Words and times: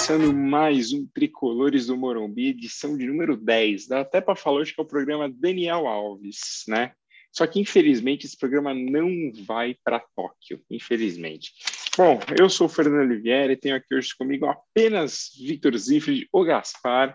começando 0.00 0.32
mais 0.32 0.94
um 0.94 1.06
Tricolores 1.14 1.88
do 1.88 1.94
Morumbi, 1.94 2.48
edição 2.48 2.96
de 2.96 3.06
número 3.06 3.36
10. 3.36 3.86
Dá 3.86 4.00
até 4.00 4.18
para 4.18 4.34
falar 4.34 4.60
hoje 4.60 4.74
que 4.74 4.80
é 4.80 4.82
o 4.82 4.86
programa 4.86 5.28
Daniel 5.28 5.86
Alves, 5.86 6.64
né? 6.66 6.92
Só 7.30 7.46
que, 7.46 7.60
infelizmente, 7.60 8.24
esse 8.24 8.34
programa 8.34 8.72
não 8.72 9.30
vai 9.44 9.76
para 9.84 10.02
Tóquio, 10.16 10.58
infelizmente. 10.70 11.52
Bom, 11.98 12.18
eu 12.38 12.48
sou 12.48 12.66
o 12.66 12.70
Fernando 12.70 13.10
Oliveira 13.10 13.52
e 13.52 13.56
tenho 13.58 13.76
aqui 13.76 13.94
hoje 13.94 14.16
comigo 14.16 14.46
apenas 14.46 15.28
Victor 15.38 15.76
Zifrid, 15.76 16.26
o 16.32 16.44
Gaspar, 16.44 17.14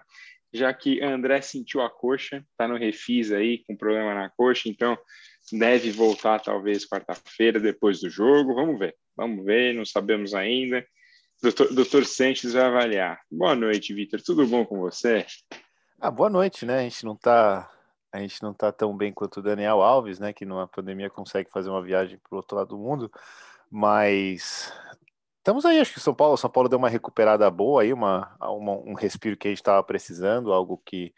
já 0.54 0.72
que 0.72 1.02
André 1.02 1.42
sentiu 1.42 1.82
a 1.82 1.90
coxa, 1.90 2.46
está 2.52 2.68
no 2.68 2.78
refis 2.78 3.32
aí, 3.32 3.64
com 3.66 3.76
problema 3.76 4.14
na 4.14 4.30
coxa, 4.30 4.70
então 4.70 4.96
deve 5.52 5.90
voltar 5.90 6.40
talvez 6.40 6.88
quarta-feira, 6.88 7.60
depois 7.60 8.00
do 8.00 8.12
jogo. 8.12 8.54
Vamos 8.54 8.78
ver, 8.78 8.94
vamos 9.18 9.44
ver, 9.44 9.74
não 9.74 9.86
sabemos 9.86 10.36
ainda. 10.36 10.86
Doutor, 11.46 11.72
doutor 11.76 12.06
Sanches 12.06 12.54
vai 12.54 12.64
avaliar. 12.64 13.22
Boa 13.30 13.54
noite, 13.54 13.94
Vitor. 13.94 14.20
Tudo 14.20 14.48
bom 14.48 14.66
com 14.66 14.80
você? 14.80 15.28
Ah, 16.02 16.10
boa 16.10 16.28
noite, 16.28 16.66
né? 16.66 16.80
A 16.80 16.82
gente 16.82 17.06
não 17.06 17.14
está 17.14 17.72
a 18.12 18.18
gente 18.18 18.42
não 18.42 18.52
tá 18.52 18.72
tão 18.72 18.98
bem 18.98 19.14
quanto 19.14 19.38
o 19.38 19.44
Daniel 19.44 19.80
Alves, 19.84 20.18
né? 20.18 20.34
Que 20.34 20.44
numa 20.44 20.68
pandemia 20.68 21.08
consegue 21.08 21.52
fazer 21.52 21.70
uma 21.70 21.84
viagem 21.84 22.18
para 22.18 22.34
o 22.34 22.38
outro 22.38 22.58
lado 22.58 22.70
do 22.70 22.80
mundo, 22.80 23.12
mas 23.70 24.74
estamos 25.38 25.66
aí. 25.66 25.80
Acho 25.80 25.94
que 25.94 26.00
São 26.00 26.16
Paulo, 26.16 26.36
São 26.36 26.50
Paulo 26.50 26.68
deu 26.68 26.80
uma 26.80 26.90
recuperada 26.90 27.48
boa 27.52 27.84
aí, 27.84 27.94
uma, 27.94 28.36
uma 28.42 28.72
um 28.72 28.96
respiro 28.96 29.38
que 29.38 29.48
a 29.48 29.52
gente 29.52 29.60
estava 29.60 29.84
precisando, 29.84 30.52
algo 30.52 30.82
que 30.84 31.14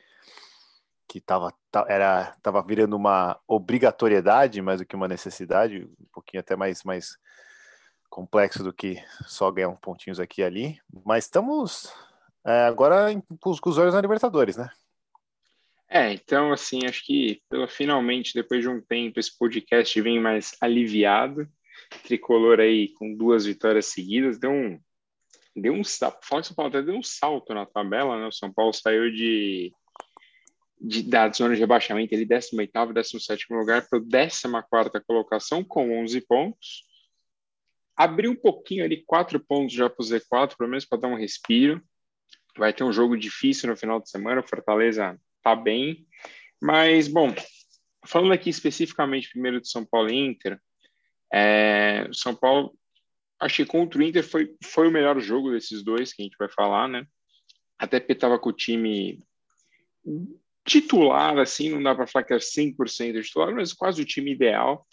que 1.08 1.20
estava 1.20 1.54
era 1.88 2.36
tava 2.42 2.62
virando 2.62 2.98
uma 2.98 3.40
obrigatoriedade 3.48 4.62
mais 4.62 4.82
do 4.82 4.86
que 4.86 4.94
uma 4.94 5.08
necessidade, 5.08 5.86
um 5.86 6.06
pouquinho 6.12 6.42
até 6.42 6.54
mais 6.54 6.84
mais 6.84 7.18
complexo 8.10 8.64
do 8.64 8.74
que 8.74 9.02
só 9.26 9.52
ganhar 9.52 9.70
uns 9.70 9.80
pontinhos 9.80 10.20
aqui 10.20 10.42
e 10.42 10.44
ali. 10.44 10.80
Mas 11.06 11.26
estamos 11.26 11.92
é, 12.46 12.66
agora 12.66 13.08
com 13.40 13.52
os 13.52 13.78
olhos 13.78 13.94
na 13.94 14.02
Libertadores, 14.02 14.58
né? 14.58 14.70
É, 15.90 16.12
então, 16.12 16.52
assim, 16.52 16.80
acho 16.86 17.06
que 17.06 17.42
finalmente, 17.70 18.34
depois 18.34 18.62
de 18.62 18.70
um 18.70 18.82
tempo, 18.82 19.20
esse 19.20 19.38
podcast 19.38 20.02
vem 20.02 20.20
mais 20.20 20.56
aliviado. 20.60 21.48
Tricolor 22.04 22.60
aí 22.60 22.90
com 22.94 23.16
duas 23.16 23.46
vitórias 23.46 23.88
seguidas, 23.88 24.38
deu 24.38 24.52
um. 24.52 24.80
Deu 25.56 25.74
um 25.74 25.84
salto. 25.84 26.26
Fala 26.26 26.42
que 26.42 26.48
São 26.48 26.56
Paulo 26.56 26.70
até 26.70 26.82
deu 26.82 26.96
um 26.96 27.04
salto 27.04 27.54
na 27.54 27.66
tabela, 27.66 28.20
né? 28.20 28.28
O 28.28 28.32
São 28.32 28.52
Paulo 28.52 28.74
saiu 28.74 29.12
de, 29.12 29.74
de 30.80 31.04
da 31.04 31.32
zona 31.32 31.56
de 31.56 31.62
rebaixamento, 31.62 32.14
ele 32.14 32.26
18 32.26 32.94
17 32.94 33.46
lugar 33.50 33.88
para 33.90 34.02
14 34.02 35.06
colocação 35.06 35.64
com 35.64 36.00
11 36.02 36.22
pontos 36.22 36.87
abriu 37.98 38.32
um 38.32 38.36
pouquinho 38.36 38.86
ali, 38.86 39.04
quatro 39.04 39.40
pontos 39.40 39.74
já 39.74 39.90
para 39.90 40.04
o 40.04 40.06
Z4, 40.06 40.56
pelo 40.56 40.70
menos 40.70 40.86
para 40.86 41.00
dar 41.00 41.08
um 41.08 41.18
respiro. 41.18 41.82
Vai 42.56 42.72
ter 42.72 42.84
um 42.84 42.94
jogo 42.94 43.18
difícil 43.18 43.70
no 43.70 43.76
final 43.76 44.00
de 44.00 44.10
semana, 44.10 44.42
o 44.42 44.48
Fortaleza 44.48 45.20
tá 45.44 45.56
bem. 45.56 46.08
Mas, 46.62 47.08
bom, 47.08 47.34
falando 48.06 48.34
aqui 48.34 48.50
especificamente 48.50 49.32
primeiro 49.32 49.60
de 49.60 49.70
São 49.70 49.84
Paulo 49.84 50.10
e 50.10 50.16
Inter, 50.16 50.60
é, 51.34 52.08
São 52.14 52.36
Paulo, 52.36 52.78
achei 53.40 53.66
que 53.66 53.72
contra 53.72 54.00
o 54.00 54.04
Inter 54.04 54.24
foi, 54.24 54.56
foi 54.64 54.88
o 54.88 54.92
melhor 54.92 55.20
jogo 55.20 55.52
desses 55.52 55.84
dois 55.84 56.14
que 56.14 56.22
a 56.22 56.26
gente 56.26 56.38
vai 56.38 56.50
falar, 56.50 56.88
né? 56.88 57.06
Até 57.80 58.00
porque 58.00 58.14
estava 58.14 58.40
com 58.40 58.50
o 58.50 58.54
time 58.54 59.24
titular, 60.66 61.38
assim, 61.38 61.70
não 61.70 61.82
dá 61.82 61.96
para 61.96 62.08
falar 62.08 62.26
que 62.26 62.34
era 62.34 62.42
100% 62.42 63.24
titular, 63.24 63.54
mas 63.54 63.74
quase 63.74 64.02
o 64.02 64.06
time 64.06 64.34
ideal. 64.34 64.86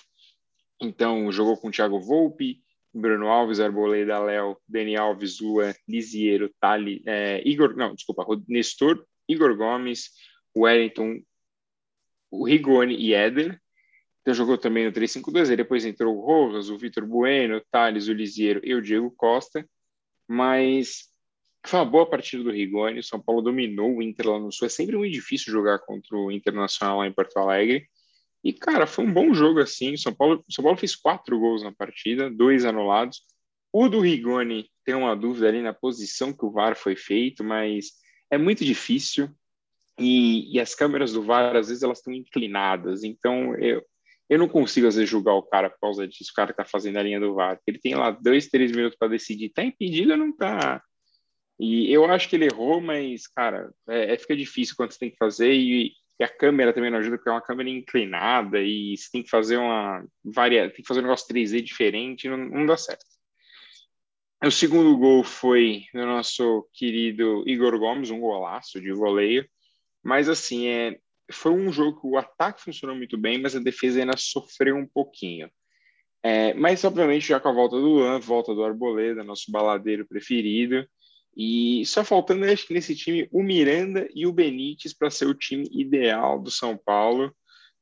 Então, 0.80 1.30
jogou 1.32 1.56
com 1.56 1.68
o 1.68 1.70
Thiago 1.70 2.00
Volpe, 2.00 2.62
Bruno 2.94 3.28
Alves, 3.28 3.58
Arboleda, 3.58 4.18
Léo, 4.20 4.56
Dani 4.68 4.96
Alves, 4.96 5.40
Luan, 5.40 5.74
Lisiero, 5.88 6.48
Tali, 6.60 7.02
é, 7.04 7.42
Igor, 7.46 7.76
não, 7.76 7.94
desculpa, 7.94 8.24
Nestor, 8.48 9.04
Igor 9.28 9.56
Gomes, 9.56 10.10
Wellington, 10.56 11.20
o 12.30 12.46
Rigoni 12.46 12.94
e 12.94 13.12
Éder. 13.12 13.60
Então 14.22 14.32
jogou 14.32 14.56
também 14.56 14.86
no 14.86 14.92
3-5-2, 14.92 15.50
aí 15.50 15.56
depois 15.56 15.84
entrou 15.84 16.16
o 16.16 16.24
Rojas, 16.24 16.70
o 16.70 16.78
Vitor 16.78 17.04
Bueno, 17.04 17.56
o 17.56 17.62
Thales, 17.70 18.08
o 18.08 18.12
Lisiero 18.12 18.60
e 18.62 18.74
o 18.74 18.80
Diego 18.80 19.10
Costa. 19.10 19.68
Mas 20.26 21.10
foi 21.66 21.80
uma 21.80 21.84
boa 21.84 22.08
partida 22.08 22.42
do 22.42 22.50
Rigoni, 22.50 23.00
o 23.00 23.04
São 23.04 23.20
Paulo 23.20 23.42
dominou 23.42 23.96
o 23.96 24.02
Inter 24.02 24.28
lá 24.30 24.38
no 24.38 24.52
Sul. 24.52 24.66
É 24.66 24.70
sempre 24.70 24.96
muito 24.96 25.12
difícil 25.12 25.52
jogar 25.52 25.80
contra 25.80 26.16
o 26.16 26.30
Internacional 26.30 26.98
lá 26.98 27.06
em 27.06 27.12
Porto 27.12 27.36
Alegre. 27.38 27.86
E, 28.44 28.52
cara, 28.52 28.86
foi 28.86 29.06
um 29.06 29.12
bom 29.12 29.32
jogo 29.32 29.60
assim. 29.60 29.96
São 29.96 30.12
Paulo, 30.12 30.44
São 30.50 30.62
Paulo 30.62 30.78
fez 30.78 30.94
quatro 30.94 31.38
gols 31.38 31.62
na 31.62 31.72
partida, 31.72 32.30
dois 32.30 32.66
anulados. 32.66 33.22
O 33.72 33.88
do 33.88 34.00
Rigoni 34.00 34.70
tem 34.84 34.94
uma 34.94 35.16
dúvida 35.16 35.48
ali 35.48 35.62
na 35.62 35.72
posição 35.72 36.32
que 36.32 36.44
o 36.44 36.50
VAR 36.50 36.76
foi 36.76 36.94
feito, 36.94 37.42
mas 37.42 37.92
é 38.30 38.36
muito 38.36 38.64
difícil. 38.64 39.30
E, 39.98 40.54
e 40.54 40.60
as 40.60 40.74
câmeras 40.74 41.12
do 41.12 41.22
VAR, 41.22 41.56
às 41.56 41.68
vezes, 41.68 41.82
elas 41.82 41.98
estão 41.98 42.12
inclinadas. 42.12 43.02
Então, 43.02 43.56
eu, 43.56 43.82
eu 44.28 44.38
não 44.38 44.48
consigo, 44.48 44.86
às 44.86 44.96
vezes, 44.96 45.08
julgar 45.08 45.34
o 45.34 45.42
cara 45.42 45.70
por 45.70 45.80
causa 45.80 46.06
disso, 46.06 46.30
o 46.30 46.34
cara 46.34 46.50
que 46.52 46.58
tá 46.58 46.64
fazendo 46.66 46.98
a 46.98 47.02
linha 47.02 47.18
do 47.18 47.34
VAR. 47.34 47.58
Ele 47.66 47.78
tem 47.78 47.94
lá 47.94 48.10
dois, 48.10 48.48
três 48.48 48.70
minutos 48.70 48.98
para 48.98 49.08
decidir. 49.08 49.48
Tá 49.48 49.64
impedido 49.64 50.12
ou 50.12 50.18
não 50.18 50.36
tá? 50.36 50.82
E 51.58 51.90
eu 51.90 52.04
acho 52.04 52.28
que 52.28 52.36
ele 52.36 52.46
errou, 52.46 52.80
mas, 52.80 53.26
cara, 53.26 53.72
é, 53.88 54.12
é, 54.12 54.18
fica 54.18 54.36
difícil 54.36 54.74
quando 54.76 54.92
você 54.92 54.98
tem 54.98 55.10
que 55.10 55.16
fazer. 55.16 55.52
E, 55.54 55.92
e 56.18 56.24
a 56.24 56.28
câmera 56.28 56.72
também 56.72 56.90
não 56.90 56.98
ajuda, 56.98 57.16
porque 57.16 57.28
é 57.28 57.32
uma 57.32 57.40
câmera 57.40 57.68
inclinada 57.68 58.60
e 58.60 58.96
você 58.96 59.10
tem 59.10 59.22
que 59.22 59.30
fazer 59.30 59.56
uma 59.56 60.04
varia, 60.24 60.70
tem 60.70 60.82
que 60.82 60.86
fazer 60.86 61.00
um 61.00 61.04
negócio 61.04 61.26
3D 61.28 61.60
diferente, 61.62 62.28
não, 62.28 62.36
não 62.36 62.66
dá 62.66 62.76
certo. 62.76 63.04
O 64.44 64.50
segundo 64.50 64.96
gol 64.96 65.24
foi 65.24 65.84
do 65.92 66.04
nosso 66.04 66.68
querido 66.74 67.42
Igor 67.46 67.78
Gomes, 67.78 68.10
um 68.10 68.20
golaço 68.20 68.80
de 68.80 68.92
voleio. 68.92 69.48
Mas 70.02 70.28
assim, 70.28 70.66
é, 70.68 70.98
foi 71.32 71.52
um 71.52 71.72
jogo 71.72 72.00
que 72.00 72.06
o 72.06 72.18
ataque 72.18 72.62
funcionou 72.62 72.94
muito 72.94 73.16
bem, 73.16 73.40
mas 73.40 73.56
a 73.56 73.58
defesa 73.58 74.00
ainda 74.00 74.16
sofreu 74.16 74.76
um 74.76 74.86
pouquinho. 74.86 75.50
É, 76.22 76.54
mas, 76.54 76.84
obviamente, 76.84 77.28
já 77.28 77.40
com 77.40 77.48
a 77.48 77.52
volta 77.52 77.76
do 77.76 77.86
Luan, 77.86 78.18
volta 78.18 78.54
do 78.54 78.64
Arboleda, 78.64 79.24
nosso 79.24 79.50
baladeiro 79.50 80.06
preferido, 80.06 80.86
e 81.36 81.84
só 81.86 82.04
faltando, 82.04 82.44
acho 82.44 82.66
que 82.66 82.74
nesse 82.74 82.94
time, 82.94 83.28
o 83.32 83.42
Miranda 83.42 84.08
e 84.14 84.26
o 84.26 84.32
Benítez 84.32 84.92
para 84.92 85.10
ser 85.10 85.26
o 85.26 85.34
time 85.34 85.68
ideal 85.72 86.40
do 86.40 86.50
São 86.50 86.76
Paulo 86.76 87.34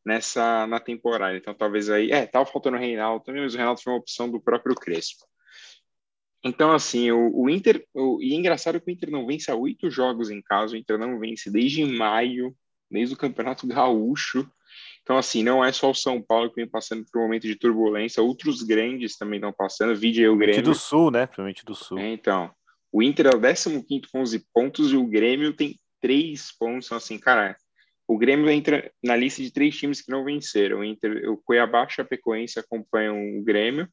nessa 0.05 0.67
na 0.67 0.81
temporada. 0.81 1.37
Então, 1.37 1.55
talvez 1.55 1.91
aí. 1.91 2.11
É, 2.11 2.27
tava 2.27 2.47
faltando 2.47 2.77
o 2.77 2.81
Reinaldo 2.81 3.25
também, 3.25 3.43
mas 3.43 3.55
o 3.55 3.57
Reinaldo 3.57 3.81
foi 3.83 3.93
uma 3.93 3.99
opção 3.99 4.31
do 4.31 4.41
próprio 4.41 4.75
Crespo. 4.75 5.25
Então, 6.45 6.73
assim, 6.73 7.11
o, 7.11 7.31
o 7.35 7.49
Inter. 7.49 7.85
O, 7.95 8.21
e 8.21 8.33
é 8.33 8.37
engraçado 8.37 8.81
que 8.81 8.91
o 8.91 8.93
Inter 8.93 9.11
não 9.11 9.27
vence 9.27 9.51
há 9.51 9.55
oito 9.55 9.91
jogos 9.91 10.31
em 10.31 10.43
casa, 10.43 10.75
o 10.75 10.77
Inter 10.77 10.99
não 10.99 11.19
vence 11.19 11.51
desde 11.51 11.85
maio, 11.85 12.55
desde 12.91 13.15
o 13.15 13.19
Campeonato 13.19 13.67
Gaúcho. 13.67 14.51
Então, 15.03 15.19
assim, 15.19 15.43
não 15.43 15.65
é 15.65 15.73
só 15.73 15.91
o 15.91 15.95
São 15.95 16.23
Paulo 16.23 16.49
que 16.49 16.57
vem 16.57 16.69
passando 16.69 17.05
por 17.11 17.21
um 17.21 17.25
momento 17.25 17.47
de 17.47 17.57
turbulência, 17.57 18.23
outros 18.23 18.63
grandes 18.63 19.17
também 19.17 19.39
estão 19.39 19.53
passando. 19.53 19.95
Vídeo 19.95 20.23
aí 20.23 20.29
o 20.29 20.37
Grêmio. 20.37 20.63
do 20.63 20.75
Sul, 20.75 21.11
né? 21.11 21.27
Provavelmente 21.27 21.65
do 21.65 21.75
Sul. 21.75 21.99
É, 21.99 22.13
então. 22.13 22.51
O 22.93 23.03
Inter 23.03 23.27
é 23.27 23.31
o 23.31 23.41
15 23.41 23.83
com 24.13 24.21
11 24.21 24.47
pontos 24.53 24.93
e 24.93 24.97
o 24.97 25.07
Grêmio 25.07 25.55
tem 25.55 25.77
3 26.01 26.53
pontos. 26.59 26.87
Então, 26.87 26.99
assim, 26.99 27.19
cara, 27.19 27.57
o 28.07 28.19
Grêmio 28.19 28.51
entra 28.51 28.93
na 29.03 29.17
lista 29.17 29.43
de 29.43 29.51
três 29.51 29.77
times 29.77 30.03
que 30.03 30.11
não 30.11 30.25
venceram. 30.25 30.81
O, 30.81 30.85
Inter, 30.85 31.31
o 31.31 31.39
Cuiabá, 31.39 31.89
Chapecoense 31.89 32.59
acompanham 32.59 33.39
o 33.39 33.43
Grêmio. 33.43 33.89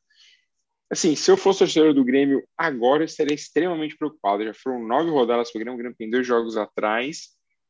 Assim, 0.91 1.15
se 1.15 1.29
eu 1.31 1.37
fosse 1.37 1.59
torcedor 1.59 1.93
do 1.93 2.03
Grêmio 2.03 2.43
agora, 2.57 3.03
eu 3.03 3.05
estaria 3.05 3.33
extremamente 3.33 3.95
preocupado. 3.95 4.43
Já 4.43 4.53
foram 4.53 4.85
nove 4.85 5.09
rodadas 5.09 5.51
para 5.51 5.59
o 5.59 5.61
Grêmio, 5.61 5.75
o 5.75 5.77
Grêmio 5.77 5.97
tem 5.97 6.09
dois 6.09 6.25
jogos 6.25 6.57
atrás. 6.57 7.29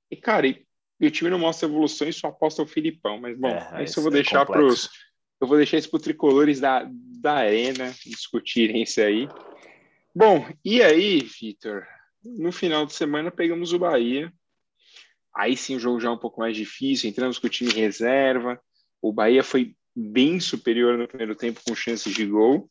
E, 0.09 0.15
cara, 0.15 0.47
e, 0.47 0.65
e 0.99 1.07
o 1.07 1.11
time 1.11 1.29
não 1.29 1.37
mostra 1.37 1.67
evolução 1.67 2.07
e 2.07 2.13
só 2.13 2.27
aposta 2.27 2.63
o 2.63 2.67
Filipão. 2.67 3.19
Mas, 3.19 3.37
bom, 3.37 3.49
é, 3.49 3.83
isso 3.83 3.99
eu 3.99 4.03
vou 4.03 4.11
é 4.11 4.15
deixar 4.15 4.45
para 4.45 4.65
os. 4.65 4.89
Eu 5.41 5.47
vou 5.47 5.55
deixar 5.55 5.77
isso 5.77 5.89
para 5.89 5.97
os 5.97 6.03
tricolores 6.03 6.59
da, 6.59 6.89
da 7.21 7.33
Arena 7.33 7.93
discutirem 8.05 8.81
isso 8.81 8.99
aí. 8.99 9.27
Bom, 10.13 10.47
e 10.65 10.81
aí, 10.81 11.21
Vitor? 11.21 11.85
No 12.23 12.51
final 12.51 12.85
de 12.85 12.93
semana 12.93 13.31
pegamos 13.31 13.73
o 13.73 13.79
Bahia. 13.79 14.33
Aí 15.35 15.55
sim 15.55 15.75
o 15.75 15.79
jogo 15.79 15.99
já 15.99 16.09
é 16.09 16.11
um 16.11 16.17
pouco 16.17 16.41
mais 16.41 16.55
difícil, 16.55 17.09
entramos 17.09 17.37
com 17.37 17.47
o 17.47 17.49
time 17.49 17.71
reserva. 17.71 18.59
O 19.01 19.13
Bahia 19.13 19.43
foi 19.43 19.75
bem 19.95 20.39
superior 20.39 20.97
no 20.97 21.07
primeiro 21.07 21.35
tempo 21.35 21.61
com 21.65 21.75
chances 21.75 22.13
de 22.13 22.25
gol. 22.25 22.69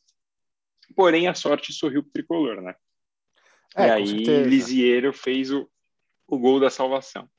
Porém, 0.95 1.27
a 1.27 1.33
sorte 1.33 1.71
sorriu 1.71 2.03
para 2.03 2.09
o 2.09 2.13
tricolor, 2.13 2.61
né? 2.61 2.75
É, 3.75 3.87
e 3.87 3.91
aí, 3.91 4.43
Lisiero 4.43 5.13
fez 5.13 5.51
o, 5.51 5.69
o 6.27 6.37
gol 6.37 6.59
da 6.59 6.69
salvação. 6.69 7.29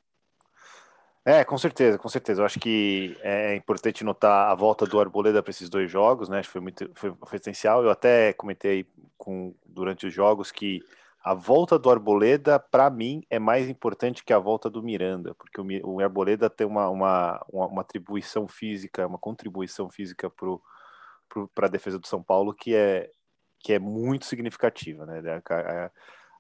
É, 1.25 1.45
com 1.45 1.59
certeza, 1.59 1.99
com 1.99 2.09
certeza. 2.09 2.41
Eu 2.41 2.47
acho 2.47 2.59
que 2.59 3.17
é 3.21 3.55
importante 3.55 4.03
notar 4.03 4.51
a 4.51 4.55
volta 4.55 4.87
do 4.87 4.99
Arboleda 4.99 5.43
para 5.43 5.51
esses 5.51 5.69
dois 5.69 5.91
jogos, 5.91 6.29
né? 6.29 6.39
Acho 6.39 6.49
que 6.49 6.53
foi 6.53 6.61
muito 6.63 6.91
foi, 6.95 7.15
foi 7.27 7.39
essencial. 7.39 7.85
Eu 7.85 7.91
até 7.91 8.33
comentei 8.33 8.87
com, 9.19 9.55
durante 9.67 10.07
os 10.07 10.15
jogos 10.15 10.51
que 10.51 10.83
a 11.23 11.35
volta 11.35 11.79
do 11.79 11.91
Arboleda, 11.91 12.59
para 12.59 12.89
mim, 12.89 13.23
é 13.29 13.39
mais 13.39 13.69
importante 13.69 14.25
que 14.25 14.33
a 14.33 14.39
volta 14.39 14.71
do 14.71 14.83
Miranda, 14.83 15.35
porque 15.35 15.61
o, 15.61 15.67
o 15.97 16.01
Arboleda 16.01 16.49
tem 16.49 16.67
uma, 16.67 16.89
uma, 16.89 17.45
uma, 17.53 17.67
uma 17.67 17.81
atribuição 17.83 18.49
física, 18.49 19.07
uma 19.07 19.19
contribuição 19.19 19.91
física 19.91 20.33
para 21.55 21.67
a 21.67 21.71
defesa 21.71 21.99
do 21.99 22.07
São 22.07 22.23
Paulo 22.23 22.55
que 22.55 22.75
é, 22.75 23.11
que 23.59 23.75
é 23.75 23.79
muito 23.79 24.25
significativa, 24.25 25.05
né? 25.05 25.21
A, 25.51 25.55
a, 25.55 25.91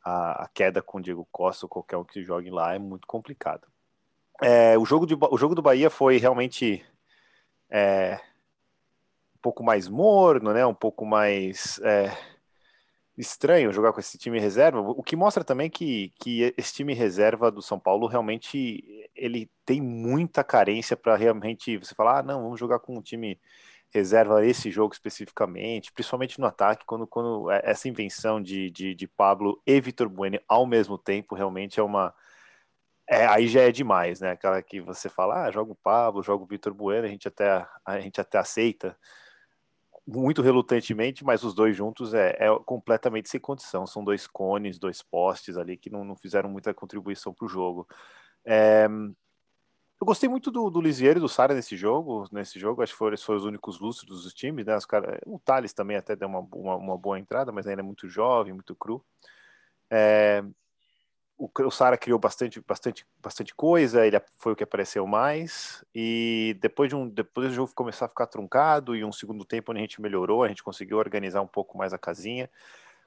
a, 0.03 0.44
a, 0.44 0.49
queda 0.55 0.81
com 0.81 0.99
o 0.99 1.03
Diego 1.03 1.29
Costa 1.31 1.67
ou 1.67 1.71
qualquer 1.71 1.99
um 1.99 2.05
que 2.05 2.25
jogue 2.25 2.50
lá 2.50 2.75
é 2.75 2.79
muito 2.79 3.06
complicado. 3.06 3.69
É, 4.42 4.78
o, 4.78 4.84
jogo 4.84 5.06
de, 5.06 5.14
o 5.14 5.37
jogo 5.37 5.54
do 5.54 5.62
Bahia 5.62 5.90
foi 5.90 6.16
realmente 6.16 6.84
é, 7.70 8.19
um 9.37 9.38
pouco 9.42 9.62
mais 9.62 9.88
morno, 9.88 10.52
né? 10.52 10.64
Um 10.64 10.75
pouco 10.75 11.04
mais 11.04 11.78
é, 11.82 12.16
estranho 13.16 13.72
jogar 13.72 13.92
com 13.92 14.00
esse 14.00 14.19
time 14.19 14.40
reserva. 14.40 14.81
O 14.81 15.02
que 15.02 15.16
mostra 15.16 15.44
também 15.44 15.69
que, 15.69 16.12
que 16.19 16.54
esse 16.56 16.75
time 16.75 16.94
reserva 16.94 17.50
do 17.50 17.62
São 17.62 17.78
Paulo 17.78 18.06
realmente 18.06 19.08
ele 19.14 19.50
tem 19.66 19.81
muita 19.81 20.42
carência 20.42 20.96
para 20.96 21.16
realmente 21.16 21.76
você 21.76 21.94
falar, 21.94 22.20
ah, 22.20 22.22
não, 22.22 22.42
vamos 22.42 22.58
jogar 22.58 22.78
com 22.78 22.96
um 22.96 23.02
time 23.02 23.38
reserva 23.92 24.46
esse 24.46 24.70
jogo 24.70 24.94
especificamente, 24.94 25.92
principalmente 25.92 26.38
no 26.38 26.46
ataque, 26.46 26.84
quando, 26.87 27.06
quando 27.06 27.50
é, 27.50 27.60
essa 27.64 27.88
invenção 27.88 28.40
de, 28.40 28.70
de, 28.70 28.94
de 28.94 29.06
Pablo 29.06 29.60
e 29.66 29.81
Vitor 29.81 30.08
Bueno 30.08 30.40
ao 30.48 30.66
mesmo 30.66 30.96
tempo 30.96 31.34
realmente 31.34 31.78
é 31.78 31.82
uma. 31.82 32.14
É, 33.12 33.27
aí 33.27 33.49
já 33.49 33.62
é 33.62 33.73
demais, 33.73 34.21
né? 34.21 34.31
Aquela 34.31 34.62
que 34.62 34.81
você 34.81 35.09
fala, 35.09 35.45
ah, 35.45 35.51
joga 35.51 35.73
o 35.73 35.77
Pablo, 35.77 36.23
joga 36.23 36.45
o 36.45 36.47
Vitor 36.47 36.73
Bueno, 36.73 37.07
a 37.07 37.11
gente 37.11 37.27
até, 37.27 37.67
a 37.85 37.99
gente 37.99 38.21
até 38.21 38.39
aceita 38.39 38.97
muito 40.07 40.41
relutantemente, 40.43 41.25
mas 41.25 41.43
os 41.43 41.53
dois 41.53 41.77
juntos 41.77 42.15
é, 42.15 42.37
é, 42.39 42.49
completamente 42.65 43.29
sem 43.29 43.41
condição. 43.41 43.85
São 43.85 44.05
dois 44.05 44.29
cones, 44.29 44.79
dois 44.79 45.03
postes 45.03 45.57
ali 45.57 45.77
que 45.77 45.91
não, 45.91 46.05
não 46.05 46.15
fizeram 46.15 46.49
muita 46.49 46.73
contribuição 46.73 47.35
para 47.35 47.47
o 47.47 47.49
jogo. 47.49 47.85
É, 48.45 48.87
eu 48.87 50.07
gostei 50.07 50.29
muito 50.29 50.49
do, 50.51 50.71
do 50.71 50.81
Lisieiro 50.81 51.19
e 51.19 51.21
do 51.21 51.29
Sara 51.29 51.53
nesse 51.53 51.77
jogo. 51.77 52.29
Nesse 52.31 52.61
jogo, 52.61 52.81
acho 52.81 52.93
que 52.93 52.99
foram, 52.99 53.17
foram 53.19 53.39
os 53.41 53.45
únicos 53.45 53.81
lúcidos 53.81 54.23
dos 54.23 54.33
times. 54.33 54.67
Né? 54.67 54.77
Os 54.77 54.87
cara, 54.87 55.21
o 55.27 55.39
Thales 55.39 55.73
também 55.73 55.97
até 55.97 56.15
deu 56.15 56.29
uma, 56.29 56.41
uma, 56.53 56.77
uma, 56.77 56.97
boa 56.97 57.19
entrada, 57.19 57.51
mas 57.51 57.67
ainda 57.67 57.83
é 57.83 57.85
muito 57.85 58.09
jovem, 58.09 58.53
muito 58.53 58.75
cru. 58.77 59.05
É, 59.91 60.45
o, 61.40 61.50
o 61.66 61.70
Sara 61.70 61.96
criou 61.96 62.19
bastante, 62.19 62.60
bastante, 62.60 63.06
bastante 63.19 63.54
coisa. 63.54 64.06
Ele 64.06 64.20
foi 64.37 64.52
o 64.52 64.56
que 64.56 64.64
apareceu 64.64 65.06
mais. 65.06 65.84
E 65.94 66.56
depois 66.60 66.90
de 66.90 66.96
um, 66.96 67.08
depois 67.08 67.48
do 67.48 67.54
jogo 67.54 67.72
começar 67.75 68.04
a 68.04 68.08
ficar 68.08 68.26
truncado 68.26 68.94
e 68.94 69.04
um 69.04 69.12
segundo 69.12 69.44
tempo 69.44 69.72
onde 69.72 69.78
a 69.78 69.82
gente 69.82 70.02
melhorou, 70.02 70.44
a 70.44 70.48
gente 70.48 70.62
conseguiu 70.62 70.98
organizar 70.98 71.40
um 71.40 71.46
pouco 71.46 71.78
mais 71.78 71.92
a 71.92 71.98
casinha 71.98 72.50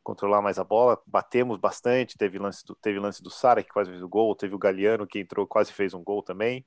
controlar 0.03 0.41
mais 0.41 0.59
a 0.59 0.63
bola, 0.65 1.01
batemos 1.07 1.57
bastante, 1.57 2.17
teve 2.17 2.37
lance 2.37 2.65
do, 2.65 2.75
teve 2.75 2.99
lance 2.99 3.23
do 3.23 3.29
Sara 3.29 3.63
que 3.63 3.71
quase 3.71 3.89
fez 3.89 4.03
o 4.03 4.09
gol, 4.09 4.35
teve 4.35 4.53
o 4.53 4.59
Galeano 4.59 5.07
que 5.07 5.17
entrou, 5.17 5.47
quase 5.47 5.71
fez 5.71 5.93
um 5.93 6.03
gol 6.03 6.21
também. 6.21 6.65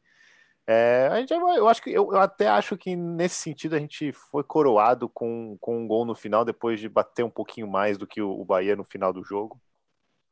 É, 0.66 1.08
a 1.12 1.20
gente, 1.20 1.32
eu 1.32 1.68
acho 1.68 1.82
que 1.82 1.90
eu, 1.90 2.10
eu, 2.12 2.18
até 2.18 2.48
acho 2.48 2.76
que 2.76 2.96
nesse 2.96 3.36
sentido 3.36 3.76
a 3.76 3.78
gente 3.78 4.10
foi 4.12 4.42
coroado 4.42 5.08
com, 5.08 5.56
com 5.60 5.78
um 5.78 5.86
gol 5.86 6.04
no 6.04 6.14
final 6.14 6.44
depois 6.44 6.80
de 6.80 6.88
bater 6.88 7.24
um 7.24 7.30
pouquinho 7.30 7.68
mais 7.68 7.96
do 7.98 8.06
que 8.06 8.20
o, 8.20 8.30
o 8.30 8.44
Bahia 8.44 8.74
no 8.74 8.84
final 8.84 9.12
do 9.12 9.22
jogo. 9.22 9.60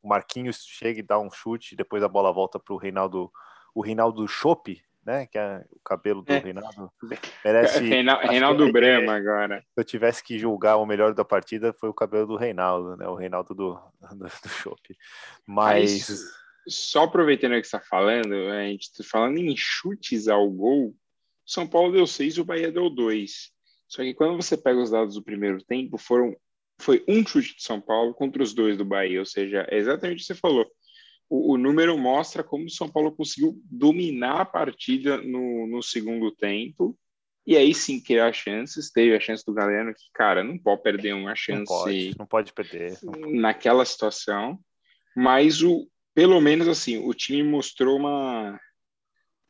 O 0.05 0.07
Marquinhos 0.07 0.63
chega 0.63 0.99
e 0.99 1.03
dá 1.03 1.19
um 1.19 1.31
chute, 1.31 1.75
depois 1.75 2.03
a 2.03 2.07
bola 2.07 2.31
volta 2.31 2.59
para 2.59 2.75
o 2.75 2.77
Reinaldo, 2.77 3.31
o 3.73 3.81
Reinaldo 3.81 4.27
Chope, 4.27 4.83
né? 5.03 5.25
Que 5.25 5.39
é 5.39 5.65
o 5.71 5.79
cabelo 5.83 6.21
do 6.21 6.31
é. 6.31 6.37
Reinaldo. 6.37 6.93
Merece, 7.43 7.79
Reinaldo, 7.79 8.27
Reinaldo 8.27 8.71
Brama 8.71 9.15
agora. 9.15 9.61
Se 9.73 9.81
eu 9.81 9.83
tivesse 9.83 10.23
que 10.23 10.37
julgar 10.37 10.77
o 10.77 10.85
melhor 10.85 11.15
da 11.15 11.25
partida, 11.25 11.73
foi 11.73 11.89
o 11.89 11.93
cabelo 11.93 12.27
do 12.27 12.37
Reinaldo, 12.37 12.95
né? 12.95 13.07
O 13.07 13.15
Reinaldo 13.15 13.55
do, 13.55 13.79
do, 14.13 14.25
do 14.25 14.49
Chope. 14.49 14.95
Mas. 15.43 16.07
Mas 16.07 16.45
só 16.67 17.05
aproveitando 17.05 17.53
o 17.53 17.61
que 17.61 17.67
você 17.67 17.75
está 17.75 17.79
falando, 17.79 18.33
a 18.33 18.63
gente 18.65 18.83
está 18.83 19.03
falando 19.03 19.39
em 19.39 19.57
chutes 19.57 20.27
ao 20.27 20.47
gol. 20.51 20.95
São 21.43 21.65
Paulo 21.65 21.93
deu 21.93 22.05
seis 22.05 22.37
e 22.37 22.41
o 22.41 22.45
Bahia 22.45 22.71
deu 22.71 22.91
dois. 22.91 23.51
Só 23.87 24.03
que 24.03 24.13
quando 24.13 24.35
você 24.35 24.55
pega 24.55 24.79
os 24.79 24.91
dados 24.91 25.15
do 25.15 25.23
primeiro 25.23 25.63
tempo, 25.63 25.97
foram 25.97 26.35
foi 26.79 27.03
um 27.07 27.25
chute 27.25 27.55
de 27.55 27.63
São 27.63 27.79
Paulo 27.79 28.13
contra 28.13 28.43
os 28.43 28.53
dois 28.53 28.77
do 28.77 28.85
Bahia, 28.85 29.19
ou 29.19 29.25
seja, 29.25 29.65
é 29.69 29.77
exatamente 29.77 30.17
o 30.17 30.21
que 30.21 30.25
você 30.25 30.35
falou. 30.35 30.65
O, 31.29 31.53
o 31.53 31.57
número 31.57 31.97
mostra 31.97 32.43
como 32.43 32.65
o 32.65 32.69
São 32.69 32.87
Paulo 32.87 33.11
conseguiu 33.11 33.59
dominar 33.65 34.41
a 34.41 34.45
partida 34.45 35.17
no, 35.17 35.67
no 35.67 35.81
segundo 35.81 36.31
tempo 36.31 36.97
e 37.45 37.55
aí 37.55 37.73
sim 37.73 38.01
criar 38.01 38.33
chances. 38.33 38.91
Teve 38.91 39.15
a 39.15 39.19
chance 39.19 39.45
do 39.45 39.53
Galeno, 39.53 39.93
que, 39.93 40.05
cara, 40.13 40.43
não 40.43 40.57
pode 40.57 40.81
perder 40.81 41.13
uma 41.13 41.35
chance. 41.35 41.59
Não 41.59 41.65
pode, 41.65 42.15
não 42.19 42.25
pode 42.25 42.53
perder. 42.53 42.97
Naquela 43.31 43.85
situação. 43.85 44.59
Mas 45.15 45.61
o, 45.61 45.87
pelo 46.13 46.41
menos 46.41 46.67
assim, 46.67 46.97
o 46.97 47.13
time 47.13 47.43
mostrou 47.43 47.97
uma. 47.97 48.59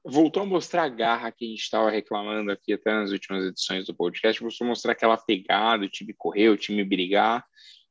Voltou 0.07 0.43
a 0.43 0.45
mostrar 0.45 0.83
a 0.83 0.89
garra 0.89 1.31
que 1.31 1.45
a 1.45 1.47
gente 1.47 1.61
estava 1.61 1.89
reclamando 1.89 2.51
aqui 2.51 2.73
até 2.73 2.93
nas 2.93 3.11
últimas 3.11 3.43
edições 3.43 3.87
do 3.87 3.95
podcast, 3.95 4.39
voltou 4.39 4.65
a 4.65 4.67
mostrar 4.67 4.91
aquela 4.91 5.17
pegada, 5.17 5.83
o 5.83 5.89
time 5.89 6.13
correr, 6.13 6.49
o 6.49 6.57
time 6.57 6.83
brigar, 6.83 7.43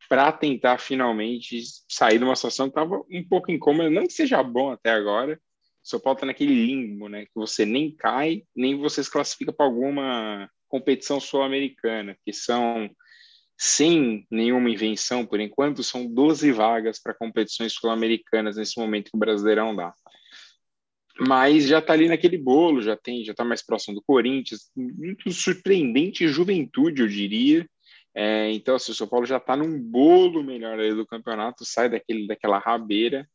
para 0.09 0.31
tentar 0.31 0.79
finalmente 0.79 1.61
sair 1.91 2.19
de 2.19 2.25
uma 2.25 2.37
situação 2.37 2.67
que 2.67 2.79
estava 2.79 3.03
um 3.11 3.29
pouco 3.29 3.51
incômoda, 3.51 3.91
não 3.91 4.07
que 4.07 4.13
seja 4.13 4.43
bom 4.45 4.71
até 4.71 4.91
agora. 4.91 5.41
São 5.83 5.99
Paulo 5.99 6.17
está 6.17 6.27
naquele 6.27 6.55
limbo, 6.55 7.09
né? 7.09 7.25
Que 7.25 7.33
você 7.35 7.67
nem 7.67 7.95
cai, 7.95 8.45
nem 8.55 8.79
você 8.79 9.03
se 9.03 9.11
classifica 9.11 9.53
para 9.53 9.67
alguma 9.67 10.49
competição 10.69 11.19
sul-americana, 11.19 12.17
que 12.25 12.33
são 12.33 12.89
sem 13.59 14.27
nenhuma 14.31 14.71
invenção 14.71 15.27
por 15.27 15.41
enquanto, 15.41 15.83
são 15.83 16.07
12 16.07 16.53
vagas 16.53 17.01
para 17.01 17.15
competições 17.15 17.73
sul-americanas 17.73 18.57
nesse 18.57 18.79
momento 18.79 19.11
que 19.11 19.17
o 19.17 19.21
Brasileirão 19.21 19.75
dá. 19.75 19.93
Mas 21.19 21.67
já 21.67 21.79
está 21.79 21.93
ali 21.93 22.09
naquele 22.09 22.37
bolo, 22.37 22.83
já 22.83 22.97
tem, 22.97 23.25
já 23.25 23.33
está 23.33 23.45
mais 23.45 23.65
próximo 23.65 23.95
do 23.95 24.03
Corinthians, 24.03 24.71
muito 24.75 25.31
surpreendente 25.31 26.27
juventude, 26.27 27.03
eu 27.03 27.09
diria. 27.09 27.69
É, 28.15 28.51
então, 28.53 28.77
assim, 28.77 28.93
o 28.93 28.95
São 28.95 29.07
Paulo 29.07 29.27
já 29.27 29.37
está 29.37 29.57
num 29.57 29.81
bolo 29.81 30.43
melhor 30.43 30.79
aí 30.79 30.95
do 30.95 31.07
campeonato, 31.07 31.65
sai 31.65 31.89
daquele, 31.89 32.27
daquela 32.27 32.59
rabeira. 32.59 33.29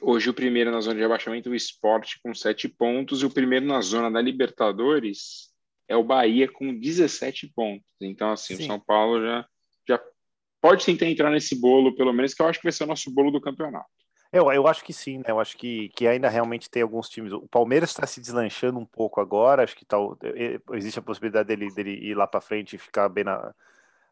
Hoje 0.00 0.30
o 0.30 0.34
primeiro 0.34 0.70
na 0.70 0.80
zona 0.80 0.96
de 0.96 1.04
abaixamento, 1.04 1.50
o 1.50 1.54
Esporte 1.54 2.20
com 2.22 2.34
sete 2.34 2.68
pontos, 2.68 3.22
e 3.22 3.26
o 3.26 3.30
primeiro 3.30 3.66
na 3.66 3.80
zona 3.80 4.10
da 4.10 4.20
Libertadores, 4.20 5.50
é 5.88 5.96
o 5.96 6.04
Bahia 6.04 6.50
com 6.50 6.78
17 6.78 7.48
pontos. 7.48 7.90
Então, 8.00 8.30
assim, 8.30 8.54
Sim. 8.54 8.62
o 8.62 8.66
São 8.66 8.80
Paulo 8.80 9.20
já, 9.20 9.46
já 9.88 10.00
pode 10.60 10.86
tentar 10.86 11.06
entrar 11.06 11.30
nesse 11.30 11.60
bolo, 11.60 11.96
pelo 11.96 12.12
menos, 12.12 12.32
que 12.32 12.40
eu 12.40 12.46
acho 12.46 12.60
que 12.60 12.64
vai 12.64 12.72
ser 12.72 12.84
o 12.84 12.86
nosso 12.86 13.10
bolo 13.10 13.32
do 13.32 13.40
campeonato. 13.40 13.88
Eu, 14.32 14.52
eu 14.52 14.66
acho 14.68 14.84
que 14.84 14.92
sim, 14.92 15.18
né? 15.18 15.24
Eu 15.28 15.40
acho 15.40 15.56
que, 15.56 15.88
que 15.90 16.06
ainda 16.06 16.28
realmente 16.28 16.70
tem 16.70 16.82
alguns 16.82 17.08
times. 17.08 17.32
O 17.32 17.48
Palmeiras 17.48 17.90
está 17.90 18.06
se 18.06 18.20
deslanchando 18.20 18.78
um 18.78 18.86
pouco 18.86 19.20
agora. 19.20 19.64
Acho 19.64 19.74
que 19.76 19.84
tá, 19.84 19.96
existe 20.72 20.98
a 21.00 21.02
possibilidade 21.02 21.48
dele, 21.48 21.72
dele 21.74 21.90
ir 21.92 22.14
lá 22.14 22.26
para 22.26 22.40
frente 22.40 22.76
e 22.76 22.78
ficar 22.78 23.08
bem 23.08 23.24
na, 23.24 23.52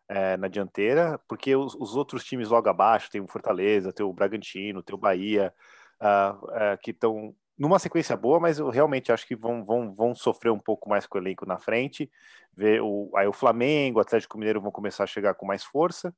é, 0.09 0.37
na 0.37 0.49
dianteira, 0.49 1.21
porque 1.29 1.55
os, 1.55 1.75
os, 1.75 1.95
outros 1.95 2.25
times 2.25 2.49
logo 2.49 2.69
abaixo, 2.69 3.11
tem 3.11 3.21
o 3.21 3.29
Fortaleza, 3.29 3.93
tem 3.93 4.05
o 4.05 4.13
Bragantino, 4.13 4.83
tem 4.83 4.95
o 4.95 4.99
Bahia, 4.99 5.55
uh, 6.01 6.47
uh, 6.47 6.79
que 6.83 6.93
estão 6.93 7.35
numa 7.59 7.79
sequência 7.79 8.17
boa, 8.17 8.41
mas 8.41 8.59
eu 8.59 8.71
realmente 8.71 9.13
acho 9.13 9.27
que 9.27 9.37
vão, 9.37 9.65
vão, 9.65 9.93
vão 9.93 10.15
sofrer 10.15 10.51
um 10.51 10.59
pouco 10.59 10.89
mais 10.89 11.07
com 11.07 11.19
o 11.19 11.21
elenco 11.21 11.45
na 11.45 11.59
frente. 11.59 12.11
Ver 12.57 12.81
o, 12.83 13.11
aí 13.17 13.27
o 13.27 13.33
Flamengo, 13.33 13.99
o 13.99 14.03
Atlético 14.03 14.39
Mineiro 14.39 14.61
vão 14.61 14.71
começar 14.73 15.05
a 15.05 15.09
chegar 15.09 15.35
com 15.35 15.45
mais 15.47 15.65
força. 15.65 16.15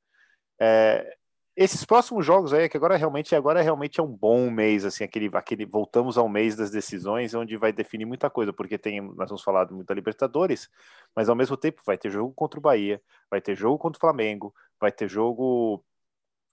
É, 0.59 1.17
esses 1.55 1.83
próximos 1.83 2.25
jogos 2.25 2.53
aí, 2.53 2.69
que 2.69 2.77
agora 2.77 2.95
realmente 2.95 3.35
agora 3.35 3.61
realmente 3.61 3.99
é 3.99 4.03
um 4.03 4.07
bom 4.07 4.49
mês, 4.49 4.85
assim, 4.85 5.03
aquele, 5.03 5.29
aquele 5.33 5.65
voltamos 5.65 6.17
ao 6.17 6.29
mês 6.29 6.55
das 6.55 6.71
decisões, 6.71 7.33
onde 7.33 7.57
vai 7.57 7.73
definir 7.73 8.05
muita 8.05 8.29
coisa, 8.29 8.53
porque 8.53 8.77
tem, 8.77 9.01
nós 9.01 9.29
vamos 9.29 9.43
falar 9.43 9.69
muito 9.71 9.87
da 9.87 9.95
Libertadores, 9.95 10.69
mas 11.15 11.29
ao 11.29 11.35
mesmo 11.35 11.57
tempo 11.57 11.81
vai 11.85 11.97
ter 11.97 12.09
jogo 12.09 12.33
contra 12.33 12.59
o 12.59 12.61
Bahia, 12.61 13.01
vai 13.29 13.41
ter 13.41 13.55
jogo 13.55 13.77
contra 13.77 13.97
o 13.97 13.99
Flamengo, 13.99 14.53
vai 14.79 14.91
ter 14.91 15.09
jogo 15.09 15.83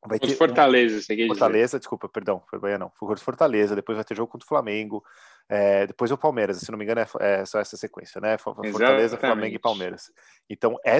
Vai 0.06 0.18
ter 0.18 0.28
Fortaleza, 0.36 1.02
você 1.02 1.26
Fortaleza, 1.26 1.66
dizer. 1.66 1.78
desculpa, 1.80 2.08
perdão, 2.08 2.40
foi 2.48 2.58
Bahia 2.58 2.78
não. 2.78 2.92
Foi 2.96 3.16
Fortaleza, 3.16 3.74
depois 3.74 3.96
vai 3.96 4.04
ter 4.04 4.14
jogo 4.14 4.30
contra 4.30 4.44
o 4.44 4.48
Flamengo, 4.48 5.04
é, 5.48 5.88
depois 5.88 6.10
o 6.12 6.16
Palmeiras, 6.16 6.58
se 6.58 6.70
não 6.70 6.78
me 6.78 6.84
engano, 6.84 7.00
é, 7.00 7.40
é 7.40 7.44
só 7.44 7.58
essa 7.58 7.76
sequência, 7.76 8.20
né? 8.20 8.38
Fortaleza, 8.38 8.76
Exatamente. 9.00 9.18
Flamengo 9.18 9.56
e 9.56 9.58
Palmeiras. 9.58 10.12
Então, 10.48 10.76
é, 10.84 10.98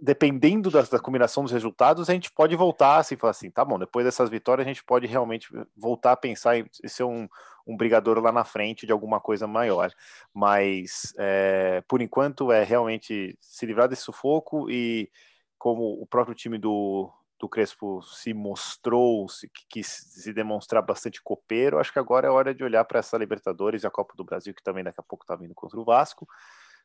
dependendo 0.00 0.70
da, 0.70 0.82
da, 0.82 0.98
combinação 0.98 1.42
dos 1.42 1.52
resultados, 1.52 2.08
a 2.08 2.12
gente 2.12 2.30
pode 2.30 2.54
voltar 2.56 2.98
assim, 2.98 3.16
falar 3.16 3.32
assim, 3.32 3.50
tá 3.50 3.64
bom, 3.64 3.78
depois 3.78 4.04
dessas 4.04 4.30
vitórias 4.30 4.66
a 4.66 4.68
gente 4.68 4.84
pode 4.84 5.06
realmente 5.06 5.48
voltar 5.76 6.12
a 6.12 6.16
pensar 6.16 6.58
em 6.58 6.66
ser 6.86 7.04
um, 7.04 7.28
um 7.66 7.76
brigador 7.76 8.18
lá 8.20 8.32
na 8.32 8.44
frente 8.44 8.86
de 8.86 8.92
alguma 8.92 9.20
coisa 9.20 9.46
maior. 9.46 9.90
Mas, 10.32 11.14
é, 11.18 11.82
por 11.88 12.00
enquanto, 12.00 12.50
é 12.50 12.64
realmente 12.64 13.36
se 13.40 13.66
livrar 13.66 13.88
desse 13.88 14.02
sufoco 14.02 14.70
e 14.70 15.10
como 15.58 16.00
o 16.00 16.06
próprio 16.06 16.34
time 16.34 16.56
do, 16.56 17.12
do 17.38 17.48
Crespo 17.48 18.02
se 18.02 18.32
mostrou, 18.32 19.28
se 19.28 19.50
se 19.82 20.32
demonstrar 20.32 20.82
bastante 20.82 21.22
copeiro, 21.22 21.78
acho 21.78 21.92
que 21.92 21.98
agora 21.98 22.26
é 22.26 22.30
hora 22.30 22.54
de 22.54 22.64
olhar 22.64 22.84
para 22.84 23.00
essa 23.00 23.18
Libertadores 23.18 23.82
e 23.82 23.86
a 23.86 23.90
Copa 23.90 24.14
do 24.16 24.24
Brasil, 24.24 24.54
que 24.54 24.62
também 24.62 24.82
daqui 24.82 25.00
a 25.00 25.04
pouco 25.04 25.24
está 25.24 25.36
vindo 25.36 25.54
contra 25.54 25.78
o 25.78 25.84
Vasco, 25.84 26.26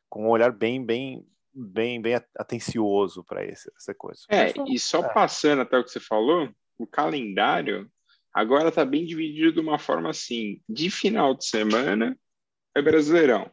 com 0.08 0.26
um 0.26 0.28
olhar 0.28 0.52
bem, 0.52 0.84
bem, 0.84 1.26
bem, 1.54 2.00
bem 2.00 2.14
atencioso 2.36 3.22
para 3.24 3.44
essa 3.44 3.94
coisa. 3.96 4.22
É, 4.28 4.52
e 4.68 4.78
só 4.78 5.04
é. 5.04 5.12
passando 5.12 5.62
até 5.62 5.78
o 5.78 5.84
que 5.84 5.90
você 5.90 6.00
falou, 6.00 6.48
o 6.78 6.86
calendário 6.86 7.90
agora 8.32 8.68
está 8.68 8.84
bem 8.84 9.04
dividido 9.04 9.52
de 9.52 9.60
uma 9.60 9.78
forma 9.78 10.10
assim: 10.10 10.60
de 10.68 10.90
final 10.90 11.34
de 11.34 11.46
semana 11.46 12.18
é 12.74 12.82
Brasileirão, 12.82 13.50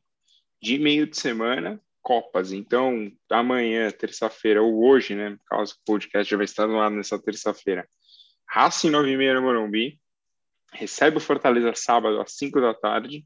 de 0.62 0.79
meio 0.79 1.05
de 1.05 1.17
semana 1.17 1.79
Copas. 2.01 2.51
Então, 2.51 3.12
amanhã, 3.29 3.89
terça-feira, 3.91 4.62
ou 4.62 4.84
hoje, 4.84 5.13
né? 5.13 5.38
Caso 5.46 5.75
o 5.75 5.86
podcast 5.86 6.29
já 6.29 6.36
vai 6.36 6.46
estar 6.46 6.65
no 6.65 6.79
ar 6.79 6.89
nessa 6.89 7.22
terça-feira. 7.22 7.88
Racing 8.50 8.89
9 8.89 9.12
e 9.12 9.17
meia 9.17 9.36
no 9.36 9.43
Morumbi, 9.43 10.00
recebe 10.74 11.17
o 11.17 11.22
Fortaleza 11.22 11.74
sábado 11.75 12.20
às 12.20 12.34
5 12.34 12.60
da 12.60 12.74
tarde, 12.74 13.25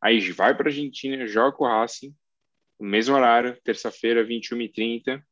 aí 0.00 0.20
vai 0.30 0.56
para 0.56 0.68
a 0.68 0.70
Argentina, 0.70 1.26
joga 1.26 1.56
com 1.56 1.64
o 1.64 1.68
Racing, 1.68 2.14
no 2.78 2.88
mesmo 2.88 3.14
horário, 3.14 3.58
terça-feira, 3.62 4.24
21h30, 4.24 5.22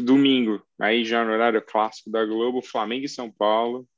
domingo, 0.00 0.64
aí 0.80 1.04
já 1.04 1.24
no 1.24 1.32
horário 1.32 1.62
clássico 1.62 2.10
da 2.10 2.24
Globo, 2.24 2.62
Flamengo 2.62 3.04
e 3.04 3.08
São 3.08 3.30
Paulo, 3.30 3.88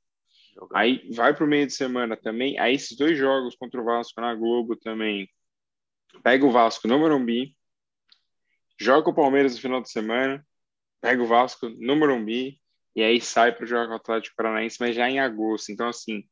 aí 0.74 1.08
vai 1.12 1.34
para 1.34 1.44
o 1.44 1.48
meio 1.48 1.66
de 1.66 1.72
semana 1.72 2.16
também, 2.16 2.58
aí 2.58 2.74
esses 2.74 2.96
dois 2.96 3.16
jogos 3.16 3.56
contra 3.56 3.80
o 3.80 3.84
Vasco 3.84 4.20
na 4.20 4.34
Globo 4.34 4.76
também, 4.76 5.28
pega 6.22 6.44
o 6.44 6.50
Vasco 6.50 6.86
no 6.86 6.98
Morumbi, 6.98 7.56
joga 8.78 9.08
o 9.08 9.14
Palmeiras 9.14 9.54
no 9.54 9.60
final 9.60 9.80
de 9.80 9.90
semana, 9.90 10.46
pega 11.00 11.22
o 11.22 11.26
Vasco 11.26 11.68
no 11.68 11.96
Morumbi, 11.96 12.60
e 12.94 13.02
aí 13.02 13.20
sai 13.20 13.52
para 13.52 13.66
jogar 13.66 13.86
com 13.86 13.92
o 13.92 13.96
Atlético 13.96 14.36
Paranaense, 14.36 14.78
mas 14.80 14.96
já 14.96 15.08
em 15.08 15.20
agosto. 15.20 15.70
Então, 15.70 15.86
assim, 15.86 16.26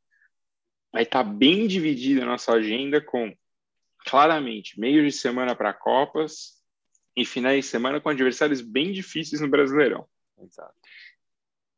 vai 0.90 1.02
estar 1.02 1.22
tá 1.22 1.30
bem 1.30 1.66
dividida 1.66 2.22
a 2.22 2.26
nossa 2.26 2.52
agenda 2.52 3.02
com, 3.02 3.34
claramente, 4.04 4.78
meio 4.78 5.04
de 5.04 5.12
semana 5.12 5.56
para 5.56 5.72
Copas 5.72 6.62
e 7.16 7.24
finais 7.24 7.64
de 7.64 7.70
semana 7.70 8.00
com 8.00 8.08
adversários 8.08 8.60
bem 8.60 8.92
difíceis 8.92 9.40
no 9.40 9.48
Brasileirão. 9.48 10.06
Exato. 10.38 10.74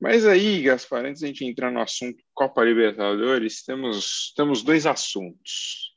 Mas 0.01 0.27
aí, 0.27 0.63
Gaspar, 0.63 1.07
antes 1.07 1.21
de 1.21 1.25
a 1.25 1.29
gente 1.29 1.45
entrar 1.45 1.71
no 1.71 1.81
assunto 1.81 2.23
Copa 2.35 2.63
Libertadores, 2.63 3.63
temos, 3.63 4.33
temos 4.37 4.63
dois 4.63 4.87
assuntos. 4.87 5.95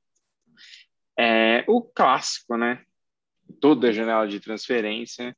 É, 1.18 1.66
o 1.68 1.82
clássico, 1.82 2.56
né? 2.56 2.86
Toda 3.60 3.90
a 3.90 3.92
janela 3.92 4.26
de 4.26 4.40
transferência 4.40 5.36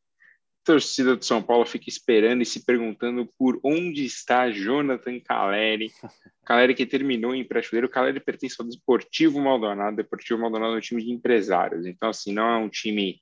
torcida 0.63 1.18
de 1.18 1.25
São 1.25 1.41
Paulo 1.41 1.65
fica 1.65 1.89
esperando 1.89 2.41
e 2.41 2.46
se 2.46 2.63
perguntando 2.65 3.27
por 3.38 3.60
onde 3.63 4.06
está 4.06 4.50
Jonathan 4.50 5.20
Caleri. 5.20 5.91
Caleri 6.46 6.75
que 6.75 6.86
terminou 6.86 7.34
em 7.34 7.41
empréstimo 7.41 7.84
O 7.84 7.89
Caleri 7.89 8.20
pertence 8.20 8.56
ao 8.60 8.68
Deportivo 8.68 9.39
Maldonado. 9.39 9.98
Deportivo 9.98 10.39
Maldonado 10.39 10.75
é 10.75 10.77
um 10.77 10.82
time 10.82 11.03
de 11.03 11.12
empresários. 11.12 11.86
Então, 11.86 12.10
assim, 12.10 12.34
não 12.34 12.48
é 12.48 12.58
um 12.58 12.70
time 12.70 13.22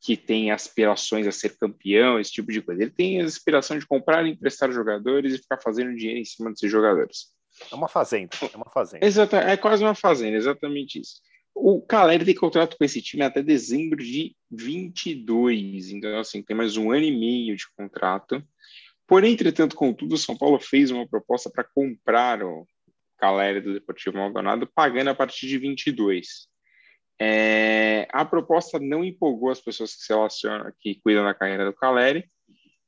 que 0.00 0.16
tem 0.16 0.50
aspirações 0.50 1.26
a 1.26 1.32
ser 1.32 1.58
campeão, 1.58 2.18
esse 2.18 2.32
tipo 2.32 2.50
de 2.50 2.62
coisa. 2.62 2.82
Ele 2.82 2.90
tem 2.90 3.20
a 3.20 3.24
aspiração 3.24 3.78
de 3.78 3.86
comprar 3.86 4.26
e 4.26 4.30
emprestar 4.30 4.72
jogadores 4.72 5.34
e 5.34 5.38
ficar 5.38 5.60
fazendo 5.60 5.94
dinheiro 5.94 6.20
em 6.20 6.24
cima 6.24 6.50
desses 6.50 6.70
jogadores. 6.70 7.26
É 7.70 7.74
uma 7.74 7.88
fazenda, 7.88 8.30
é 8.52 8.56
uma 8.56 8.70
fazenda. 8.70 9.04
Exato, 9.04 9.36
é 9.36 9.56
quase 9.56 9.84
uma 9.84 9.94
fazenda, 9.94 10.36
exatamente 10.36 11.00
isso. 11.00 11.20
O 11.62 11.82
Caleri 11.82 12.24
tem 12.24 12.34
contrato 12.34 12.76
com 12.78 12.84
esse 12.84 13.02
time 13.02 13.22
até 13.22 13.42
dezembro 13.42 14.02
de 14.02 14.34
22, 14.50 15.90
então 15.90 16.18
assim, 16.18 16.42
tem 16.42 16.56
mais 16.56 16.78
um 16.78 16.90
ano 16.90 17.04
e 17.04 17.10
meio 17.10 17.54
de 17.54 17.64
contrato. 17.76 18.42
Porém, 19.06 19.34
entretanto, 19.34 19.76
contudo, 19.76 20.14
o 20.14 20.18
São 20.18 20.34
Paulo 20.34 20.58
fez 20.58 20.90
uma 20.90 21.06
proposta 21.06 21.50
para 21.50 21.64
comprar 21.64 22.42
o 22.42 22.66
Caleri 23.18 23.60
do 23.60 23.74
Deportivo 23.74 24.16
Maldonado, 24.16 24.66
pagando 24.74 25.10
a 25.10 25.14
partir 25.14 25.48
de 25.48 25.58
22. 25.58 26.48
É, 27.20 28.08
a 28.10 28.24
proposta 28.24 28.78
não 28.78 29.04
empolgou 29.04 29.50
as 29.50 29.60
pessoas 29.60 29.94
que 29.94 30.02
se 30.02 30.12
relacionam, 30.12 30.72
que 30.80 30.94
cuidam 31.02 31.24
da 31.24 31.34
carreira 31.34 31.66
do 31.66 31.74
Caleri, 31.74 32.24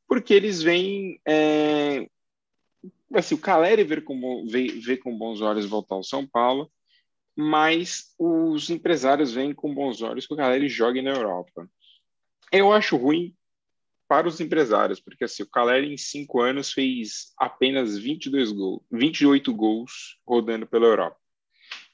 porque 0.09 0.33
eles 0.33 0.63
veem 0.63 1.21
é, 1.29 2.07
assim, 3.15 3.35
o 3.35 3.39
Caleri 3.39 3.85
vê 3.85 4.01
com, 4.01 4.47
vê, 4.47 4.69
vê 4.69 4.97
com 4.97 5.17
bons 5.17 5.43
olhos 5.43 5.67
voltar 5.67 5.97
ao 5.97 6.03
São 6.03 6.27
Paulo, 6.27 6.71
mas 7.37 8.15
os 8.19 8.69
empresários 8.71 9.33
veem 9.33 9.55
com 9.55 9.75
bons 9.75 10.03
olhos 10.03 10.27
que 10.27 10.35
o 10.35 10.37
Caleri 10.37 10.69
jogue 10.69 11.01
na 11.01 11.11
Europa. 11.11 11.69
Eu 12.51 12.73
acho 12.73 12.97
ruim 12.97 13.35
para 14.07 14.29
os 14.29 14.41
empresários, 14.41 15.01
porque 15.01 15.25
assim, 15.25 15.43
o 15.43 15.49
Caleri 15.49 15.93
em 15.93 15.97
cinco 15.97 16.41
anos 16.41 16.71
fez 16.71 17.33
apenas 17.39 17.97
22 17.97 18.53
gols, 18.53 18.83
28 18.91 19.55
gols 19.55 20.19
rodando 20.27 20.67
pela 20.67 20.87
Europa. 20.87 21.17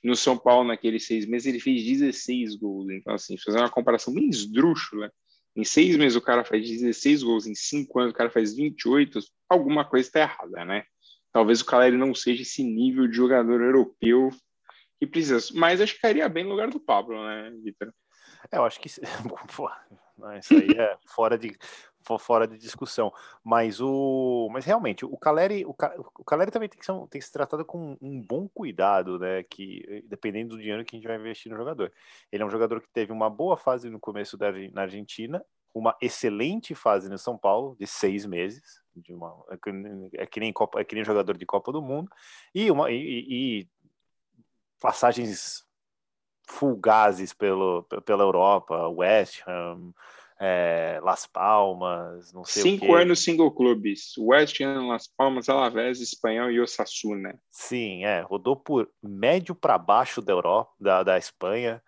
No 0.02 0.16
São 0.16 0.36
Paulo, 0.36 0.66
naqueles 0.66 1.06
seis 1.06 1.26
meses, 1.26 1.46
ele 1.46 1.60
fez 1.60 1.84
16 1.84 2.56
gols. 2.56 2.90
Então, 2.90 3.14
assim, 3.14 3.36
fazer 3.38 3.58
uma 3.58 3.70
comparação 3.70 4.12
bem 4.12 4.28
esdrúxula, 4.28 5.12
em 5.54 5.64
seis 5.64 5.96
meses 5.96 6.16
o 6.16 6.20
cara 6.20 6.44
faz 6.44 6.68
16 6.68 7.22
gols, 7.22 7.46
em 7.46 7.54
cinco 7.54 7.98
anos 7.98 8.12
o 8.12 8.16
cara 8.16 8.30
faz 8.30 8.54
28, 8.54 9.18
alguma 9.48 9.84
coisa 9.84 10.08
está 10.08 10.20
errada, 10.20 10.64
né? 10.64 10.84
Talvez 11.32 11.60
o 11.60 11.64
Caleri 11.64 11.96
não 11.96 12.14
seja 12.14 12.42
esse 12.42 12.62
nível 12.62 13.06
de 13.06 13.16
jogador 13.16 13.60
europeu 13.60 14.30
que 14.98 15.06
precisa. 15.06 15.38
Mas 15.54 15.80
acho 15.80 15.94
que 15.94 16.00
cairia 16.00 16.28
bem 16.28 16.44
no 16.44 16.50
lugar 16.50 16.68
do 16.68 16.80
Pablo, 16.80 17.22
né, 17.26 17.52
Vitor? 17.62 17.92
É, 18.50 18.58
eu 18.58 18.64
acho 18.64 18.80
que 18.80 18.88
Pô, 19.56 19.70
isso 20.38 20.54
aí 20.54 20.70
é 20.76 20.96
fora 21.06 21.38
de 21.38 21.56
fora 22.18 22.46
de 22.46 22.56
discussão. 22.56 23.12
Mas 23.44 23.80
o, 23.80 24.48
mas 24.50 24.64
realmente 24.64 25.04
o 25.04 25.16
Caleri, 25.18 25.66
o, 25.66 25.74
o 26.18 26.24
Caleri 26.24 26.50
também 26.50 26.68
tem 26.68 26.78
que, 26.78 26.86
ser, 26.86 26.92
tem 27.08 27.20
que 27.20 27.26
ser 27.26 27.32
tratado 27.32 27.64
com 27.64 27.98
um 28.00 28.22
bom 28.22 28.48
cuidado, 28.48 29.18
né? 29.18 29.42
Que 29.42 30.04
dependendo 30.06 30.56
do 30.56 30.62
dinheiro 30.62 30.84
que 30.84 30.96
a 30.96 30.98
gente 30.98 31.08
vai 31.08 31.18
investir 31.18 31.50
no 31.50 31.58
jogador. 31.58 31.92
Ele 32.32 32.42
é 32.42 32.46
um 32.46 32.50
jogador 32.50 32.80
que 32.80 32.88
teve 32.88 33.12
uma 33.12 33.28
boa 33.28 33.56
fase 33.56 33.90
no 33.90 34.00
começo 34.00 34.38
da 34.38 34.50
na 34.72 34.82
Argentina, 34.82 35.44
uma 35.74 35.94
excelente 36.00 36.74
fase 36.74 37.10
no 37.10 37.18
São 37.18 37.36
Paulo 37.36 37.76
de 37.78 37.86
seis 37.86 38.24
meses, 38.24 38.80
de 38.96 39.12
uma, 39.12 39.34
é 39.50 40.22
é 40.22 40.26
que 40.26 40.40
nem 40.40 40.52
Copa, 40.52 40.80
é 40.80 40.84
que 40.84 40.94
nem 40.94 41.04
jogador 41.04 41.36
de 41.36 41.46
Copa 41.46 41.70
do 41.70 41.82
Mundo 41.82 42.10
e 42.54 42.70
uma 42.70 42.90
e, 42.90 42.96
e 42.96 43.68
passagens 44.80 45.64
fugazes 46.46 47.32
pelo, 47.32 47.82
pela 48.04 48.22
Europa, 48.22 48.88
West 48.88 49.42
Ham, 49.46 49.92
é, 50.40 51.00
Las 51.02 51.26
Palmas, 51.26 52.32
não 52.32 52.44
sei 52.44 52.62
Cinco 52.62 52.94
anos 52.94 53.22
single 53.22 53.50
clubes, 53.50 54.16
West 54.16 54.60
Ham, 54.60 54.88
Las 54.88 55.06
Palmas, 55.06 55.48
Alavés, 55.48 56.00
Espanhol 56.00 56.50
e 56.50 56.60
Osasuna. 56.60 57.38
Sim, 57.50 58.04
é, 58.04 58.20
rodou 58.20 58.56
por 58.56 58.88
médio 59.02 59.54
para 59.54 59.76
baixo 59.76 60.22
da 60.22 60.32
Europa, 60.32 60.72
da, 60.80 61.02
da 61.02 61.18
Espanha, 61.18 61.82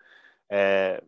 é, 0.49 1.01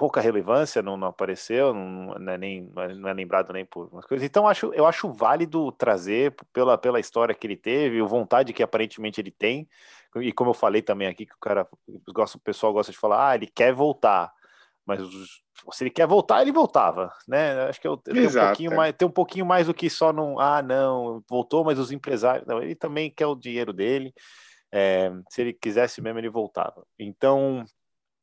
pouca 0.00 0.18
relevância, 0.18 0.80
não, 0.80 0.96
não 0.96 1.08
apareceu, 1.08 1.74
não, 1.74 2.14
não, 2.18 2.32
é 2.32 2.38
nem, 2.38 2.72
não 2.96 3.06
é 3.06 3.12
lembrado 3.12 3.52
nem 3.52 3.66
por 3.66 3.86
umas 3.92 4.06
coisas. 4.06 4.26
Então, 4.26 4.48
acho, 4.48 4.72
eu 4.72 4.86
acho 4.86 5.12
válido 5.12 5.70
trazer 5.72 6.34
pela, 6.54 6.78
pela 6.78 6.98
história 6.98 7.34
que 7.34 7.46
ele 7.46 7.54
teve, 7.54 8.00
a 8.00 8.04
vontade 8.04 8.54
que 8.54 8.62
aparentemente 8.62 9.20
ele 9.20 9.30
tem, 9.30 9.68
e 10.16 10.32
como 10.32 10.50
eu 10.50 10.54
falei 10.54 10.80
também 10.80 11.06
aqui, 11.06 11.26
que 11.26 11.34
o 11.34 11.38
cara, 11.38 11.68
gosta, 12.14 12.38
o 12.38 12.40
pessoal 12.40 12.72
gosta 12.72 12.90
de 12.90 12.96
falar, 12.96 13.28
ah, 13.28 13.34
ele 13.34 13.46
quer 13.46 13.74
voltar, 13.74 14.32
mas 14.86 15.02
se 15.70 15.84
ele 15.84 15.90
quer 15.90 16.06
voltar, 16.06 16.40
ele 16.40 16.50
voltava, 16.50 17.12
né? 17.28 17.64
Acho 17.64 17.78
que 17.78 17.86
eu, 17.86 18.00
eu 18.06 18.26
um 18.26 18.32
pouquinho 18.32 18.72
é. 18.72 18.76
mais, 18.76 18.94
tem 18.96 19.06
um 19.06 19.12
pouquinho 19.12 19.44
mais 19.44 19.66
do 19.66 19.74
que 19.74 19.90
só 19.90 20.14
não, 20.14 20.40
ah, 20.40 20.62
não, 20.62 21.22
voltou, 21.28 21.62
mas 21.62 21.78
os 21.78 21.92
empresários, 21.92 22.46
não, 22.46 22.62
ele 22.62 22.74
também 22.74 23.10
quer 23.10 23.26
o 23.26 23.36
dinheiro 23.36 23.70
dele, 23.70 24.14
é, 24.72 25.12
se 25.28 25.42
ele 25.42 25.52
quisesse 25.52 26.00
mesmo, 26.00 26.18
ele 26.18 26.30
voltava. 26.30 26.86
Então, 26.98 27.66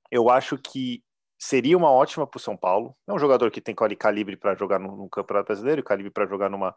eu 0.10 0.28
acho 0.28 0.58
que 0.58 1.04
seria 1.38 1.78
uma 1.78 1.92
ótima 1.92 2.26
para 2.26 2.38
o 2.38 2.42
São 2.42 2.58
Paulo. 2.58 2.96
É 3.08 3.14
um 3.14 3.20
jogador 3.20 3.52
que 3.52 3.62
tem 3.62 3.76
calibre 3.76 4.36
para 4.36 4.56
jogar 4.56 4.80
no, 4.80 4.96
no, 4.96 5.10
Campeonato 5.10 5.48
Brasileiro, 5.48 5.84
calibre 5.84 6.12
para 6.12 6.26
jogar 6.26 6.50
numa 6.50 6.76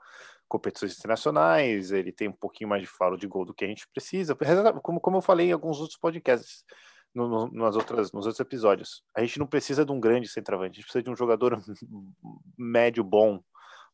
competições 0.48 0.96
internacionais. 0.98 1.92
Ele 1.92 2.12
tem 2.12 2.28
um 2.28 2.32
pouquinho 2.32 2.68
mais 2.68 2.82
de 2.82 2.88
faro 2.88 3.16
de 3.16 3.26
gol 3.26 3.44
do 3.44 3.54
que 3.54 3.64
a 3.64 3.68
gente 3.68 3.88
precisa. 3.88 4.36
Como, 4.82 5.00
como 5.00 5.16
eu 5.16 5.22
falei 5.22 5.48
em 5.48 5.52
alguns 5.52 5.80
outros 5.80 5.98
podcasts, 5.98 6.64
no, 7.14 7.28
no, 7.28 7.52
nas 7.52 7.74
outras, 7.74 8.12
nos 8.12 8.26
outros 8.26 8.40
episódios, 8.40 9.02
a 9.14 9.20
gente 9.20 9.38
não 9.38 9.46
precisa 9.46 9.84
de 9.84 9.92
um 9.92 9.98
grande 9.98 10.28
centroavante, 10.28 10.72
a 10.72 10.74
gente 10.74 10.84
precisa 10.84 11.02
de 11.02 11.10
um 11.10 11.16
jogador 11.16 11.60
médio 12.56 13.02
bom 13.02 13.42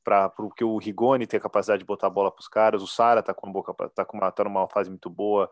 para 0.05 0.29
porque 0.29 0.63
o 0.63 0.79
Rigoni 0.79 1.27
tem 1.27 1.39
a 1.39 1.41
capacidade 1.41 1.81
de 1.81 1.87
botar 1.87 2.07
a 2.07 2.11
bola 2.11 2.31
para 2.31 2.41
os 2.41 2.49
caras, 2.49 2.83
o 2.83 2.87
Sara 2.87 3.23
tá 3.23 3.35
com 3.35 3.51
boca 3.51 3.75
tá 3.89 4.05
com 4.05 4.19
uma, 4.19 4.31
tá 4.31 4.45
numa 4.45 4.69
fase 4.69 4.89
muito 4.89 5.11
boa, 5.11 5.51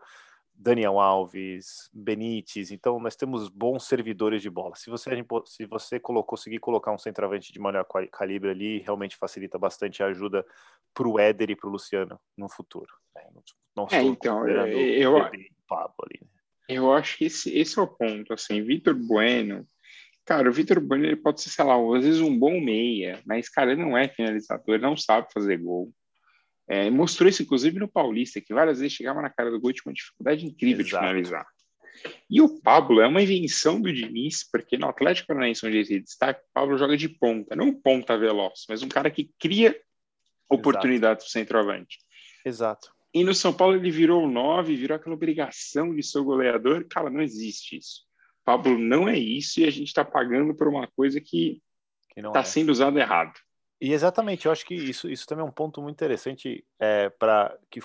Daniel 0.57 0.99
Alves, 0.99 1.89
Benítez, 1.93 2.71
então 2.71 2.99
nós 2.99 3.15
temos 3.15 3.49
bons 3.49 3.85
servidores 3.85 4.41
de 4.41 4.49
bola. 4.49 4.75
Se 4.75 4.89
você, 4.89 5.11
se 5.45 5.65
você 5.65 5.99
conseguir 5.99 6.59
colocar 6.59 6.91
um 6.91 6.97
centroavante 6.97 7.51
de 7.51 7.59
maior 7.59 7.85
calibre 8.11 8.49
ali, 8.49 8.79
realmente 8.79 9.17
facilita 9.17 9.59
bastante 9.59 10.01
a 10.01 10.07
ajuda 10.07 10.45
para 10.93 11.07
o 11.07 11.19
Éder 11.19 11.51
e 11.51 11.55
para 11.55 11.67
o 11.67 11.71
Luciano 11.71 12.19
no 12.37 12.49
futuro. 12.49 12.91
Né? 13.13 13.23
Não, 13.75 13.87
é, 13.91 14.01
então, 14.01 14.47
eu, 14.47 14.65
eu, 14.67 15.17
ali, 15.17 15.49
né? 16.21 16.27
eu 16.69 16.91
acho 16.93 17.17
que 17.17 17.25
esse, 17.25 17.55
esse 17.55 17.77
é 17.77 17.81
o 17.81 17.87
ponto. 17.87 18.33
Assim, 18.33 18.61
Vitor 18.61 18.95
Bueno, 18.95 19.67
cara, 20.23 20.49
o 20.49 20.53
Vitor 20.53 20.79
Bueno 20.79 21.05
ele 21.05 21.17
pode 21.17 21.41
ser, 21.41 21.49
sei 21.49 21.65
lá, 21.65 21.75
às 21.75 22.03
vezes 22.03 22.21
um 22.21 22.37
bom 22.37 22.59
meia, 22.61 23.21
mas, 23.25 23.49
cara, 23.49 23.73
ele 23.73 23.83
não 23.83 23.97
é 23.97 24.07
finalizador, 24.07 24.75
ele 24.75 24.83
não 24.83 24.95
sabe 24.95 25.27
fazer 25.33 25.57
gol. 25.57 25.91
É, 26.67 26.89
mostrou 26.89 27.29
isso, 27.29 27.43
inclusive, 27.43 27.79
no 27.79 27.87
Paulista, 27.87 28.41
que 28.41 28.53
várias 28.53 28.79
vezes 28.79 28.93
chegava 28.93 29.21
na 29.21 29.29
cara 29.29 29.51
do 29.51 29.59
gol 29.59 29.71
tinha 29.71 29.83
uma 29.85 29.93
dificuldade 29.93 30.45
incrível 30.45 30.85
Exato. 30.85 31.03
de 31.03 31.07
finalizar. 31.07 31.45
E 32.29 32.41
o 32.41 32.59
Pablo 32.61 33.01
é 33.01 33.07
uma 33.07 33.21
invenção 33.21 33.79
do 33.79 33.91
Diniz, 33.91 34.47
porque 34.49 34.77
no 34.77 34.87
Atlético 34.87 35.27
Paranaense, 35.27 35.65
onde 35.65 35.77
ele 35.77 35.99
destaca, 36.01 36.39
o 36.39 36.53
Pablo 36.53 36.77
joga 36.77 36.97
de 36.97 37.07
ponta, 37.07 37.55
não 37.55 37.73
ponta 37.73 38.17
veloz, 38.17 38.65
mas 38.67 38.81
um 38.81 38.89
cara 38.89 39.09
que 39.09 39.31
cria 39.39 39.79
oportunidades 40.49 41.25
para 41.25 41.29
o 41.29 41.31
centroavante. 41.31 41.99
Exato. 42.45 42.93
E 43.13 43.23
no 43.23 43.33
São 43.33 43.53
Paulo 43.53 43.75
ele 43.75 43.89
virou 43.89 44.23
o 44.23 44.29
9, 44.29 44.75
virou 44.75 44.95
aquela 44.95 45.15
obrigação 45.15 45.95
de 45.95 46.03
ser 46.03 46.19
o 46.19 46.23
goleador. 46.25 46.85
Cara, 46.89 47.09
não 47.09 47.21
existe 47.21 47.77
isso. 47.77 48.01
Pablo 48.43 48.77
não 48.77 49.07
é 49.07 49.17
isso 49.17 49.61
e 49.61 49.65
a 49.65 49.71
gente 49.71 49.87
está 49.87 50.03
pagando 50.03 50.53
por 50.53 50.67
uma 50.67 50.87
coisa 50.87 51.19
que 51.21 51.61
está 52.15 52.39
é. 52.39 52.43
sendo 52.43 52.71
usada 52.71 52.99
errado. 52.99 53.33
E 53.85 53.93
exatamente, 53.93 54.47
eu 54.47 54.51
acho 54.51 54.65
que 54.65 54.73
isso, 54.73 55.07
isso 55.07 55.27
também 55.27 55.45
é 55.45 55.47
um 55.47 55.51
ponto 55.51 55.79
muito 55.79 55.93
interessante 55.93 56.65
é, 56.79 57.07
para 57.07 57.55
que, 57.69 57.79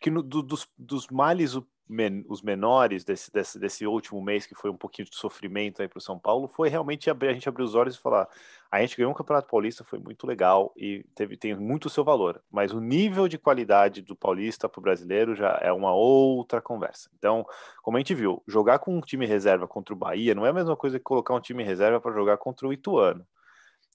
que 0.00 0.10
no, 0.10 0.22
do, 0.22 0.42
dos, 0.42 0.66
dos 0.78 1.08
males 1.08 1.54
men, 1.86 2.24
os 2.30 2.40
menores 2.40 3.04
desse, 3.04 3.30
desse, 3.30 3.58
desse 3.58 3.86
último 3.86 4.22
mês, 4.22 4.46
que 4.46 4.54
foi 4.54 4.70
um 4.70 4.76
pouquinho 4.78 5.06
de 5.06 5.14
sofrimento 5.14 5.82
aí 5.82 5.88
para 5.88 5.98
o 5.98 6.00
São 6.00 6.18
Paulo, 6.18 6.48
foi 6.48 6.70
realmente 6.70 7.10
abrir, 7.10 7.28
a 7.28 7.34
gente 7.34 7.46
abrir 7.46 7.62
os 7.62 7.74
olhos 7.74 7.94
e 7.94 8.00
falar: 8.00 8.26
a 8.70 8.80
gente 8.80 8.96
ganhou 8.96 9.12
um 9.12 9.14
Campeonato 9.14 9.46
Paulista, 9.50 9.84
foi 9.84 9.98
muito 9.98 10.26
legal 10.26 10.72
e 10.78 11.04
teve, 11.14 11.36
tem 11.36 11.54
muito 11.54 11.88
o 11.88 11.90
seu 11.90 12.02
valor, 12.02 12.42
mas 12.50 12.72
o 12.72 12.80
nível 12.80 13.28
de 13.28 13.36
qualidade 13.36 14.00
do 14.00 14.16
Paulista 14.16 14.66
para 14.66 14.78
o 14.78 14.82
brasileiro 14.82 15.34
já 15.34 15.58
é 15.60 15.70
uma 15.70 15.92
outra 15.92 16.62
conversa. 16.62 17.10
Então, 17.18 17.44
como 17.82 17.98
a 17.98 18.00
gente 18.00 18.14
viu, 18.14 18.42
jogar 18.48 18.78
com 18.78 18.96
um 18.96 19.00
time 19.02 19.26
reserva 19.26 19.68
contra 19.68 19.94
o 19.94 19.98
Bahia 19.98 20.34
não 20.34 20.46
é 20.46 20.48
a 20.48 20.54
mesma 20.54 20.74
coisa 20.74 20.98
que 20.98 21.04
colocar 21.04 21.34
um 21.34 21.40
time 21.40 21.62
reserva 21.62 22.00
para 22.00 22.14
jogar 22.14 22.38
contra 22.38 22.66
o 22.66 22.72
Ituano 22.72 23.26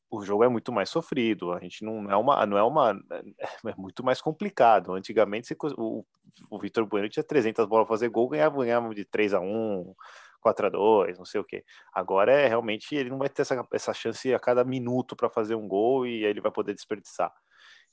o 0.09 0.23
jogo 0.23 0.43
é 0.43 0.49
muito 0.49 0.71
mais 0.71 0.89
sofrido, 0.89 1.53
a 1.53 1.59
gente 1.59 1.83
não 1.83 2.09
é 2.09 2.15
uma, 2.15 2.45
não 2.45 2.57
é 2.57 2.63
uma, 2.63 2.99
é 3.65 3.75
muito 3.77 4.03
mais 4.03 4.21
complicado. 4.21 4.93
Antigamente 4.93 5.47
você, 5.47 5.55
o, 5.77 6.03
o 6.49 6.59
Vitor 6.59 6.85
Bueno 6.85 7.09
tinha 7.09 7.23
300 7.23 7.65
bolas 7.67 7.85
para 7.85 7.95
fazer 7.95 8.09
gol, 8.09 8.27
ganhava, 8.27 8.57
ganhava 8.57 8.93
de 8.95 9.05
3 9.05 9.35
a 9.35 9.39
1, 9.39 9.93
4 10.41 10.65
a 10.65 10.69
2, 10.69 11.17
não 11.17 11.25
sei 11.25 11.39
o 11.39 11.43
que. 11.43 11.63
Agora 11.93 12.31
é 12.33 12.47
realmente 12.47 12.95
ele 12.95 13.09
não 13.09 13.19
vai 13.19 13.29
ter 13.29 13.43
essa, 13.43 13.67
essa 13.71 13.93
chance 13.93 14.33
a 14.33 14.39
cada 14.39 14.63
minuto 14.63 15.15
para 15.15 15.29
fazer 15.29 15.55
um 15.55 15.67
gol 15.67 16.07
e 16.07 16.25
ele 16.25 16.41
vai 16.41 16.51
poder 16.51 16.73
desperdiçar. 16.73 17.31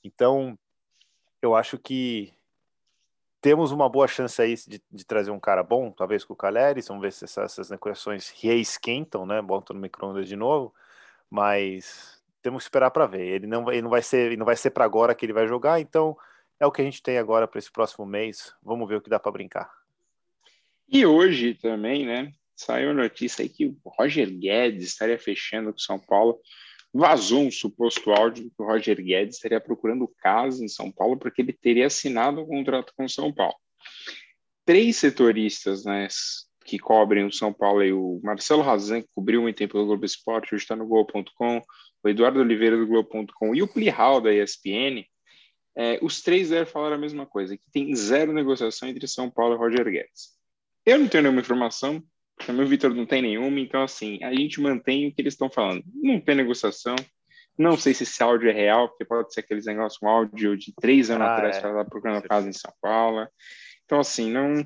Então, 0.03 0.57
eu 1.39 1.55
acho 1.55 1.77
que 1.77 2.33
temos 3.39 3.71
uma 3.71 3.87
boa 3.87 4.07
chance 4.07 4.41
aí 4.41 4.55
de, 4.55 4.81
de 4.91 5.05
trazer 5.05 5.29
um 5.29 5.39
cara 5.39 5.61
bom, 5.61 5.91
talvez 5.91 6.25
com 6.25 6.33
o 6.33 6.35
Caleri, 6.35 6.81
vamos 6.81 7.03
ver 7.03 7.13
se 7.13 7.25
essas, 7.25 7.51
essas 7.51 7.69
negociações 7.69 8.29
reesquentam, 8.41 9.23
né? 9.27 9.39
Botam 9.39 9.75
no 9.75 9.81
micro-ondas 9.81 10.27
de 10.27 10.35
novo 10.35 10.73
mas 11.29 12.21
temos 12.41 12.63
que 12.63 12.67
esperar 12.67 12.91
para 12.91 13.05
ver. 13.05 13.25
Ele 13.25 13.47
não, 13.47 13.71
ele 13.71 13.81
não 13.81 13.89
vai 13.89 14.01
ser, 14.01 14.37
não 14.37 14.45
vai 14.45 14.55
ser 14.55 14.71
para 14.71 14.85
agora 14.85 15.13
que 15.13 15.25
ele 15.25 15.33
vai 15.33 15.47
jogar, 15.47 15.79
então 15.79 16.17
é 16.59 16.65
o 16.65 16.71
que 16.71 16.81
a 16.81 16.85
gente 16.85 17.01
tem 17.01 17.17
agora 17.17 17.47
para 17.47 17.59
esse 17.59 17.71
próximo 17.71 18.05
mês. 18.05 18.53
Vamos 18.63 18.87
ver 18.87 18.95
o 18.95 19.01
que 19.01 19.09
dá 19.09 19.19
para 19.19 19.31
brincar. 19.31 19.71
E 20.89 21.05
hoje 21.05 21.53
também, 21.53 22.05
né? 22.05 22.31
Saiu 22.55 22.91
a 22.91 22.93
notícia 22.93 23.43
aí 23.43 23.49
que 23.49 23.65
o 23.65 23.77
Roger 23.85 24.29
Guedes 24.31 24.87
estaria 24.87 25.19
fechando 25.19 25.71
com 25.71 25.77
São 25.77 25.99
Paulo. 25.99 26.39
Vazou 26.93 27.43
um 27.43 27.51
suposto 27.51 28.11
áudio 28.11 28.49
que 28.49 28.63
o 28.63 28.65
Roger 28.65 28.95
Guedes 28.95 29.35
estaria 29.35 29.59
procurando 29.59 30.07
casa 30.17 30.63
em 30.63 30.67
São 30.67 30.91
Paulo 30.91 31.17
porque 31.19 31.41
ele 31.41 31.53
teria 31.53 31.87
assinado 31.87 32.41
um 32.41 32.47
contrato 32.47 32.93
com 32.95 33.07
São 33.07 33.31
Paulo. 33.31 33.55
Três 34.65 34.95
setoristas, 34.97 35.85
né, 35.85 36.07
que 36.67 36.77
cobrem 36.77 37.25
o 37.25 37.31
São 37.31 37.53
Paulo 37.53 37.81
e 37.81 37.93
o 37.93 38.19
Marcelo 38.21 38.61
Razan, 38.61 39.01
que 39.01 39.07
cobriu 39.15 39.41
muito 39.41 39.55
tempo 39.55 39.73
pelo 39.73 39.85
Globo 39.85 40.05
Esporte, 40.05 40.53
hoje 40.53 40.65
está 40.65 40.75
no 40.75 40.85
Gol.com, 40.85 41.61
o 42.03 42.09
Eduardo 42.09 42.41
Oliveira 42.41 42.75
do 42.75 42.85
Globo.com 42.85 43.55
e 43.55 43.63
o 43.63 43.67
Plihal 43.67 44.19
da 44.19 44.33
ESPN, 44.33 45.05
é, 45.77 45.97
os 46.01 46.21
três 46.21 46.49
devem 46.49 46.65
falar 46.65 46.91
a 46.91 46.97
mesma 46.97 47.25
coisa, 47.25 47.55
que 47.55 47.71
tem 47.71 47.95
zero 47.95 48.33
negociação 48.33 48.89
entre 48.89 49.07
São 49.07 49.31
Paulo 49.31 49.55
e 49.55 49.57
Roger 49.57 49.85
Guedes. 49.85 50.35
Eu 50.85 50.99
não 50.99 51.07
tenho 51.07 51.23
nenhuma 51.23 51.39
informação, 51.39 52.03
também 52.45 52.65
o 52.65 52.67
Vitor 52.67 52.93
não 52.93 53.05
tem 53.05 53.21
nenhuma, 53.21 53.59
então 53.61 53.81
assim, 53.81 54.21
a 54.21 54.33
gente 54.33 54.59
mantém 54.59 55.07
o 55.07 55.13
que 55.13 55.21
eles 55.21 55.35
estão 55.35 55.49
falando. 55.49 55.83
Não 55.95 56.19
tem 56.19 56.35
negociação, 56.35 56.97
não 57.57 57.77
sei 57.77 57.93
se 57.93 58.03
esse 58.03 58.21
áudio 58.21 58.49
é 58.49 58.53
real, 58.53 58.89
porque 58.89 59.05
pode 59.05 59.33
ser 59.33 59.39
aqueles 59.39 59.65
negócios, 59.65 60.03
um 60.03 60.09
áudio 60.09 60.57
de 60.57 60.73
três 60.75 61.09
anos 61.09 61.27
ah, 61.27 61.35
atrás, 61.35 61.57
é. 61.57 61.61
para 61.61 61.85
procurando 61.85 62.27
casa 62.27 62.49
em 62.49 62.53
São 62.53 62.73
Paulo. 62.81 63.25
Então, 63.85 64.01
assim, 64.01 64.29
não, 64.29 64.65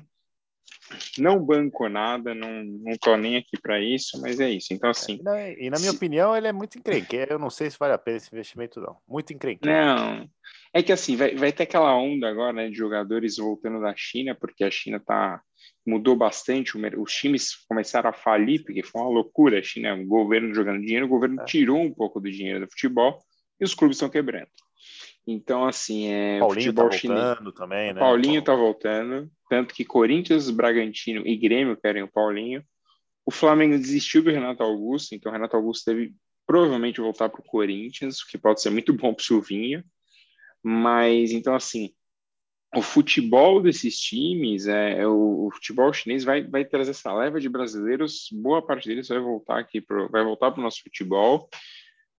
não 1.18 1.44
banco 1.44 1.88
nada, 1.88 2.34
não, 2.34 2.64
não 2.64 2.96
tô 2.98 3.16
nem 3.16 3.36
aqui 3.36 3.60
para 3.60 3.80
isso, 3.80 4.20
mas 4.20 4.40
é 4.40 4.50
isso. 4.50 4.72
Então, 4.72 4.90
assim. 4.90 5.18
E 5.20 5.22
na, 5.22 5.50
e 5.50 5.70
na 5.70 5.78
minha 5.78 5.90
se... 5.90 5.96
opinião, 5.96 6.36
ele 6.36 6.48
é 6.48 6.52
muito 6.52 6.78
encrenqueiro. 6.78 7.34
Eu 7.34 7.38
não 7.38 7.50
sei 7.50 7.70
se 7.70 7.78
vale 7.78 7.92
a 7.92 7.98
pena 7.98 8.16
esse 8.16 8.30
investimento, 8.32 8.80
não. 8.80 8.96
Muito 9.08 9.32
encrenqueiro. 9.32 9.76
Não. 9.76 10.28
É 10.74 10.82
que 10.82 10.92
assim, 10.92 11.16
vai, 11.16 11.34
vai 11.34 11.52
ter 11.52 11.64
aquela 11.64 11.94
onda 11.94 12.28
agora 12.28 12.52
né, 12.52 12.68
de 12.68 12.76
jogadores 12.76 13.36
voltando 13.36 13.80
da 13.80 13.94
China, 13.96 14.34
porque 14.34 14.64
a 14.64 14.70
China 14.70 14.98
tá, 14.98 15.42
mudou 15.86 16.16
bastante. 16.16 16.76
Os 16.96 17.12
times 17.12 17.56
começaram 17.68 18.10
a 18.10 18.12
falir, 18.12 18.64
porque 18.64 18.82
foi 18.82 19.00
uma 19.00 19.10
loucura. 19.10 19.58
A 19.58 19.62
China, 19.62 19.94
o 19.94 20.06
governo 20.06 20.54
jogando 20.54 20.80
dinheiro, 20.80 21.06
o 21.06 21.10
governo 21.10 21.42
é. 21.42 21.44
tirou 21.44 21.80
um 21.80 21.92
pouco 21.92 22.20
do 22.20 22.30
dinheiro 22.30 22.60
do 22.60 22.70
futebol 22.70 23.18
e 23.60 23.64
os 23.64 23.74
clubes 23.74 23.96
estão 23.96 24.08
quebrando. 24.08 24.48
Então, 25.26 25.64
assim, 25.64 26.08
é. 26.08 26.38
Paulinho 26.40 26.72
tá 26.72 26.82
voltando 26.82 26.98
chinês. 26.98 27.54
também, 27.54 27.92
né? 27.92 28.00
Paulinho 28.00 28.42
tá 28.42 28.54
voltando. 28.54 29.30
Tanto 29.48 29.74
que 29.74 29.84
Corinthians, 29.84 30.50
Bragantino 30.50 31.26
e 31.26 31.36
Grêmio 31.36 31.76
querem 31.76 32.02
o 32.02 32.10
Paulinho. 32.10 32.64
O 33.24 33.30
Flamengo 33.30 33.76
desistiu 33.78 34.22
do 34.22 34.30
Renato 34.30 34.62
Augusto, 34.62 35.14
então 35.14 35.30
o 35.30 35.32
Renato 35.32 35.56
Augusto 35.56 35.84
deve 35.90 36.12
provavelmente 36.44 37.00
voltar 37.00 37.28
para 37.28 37.40
o 37.40 37.44
Corinthians, 37.44 38.20
o 38.20 38.26
que 38.26 38.36
pode 38.36 38.60
ser 38.60 38.70
muito 38.70 38.92
bom 38.92 39.14
para 39.14 39.22
o 39.22 39.24
Silvinho. 39.24 39.84
Mas, 40.60 41.30
então, 41.30 41.54
assim, 41.54 41.90
o 42.74 42.82
futebol 42.82 43.60
desses 43.60 43.98
times, 43.98 44.66
é, 44.66 45.00
é 45.00 45.06
o, 45.06 45.46
o, 45.46 45.50
futebol 45.52 45.92
chinês 45.92 46.24
vai, 46.24 46.42
vai 46.42 46.64
trazer 46.64 46.90
essa 46.90 47.14
leva 47.14 47.38
de 47.38 47.48
brasileiros, 47.48 48.28
boa 48.32 48.64
parte 48.64 48.88
deles 48.88 49.08
vai 49.08 49.20
voltar 49.20 49.58
aqui, 49.58 49.80
pro, 49.80 50.08
vai 50.08 50.24
voltar 50.24 50.50
para 50.50 50.60
o 50.60 50.64
nosso 50.64 50.82
futebol 50.82 51.48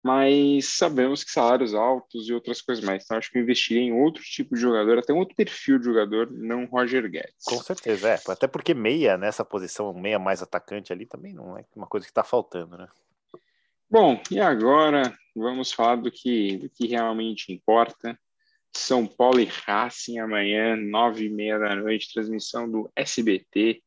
mas 0.03 0.77
sabemos 0.77 1.23
que 1.23 1.31
salários 1.31 1.73
altos 1.73 2.27
e 2.27 2.33
outras 2.33 2.61
coisas 2.61 2.83
mais. 2.83 3.05
Então, 3.05 3.17
acho 3.17 3.31
que 3.31 3.37
eu 3.37 3.41
investiria 3.41 3.79
em 3.79 3.93
outro 3.93 4.21
tipo 4.21 4.53
de 4.53 4.59
jogador, 4.59 4.99
até 4.99 5.13
um 5.13 5.19
outro 5.19 5.35
perfil 5.35 5.79
de 5.79 5.85
jogador, 5.85 6.29
não 6.29 6.65
Roger 6.65 7.09
Guedes. 7.09 7.45
Com 7.45 7.57
certeza, 7.59 8.09
é. 8.09 8.19
Até 8.27 8.45
porque 8.45 8.73
meia, 8.73 9.17
nessa 9.17 9.45
posição, 9.45 9.93
meia 9.93 10.19
mais 10.19 10.41
atacante 10.41 10.91
ali, 10.91 11.05
também 11.05 11.33
não 11.33 11.57
é 11.57 11.63
uma 11.73 11.87
coisa 11.87 12.05
que 12.05 12.11
está 12.11 12.23
faltando, 12.23 12.77
né? 12.77 12.87
Bom, 13.89 14.19
e 14.31 14.39
agora 14.41 15.13
vamos 15.35 15.71
falar 15.71 15.97
do 15.97 16.11
que, 16.11 16.57
do 16.57 16.69
que 16.69 16.87
realmente 16.87 17.53
importa. 17.53 18.19
São 18.75 19.05
Paulo 19.05 19.39
e 19.39 19.45
Racing 19.45 20.17
amanhã, 20.17 20.75
nove 20.75 21.25
e 21.25 21.29
meia 21.29 21.59
da 21.59 21.75
noite, 21.75 22.11
transmissão 22.11 22.67
do 22.67 22.91
SBT 22.95 23.82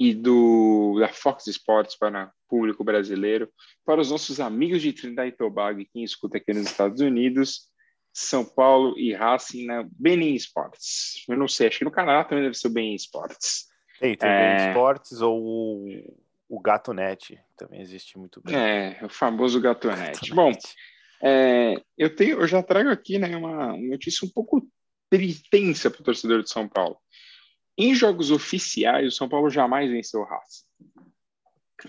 e 0.00 0.14
do 0.14 0.96
da 0.98 1.08
Fox 1.08 1.46
Sports 1.46 1.94
para 1.94 2.32
público 2.48 2.82
brasileiro, 2.82 3.52
para 3.84 4.00
os 4.00 4.10
nossos 4.10 4.40
amigos 4.40 4.80
de 4.80 4.94
Trinidad 4.94 5.28
e 5.28 5.32
Tobago 5.32 5.84
quem 5.92 6.02
escuta 6.02 6.38
aqui 6.38 6.54
nos 6.54 6.64
Estados 6.66 7.02
Unidos, 7.02 7.68
São 8.10 8.42
Paulo 8.42 8.98
e 8.98 9.12
Racing 9.12 9.66
na 9.66 9.86
Benin 9.92 10.34
Sports. 10.34 11.22
Eu 11.28 11.36
não 11.36 11.46
sei, 11.46 11.68
acho 11.68 11.78
que 11.78 11.84
no 11.84 11.90
Canadá 11.90 12.24
também 12.24 12.42
deve 12.42 12.56
ser 12.56 12.68
o 12.68 12.72
Benin 12.72 12.94
Sports. 12.94 13.68
Tem, 14.00 14.16
tem 14.16 14.28
é... 14.28 14.56
Benin 14.56 14.70
Sports 14.70 15.20
ou 15.20 15.38
o, 15.38 16.16
o 16.48 16.60
Gato 16.60 16.94
Net, 16.94 17.38
também 17.54 17.82
existe 17.82 18.18
muito 18.18 18.40
bem. 18.42 18.56
É, 18.56 18.98
o 19.02 19.08
famoso 19.10 19.60
Gato. 19.60 19.88
Net. 19.88 20.34
Bom, 20.34 20.50
é, 21.22 21.74
eu, 21.98 22.16
tenho, 22.16 22.40
eu 22.40 22.48
já 22.48 22.62
trago 22.62 22.88
aqui 22.88 23.18
né, 23.18 23.36
uma, 23.36 23.74
uma 23.74 23.88
notícia 23.88 24.26
um 24.26 24.30
pouco 24.30 24.66
tensa 25.50 25.90
para 25.90 26.00
o 26.00 26.04
torcedor 26.04 26.42
de 26.42 26.48
São 26.48 26.66
Paulo. 26.66 26.96
Em 27.82 27.94
jogos 27.94 28.30
oficiais, 28.30 29.06
o 29.06 29.16
São 29.16 29.26
Paulo 29.26 29.48
jamais 29.48 29.90
venceu 29.90 30.20
o 30.20 30.24
Racing. 30.24 30.66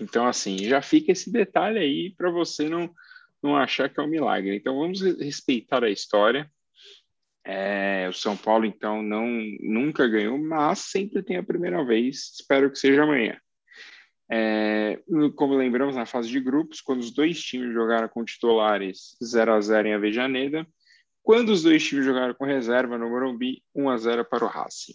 Então, 0.00 0.26
assim, 0.26 0.56
já 0.64 0.80
fica 0.80 1.12
esse 1.12 1.30
detalhe 1.30 1.78
aí 1.78 2.14
para 2.16 2.30
você 2.30 2.66
não, 2.66 2.90
não 3.42 3.54
achar 3.54 3.90
que 3.90 4.00
é 4.00 4.02
um 4.02 4.08
milagre. 4.08 4.56
Então, 4.56 4.78
vamos 4.78 5.02
respeitar 5.02 5.84
a 5.84 5.90
história. 5.90 6.50
É, 7.44 8.06
o 8.08 8.12
São 8.14 8.34
Paulo, 8.38 8.64
então, 8.64 9.02
não 9.02 9.26
nunca 9.60 10.08
ganhou, 10.08 10.38
mas 10.38 10.78
sempre 10.78 11.22
tem 11.22 11.36
a 11.36 11.42
primeira 11.42 11.84
vez. 11.84 12.32
Espero 12.40 12.70
que 12.70 12.78
seja 12.78 13.02
amanhã. 13.02 13.38
É, 14.30 14.98
como 15.36 15.54
lembramos, 15.54 15.94
na 15.94 16.06
fase 16.06 16.30
de 16.30 16.40
grupos, 16.40 16.80
quando 16.80 17.00
os 17.00 17.10
dois 17.10 17.38
times 17.38 17.74
jogaram 17.74 18.08
com 18.08 18.24
titulares 18.24 19.14
0 19.22 19.52
a 19.52 19.60
0 19.60 19.88
em 19.88 19.92
Avejaneda, 19.92 20.66
quando 21.22 21.50
os 21.50 21.62
dois 21.62 21.86
times 21.86 22.06
jogaram 22.06 22.32
com 22.32 22.46
reserva 22.46 22.96
no 22.96 23.10
Morumbi, 23.10 23.62
1 23.74 23.90
a 23.90 23.96
0 23.98 24.24
para 24.24 24.46
o 24.46 24.48
Racing. 24.48 24.94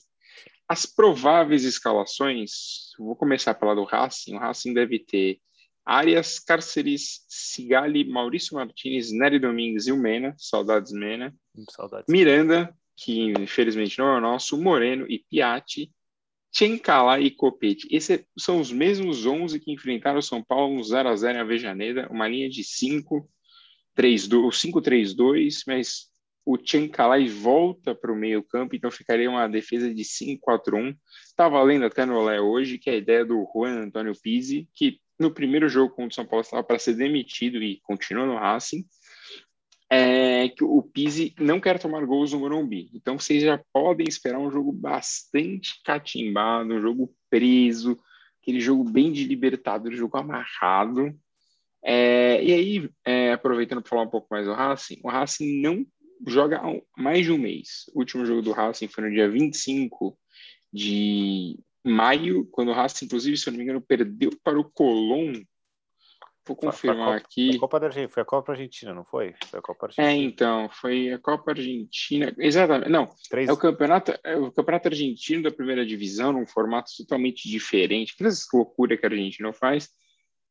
As 0.68 0.86
prováveis 0.86 1.64
escalações, 1.64 2.92
vou 2.98 3.16
começar 3.16 3.54
pela 3.54 3.74
do 3.74 3.84
Racing. 3.84 4.36
O 4.36 4.40
Racing 4.40 4.74
deve 4.74 5.00
ter 5.00 5.40
Arias, 5.86 6.40
Cárceres, 6.40 7.26
Sigali, 7.30 8.04
Maurício 8.04 8.56
Martinez, 8.56 9.12
Nery 9.12 9.40
Domingues 9.40 9.88
e 9.88 9.92
o 9.92 9.98
Mena, 9.98 10.36
saudades 10.38 10.92
Mena. 10.92 11.34
Saudades. 11.70 12.06
Miranda, 12.10 12.76
que 12.98 13.32
infelizmente 13.40 13.98
não 13.98 14.08
é 14.08 14.18
o 14.18 14.22
nosso, 14.22 14.62
Moreno 14.62 15.06
e 15.08 15.20
Piatti, 15.20 15.90
Tchencalá 16.52 17.20
e 17.22 17.32
Copete. 17.32 17.88
Esses 17.90 18.26
são 18.38 18.60
os 18.60 18.72
mesmos 18.72 19.26
11 19.26 19.60
que 19.60 19.72
enfrentaram 19.72 20.20
o 20.20 20.24
São 20.24 20.44
Paulo 20.44 20.76
no 20.76 20.84
0 20.84 21.08
a 21.08 21.16
0 21.16 21.38
em 21.38 21.42
Avejaneda, 21.42 22.10
uma 22.10 22.28
linha 22.28 22.50
de 22.50 22.64
5 22.64 23.30
5-3-2, 23.98 25.64
mas 25.66 26.08
o 26.48 26.58
Tchancalay 26.58 27.28
volta 27.28 27.94
para 27.94 28.10
o 28.10 28.16
meio 28.16 28.42
campo, 28.42 28.74
então 28.74 28.90
ficaria 28.90 29.30
uma 29.30 29.50
defesa 29.50 29.94
de 29.94 30.04
5-4-1. 30.04 30.96
Está 31.26 31.50
valendo 31.50 31.86
até 31.86 32.06
no 32.06 32.16
Olé 32.16 32.40
hoje, 32.40 32.78
que 32.78 32.90
é 32.90 32.94
a 32.94 32.98
ideia 32.98 33.26
do 33.26 33.46
Juan 33.54 33.84
Antônio 33.84 34.14
Pizzi, 34.24 34.66
que 34.74 34.98
no 35.20 35.30
primeiro 35.30 35.68
jogo 35.68 35.94
contra 35.94 36.10
o 36.10 36.14
São 36.14 36.26
Paulo 36.26 36.44
estava 36.44 36.64
para 36.64 36.80
ser 36.80 36.94
demitido 36.94 37.62
e 37.62 37.82
continua 37.84 38.26
no 38.26 38.38
Racing, 38.38 38.86
é 39.90 40.48
que 40.48 40.64
o 40.64 40.82
Pizzi 40.82 41.36
não 41.38 41.60
quer 41.60 41.80
tomar 41.80 42.06
gols 42.06 42.32
no 42.32 42.40
Morumbi. 42.40 42.92
Então 42.94 43.20
vocês 43.20 43.44
já 43.44 43.62
podem 43.74 44.08
esperar 44.08 44.40
um 44.40 44.50
jogo 44.50 44.72
bastante 44.72 45.82
catimbado, 45.84 46.74
um 46.74 46.80
jogo 46.82 47.14
preso, 47.30 48.00
aquele 48.42 48.62
jogo 48.62 48.86
bem 48.86 49.12
de 49.12 49.26
libertador, 49.26 49.92
um 49.92 49.98
jogo 49.98 50.18
amarrado. 50.18 51.14
É, 51.84 52.42
e 52.42 52.54
aí, 52.54 52.90
é, 53.06 53.34
aproveitando 53.34 53.82
para 53.82 53.90
falar 53.90 54.04
um 54.04 54.10
pouco 54.10 54.28
mais 54.32 54.46
do 54.46 54.54
Racing, 54.54 55.02
o 55.04 55.10
Racing 55.10 55.60
não 55.60 55.86
joga 56.26 56.60
há 56.60 57.02
mais 57.02 57.26
de 57.26 57.32
um 57.32 57.38
mês. 57.38 57.86
O 57.94 58.00
último 58.00 58.26
jogo 58.26 58.42
do 58.42 58.52
Racing 58.52 58.88
foi 58.88 59.04
no 59.04 59.12
dia 59.12 59.30
25 59.30 60.18
de 60.72 61.60
maio, 61.84 62.46
quando 62.52 62.70
o 62.70 62.74
Racing, 62.74 63.06
inclusive, 63.06 63.38
se 63.38 63.48
eu 63.48 63.52
não 63.52 63.58
me 63.58 63.64
engano, 63.64 63.82
perdeu 63.82 64.32
para 64.44 64.60
o 64.60 64.64
Colón. 64.64 65.34
Vou 66.46 66.56
confirmar 66.56 67.10
foi, 67.10 67.18
aqui. 67.18 67.48
Foi 67.48 67.58
a, 67.58 67.60
Copa 67.60 67.80
da, 67.80 67.92
foi 67.92 68.22
a 68.24 68.26
Copa 68.26 68.52
Argentina, 68.54 68.94
não 68.94 69.04
foi? 69.04 69.36
Foi 69.48 69.60
a 69.60 69.62
Copa 69.62 69.86
é, 69.86 69.88
Argentina. 69.88 70.08
É, 70.08 70.16
então, 70.16 70.70
foi 70.72 71.12
a 71.12 71.20
Copa 71.20 71.52
Argentina. 71.52 72.34
Exatamente. 72.38 72.90
Não, 72.90 73.10
Três... 73.30 73.50
é 73.50 73.52
o 73.52 73.58
campeonato, 73.58 74.14
é 74.24 74.38
o 74.38 74.52
campeonato 74.52 74.88
argentino 74.88 75.44
da 75.44 75.52
primeira 75.52 75.86
divisão, 75.86 76.32
num 76.32 76.46
formato 76.46 76.92
totalmente 76.98 77.50
diferente. 77.50 78.16
Que 78.16 78.24
loucura 78.54 78.96
que 78.96 79.06
a 79.06 79.10
Argentina 79.10 79.52
faz. 79.52 79.90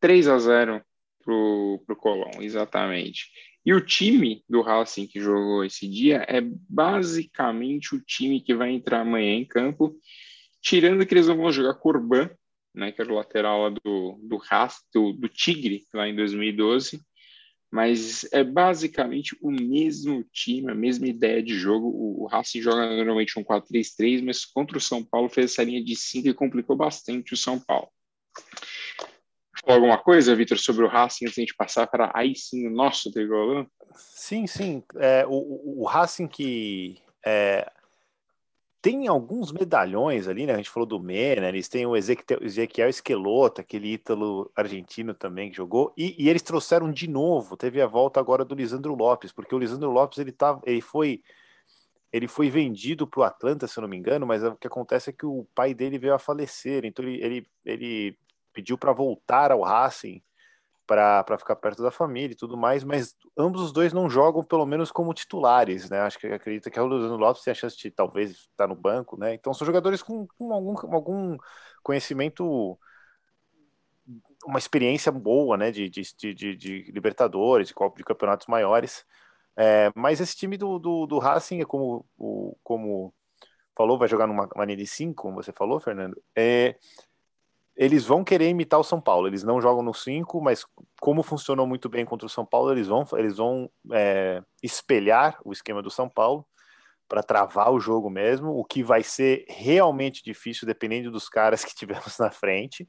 3 0.01 0.29
a 0.29 0.39
0 0.39 0.85
pro, 1.25 1.83
pro 1.87 1.97
Colón, 1.97 2.43
exatamente. 2.43 3.31
E 3.67 3.75
o 3.75 3.81
time 3.81 4.45
do 4.49 4.63
Racing 4.63 5.09
que 5.09 5.19
jogou 5.19 5.65
esse 5.65 5.89
dia 5.89 6.25
é 6.29 6.41
basicamente 6.41 7.97
o 7.97 8.01
time 8.01 8.41
que 8.41 8.55
vai 8.55 8.71
entrar 8.71 9.01
amanhã 9.01 9.35
em 9.35 9.45
campo, 9.45 9.99
tirando 10.63 11.05
que 11.05 11.13
eles 11.13 11.27
não 11.27 11.37
vão 11.37 11.51
jogar 11.51 11.75
Corban, 11.75 12.31
né, 12.73 12.93
que 12.93 13.03
era 13.03 13.13
o 13.13 13.17
lateral 13.17 13.63
lá 13.63 13.71
do, 13.71 14.21
do, 14.23 14.41
do, 14.95 15.13
do 15.15 15.29
Tigre, 15.29 15.85
lá 15.93 16.09
em 16.09 16.15
2012, 16.15 17.01
mas 17.69 18.25
é 18.33 18.45
basicamente 18.45 19.37
o 19.43 19.51
mesmo 19.51 20.25
time, 20.33 20.71
a 20.71 20.75
mesma 20.75 21.09
ideia 21.09 21.43
de 21.43 21.59
jogo. 21.59 21.89
O, 21.89 22.23
o 22.23 22.27
Racing 22.29 22.63
joga 22.63 22.87
normalmente 22.95 23.37
um 23.37 23.43
4-3-3, 23.43 24.23
mas 24.23 24.45
contra 24.45 24.79
o 24.79 24.81
São 24.81 25.03
Paulo 25.03 25.29
fez 25.29 25.51
essa 25.51 25.65
linha 25.65 25.83
de 25.83 25.97
5 25.97 26.29
e 26.29 26.35
complicou 26.35 26.77
bastante 26.77 27.35
o 27.35 27.37
São 27.37 27.59
Paulo 27.59 27.89
falar 29.67 29.79
alguma 29.79 29.99
coisa, 29.99 30.35
Vitor, 30.35 30.59
sobre 30.59 30.85
o 30.85 30.89
Racing 30.89 31.25
antes 31.25 31.35
de 31.35 31.41
a 31.41 31.45
gente 31.45 31.57
passar 31.57 31.87
para 31.87 32.11
aí 32.15 32.35
sim 32.37 32.67
o 32.67 32.71
nosso 32.71 33.11
tricolor? 33.11 33.67
Sim, 33.95 34.47
sim. 34.47 34.83
É, 34.97 35.27
o, 35.27 35.83
o 35.83 35.85
Racing 35.85 36.29
que 36.29 36.99
é, 37.25 37.71
tem 38.81 39.09
alguns 39.09 39.51
medalhões 39.51 40.29
ali, 40.29 40.47
né? 40.47 40.55
A 40.55 40.57
gente 40.59 40.71
falou 40.71 40.87
do 40.87 41.01
Mena, 41.01 41.49
eles 41.49 41.69
têm 41.69 41.85
o 41.85 41.97
Ezequiel, 41.97 42.89
Esqueloto, 42.89 43.61
aquele 43.61 43.95
ítalo 43.95 44.49
argentino 44.55 45.13
também 45.13 45.51
que 45.51 45.57
jogou, 45.57 45.93
e, 45.97 46.15
e, 46.17 46.29
eles 46.29 46.43
trouxeram 46.43 46.93
de 46.93 47.09
novo, 47.09 47.57
teve 47.57 47.83
a 47.83 47.87
volta 47.89 48.21
agora 48.21 48.45
do 48.45 48.55
Lisandro 48.55 48.95
Lopes, 48.95 49.33
porque 49.33 49.53
o 49.53 49.59
Lisandro 49.59 49.91
Lopes 49.91 50.19
ele, 50.19 50.31
tá, 50.31 50.61
ele 50.65 50.81
foi 50.81 51.21
ele 52.13 52.29
foi 52.29 52.49
vendido 52.49 53.07
para 53.07 53.21
o 53.21 53.25
Atlanta, 53.25 53.67
se 53.67 53.77
eu 53.77 53.83
não 53.83 53.89
me 53.89 53.97
engano, 53.97 54.25
mas 54.25 54.43
o 54.45 54.55
que 54.55 54.69
acontece 54.69 55.11
é 55.11 55.13
que 55.13 55.27
o 55.27 55.45
pai 55.53 55.75
dele 55.75 55.99
veio 55.99 56.15
a 56.15 56.19
falecer, 56.19 56.85
então 56.85 57.05
ele, 57.05 57.21
ele, 57.23 57.47
ele 57.65 58.19
pediu 58.57 58.79
para 58.79 58.93
voltar 58.93 59.53
ao 59.53 59.61
Racing 59.61 60.23
para 60.87 61.37
ficar 61.39 61.57
perto 61.57 61.83
da 61.83 61.91
família 61.91 62.33
e 62.33 62.37
tudo 62.37 62.57
mais, 62.57 62.85
mas 62.85 63.15
ambos 63.37 63.61
os 63.61 63.73
dois 63.73 63.93
não 63.93 64.09
jogam 64.09 64.45
pelo 64.45 64.65
menos 64.65 64.93
como 64.93 65.13
titulares, 65.13 65.91
né? 65.91 66.01
Acho 66.01 66.19
que 66.19 66.29
acredita 66.29 66.71
que 66.71 66.79
o 66.79 66.87
Luciano 66.87 67.17
Lopes 67.17 67.43
tem 67.43 67.51
a 67.51 67.55
chance 67.55 67.77
de 67.77 67.91
talvez 67.91 68.31
estar 68.31 68.69
no 68.69 68.77
banco, 68.77 69.19
né? 69.19 69.35
Então 69.35 69.53
são 69.53 69.67
jogadores 69.67 70.01
com, 70.01 70.27
com 70.39 70.53
algum, 70.53 70.95
algum 70.95 71.37
conhecimento, 71.83 72.79
uma 74.47 74.59
experiência 74.59 75.11
boa, 75.11 75.57
né? 75.57 75.73
De, 75.73 75.91
de, 75.91 76.03
de, 76.35 76.57
de 76.57 76.93
Libertadores, 76.93 77.69
de, 77.69 77.75
de 77.75 78.05
campeonatos 78.05 78.47
maiores. 78.47 79.05
É, 79.57 79.91
mas 79.95 80.21
esse 80.21 80.37
time 80.37 80.57
do, 80.57 80.79
do, 80.79 81.07
do 81.07 81.19
Racing, 81.19 81.61
é 81.61 81.65
como, 81.65 82.07
o, 82.17 82.57
como 82.63 83.13
falou, 83.77 83.99
vai 83.99 84.09
jogar 84.09 84.27
numa 84.27 84.49
maneira 84.55 84.83
de 84.83 84.89
5, 84.89 85.21
como 85.21 85.43
você 85.43 85.53
falou, 85.53 85.81
Fernando. 85.81 86.17
É, 86.37 86.77
eles 87.77 88.07
vão 88.07 88.25
querer 88.25 88.49
imitar 88.49 88.81
o 88.81 88.85
São 88.85 89.01
Paulo. 89.01 89.27
Eles 89.27 89.45
não 89.45 89.61
jogam 89.61 89.83
no 89.83 89.93
5, 89.93 90.41
mas 90.41 90.65
como 91.01 91.23
funcionou 91.23 91.67
muito 91.67 91.89
bem 91.89 92.05
contra 92.05 92.27
o 92.27 92.31
São 92.31 92.45
Paulo, 92.45 92.73
eles 92.73 92.89
vão, 92.89 93.05
eles 93.15 93.37
vão 93.37 93.71
é, 93.93 94.43
espelhar 94.63 95.39
o 95.45 95.53
esquema 95.53 95.83
do 95.83 95.91
São 95.91 96.09
Paulo 96.09 96.47
para 97.09 97.23
travar 97.23 97.71
o 97.71 97.79
jogo 97.79 98.11
mesmo, 98.11 98.51
o 98.51 98.65
que 98.65 98.83
vai 98.83 99.03
ser 99.03 99.45
realmente 99.49 100.25
difícil 100.25 100.67
dependendo 100.67 101.11
dos 101.11 101.29
caras 101.29 101.65
que 101.65 101.75
tivermos 101.75 102.19
na 102.19 102.31
frente. 102.31 102.89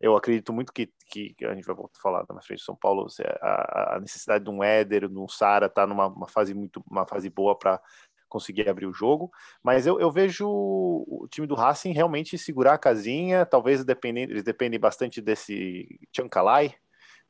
Eu 0.00 0.16
acredito 0.16 0.52
muito 0.52 0.72
que, 0.72 0.90
que 1.10 1.34
a 1.44 1.54
gente 1.54 1.66
vai 1.66 1.76
voltar 1.76 1.98
a 1.98 2.02
falar 2.02 2.24
na 2.30 2.40
frente 2.40 2.60
do 2.60 2.64
São 2.64 2.76
Paulo, 2.76 3.06
a, 3.42 3.96
a 3.96 4.00
necessidade 4.00 4.44
de 4.44 4.50
um 4.50 4.62
Éder, 4.62 5.08
de 5.08 5.18
um 5.18 5.28
Sara, 5.28 5.68
tá 5.68 5.86
numa 5.86 6.28
fase 6.28 6.54
muito, 6.54 6.82
uma 6.90 7.06
fase 7.06 7.28
boa 7.28 7.58
para 7.58 7.80
conseguir 8.28 8.68
abrir 8.68 8.86
o 8.86 8.92
jogo. 8.92 9.30
Mas 9.62 9.86
eu, 9.86 9.98
eu 10.00 10.10
vejo 10.10 10.46
o 10.48 11.26
time 11.30 11.46
do 11.46 11.54
Racing 11.54 11.92
realmente 11.92 12.36
segurar 12.38 12.74
a 12.74 12.78
casinha, 12.78 13.46
talvez 13.46 13.84
dependem, 13.84 14.24
eles 14.24 14.42
dependem 14.42 14.78
bastante 14.78 15.20
desse 15.20 16.00
Chancalay, 16.14 16.74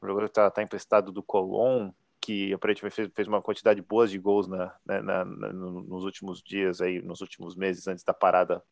o 0.01 0.07
jogador 0.07 0.27
está 0.27 0.51
tá 0.51 0.63
emprestado 0.63 1.11
do 1.11 1.23
Colón, 1.23 1.91
que 2.21 2.53
aparentemente 2.53 2.95
fez, 2.95 3.11
fez 3.15 3.29
uma 3.29 3.43
quantidade 3.43 3.81
boa 3.83 4.07
de 4.07 4.19
gols 4.19 4.47
na, 4.47 4.75
né, 4.87 5.01
na, 5.01 5.25
na, 5.25 5.53
nos 5.53 6.05
últimos 6.05 6.43
dias, 6.43 6.81
aí, 6.81 7.01
nos 7.01 7.21
últimos 7.21 7.57
meses 7.57 7.87
antes 7.89 8.05
da 8.05 8.15
parada 8.15 8.63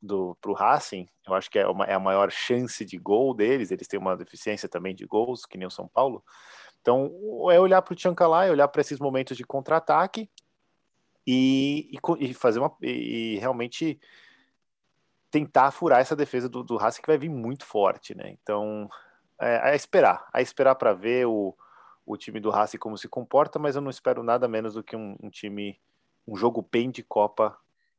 do 0.00 0.36
o 0.44 0.52
Racing, 0.52 1.06
eu 1.26 1.34
acho 1.34 1.48
que 1.48 1.58
é, 1.58 1.66
uma, 1.66 1.84
é 1.84 1.94
a 1.94 2.00
maior 2.00 2.30
chance 2.32 2.84
de 2.84 2.98
gol 2.98 3.32
deles. 3.32 3.70
Eles 3.70 3.86
têm 3.86 4.00
uma 4.00 4.16
deficiência 4.16 4.68
também 4.68 4.94
de 4.94 5.06
gols, 5.06 5.46
que 5.46 5.56
nem 5.56 5.66
o 5.66 5.70
São 5.70 5.86
Paulo. 5.86 6.24
Então, 6.80 7.12
é 7.52 7.60
olhar 7.60 7.80
para 7.80 7.92
o 7.92 7.96
Tchancalá, 7.96 8.46
olhar 8.46 8.66
para 8.66 8.80
esses 8.80 8.98
momentos 8.98 9.36
de 9.36 9.44
contra-ataque 9.44 10.28
e, 11.26 11.90
e, 11.92 12.30
e 12.30 12.34
fazer 12.34 12.58
uma 12.58 12.74
e 12.82 13.38
realmente 13.38 14.00
tentar 15.30 15.70
furar 15.70 16.00
essa 16.00 16.14
defesa 16.14 16.48
do, 16.48 16.62
do 16.62 16.76
Racing 16.76 17.00
que 17.00 17.08
vai 17.08 17.18
vir 17.18 17.30
muito 17.30 17.64
forte, 17.64 18.14
né? 18.14 18.36
Então 18.42 18.88
é, 19.40 19.70
a 19.70 19.74
esperar, 19.74 20.28
a 20.32 20.42
esperar 20.42 20.74
para 20.74 20.92
ver 20.92 21.26
o, 21.26 21.56
o 22.04 22.16
time 22.16 22.38
do 22.38 22.50
Racing 22.50 22.78
como 22.78 22.98
se 22.98 23.08
comporta, 23.08 23.58
mas 23.58 23.74
eu 23.74 23.82
não 23.82 23.90
espero 23.90 24.22
nada 24.22 24.46
menos 24.46 24.74
do 24.74 24.82
que 24.82 24.94
um, 24.94 25.16
um 25.22 25.30
time, 25.30 25.80
um 26.26 26.36
jogo 26.36 26.66
bem 26.70 26.90
de 26.90 27.02
Copa 27.02 27.56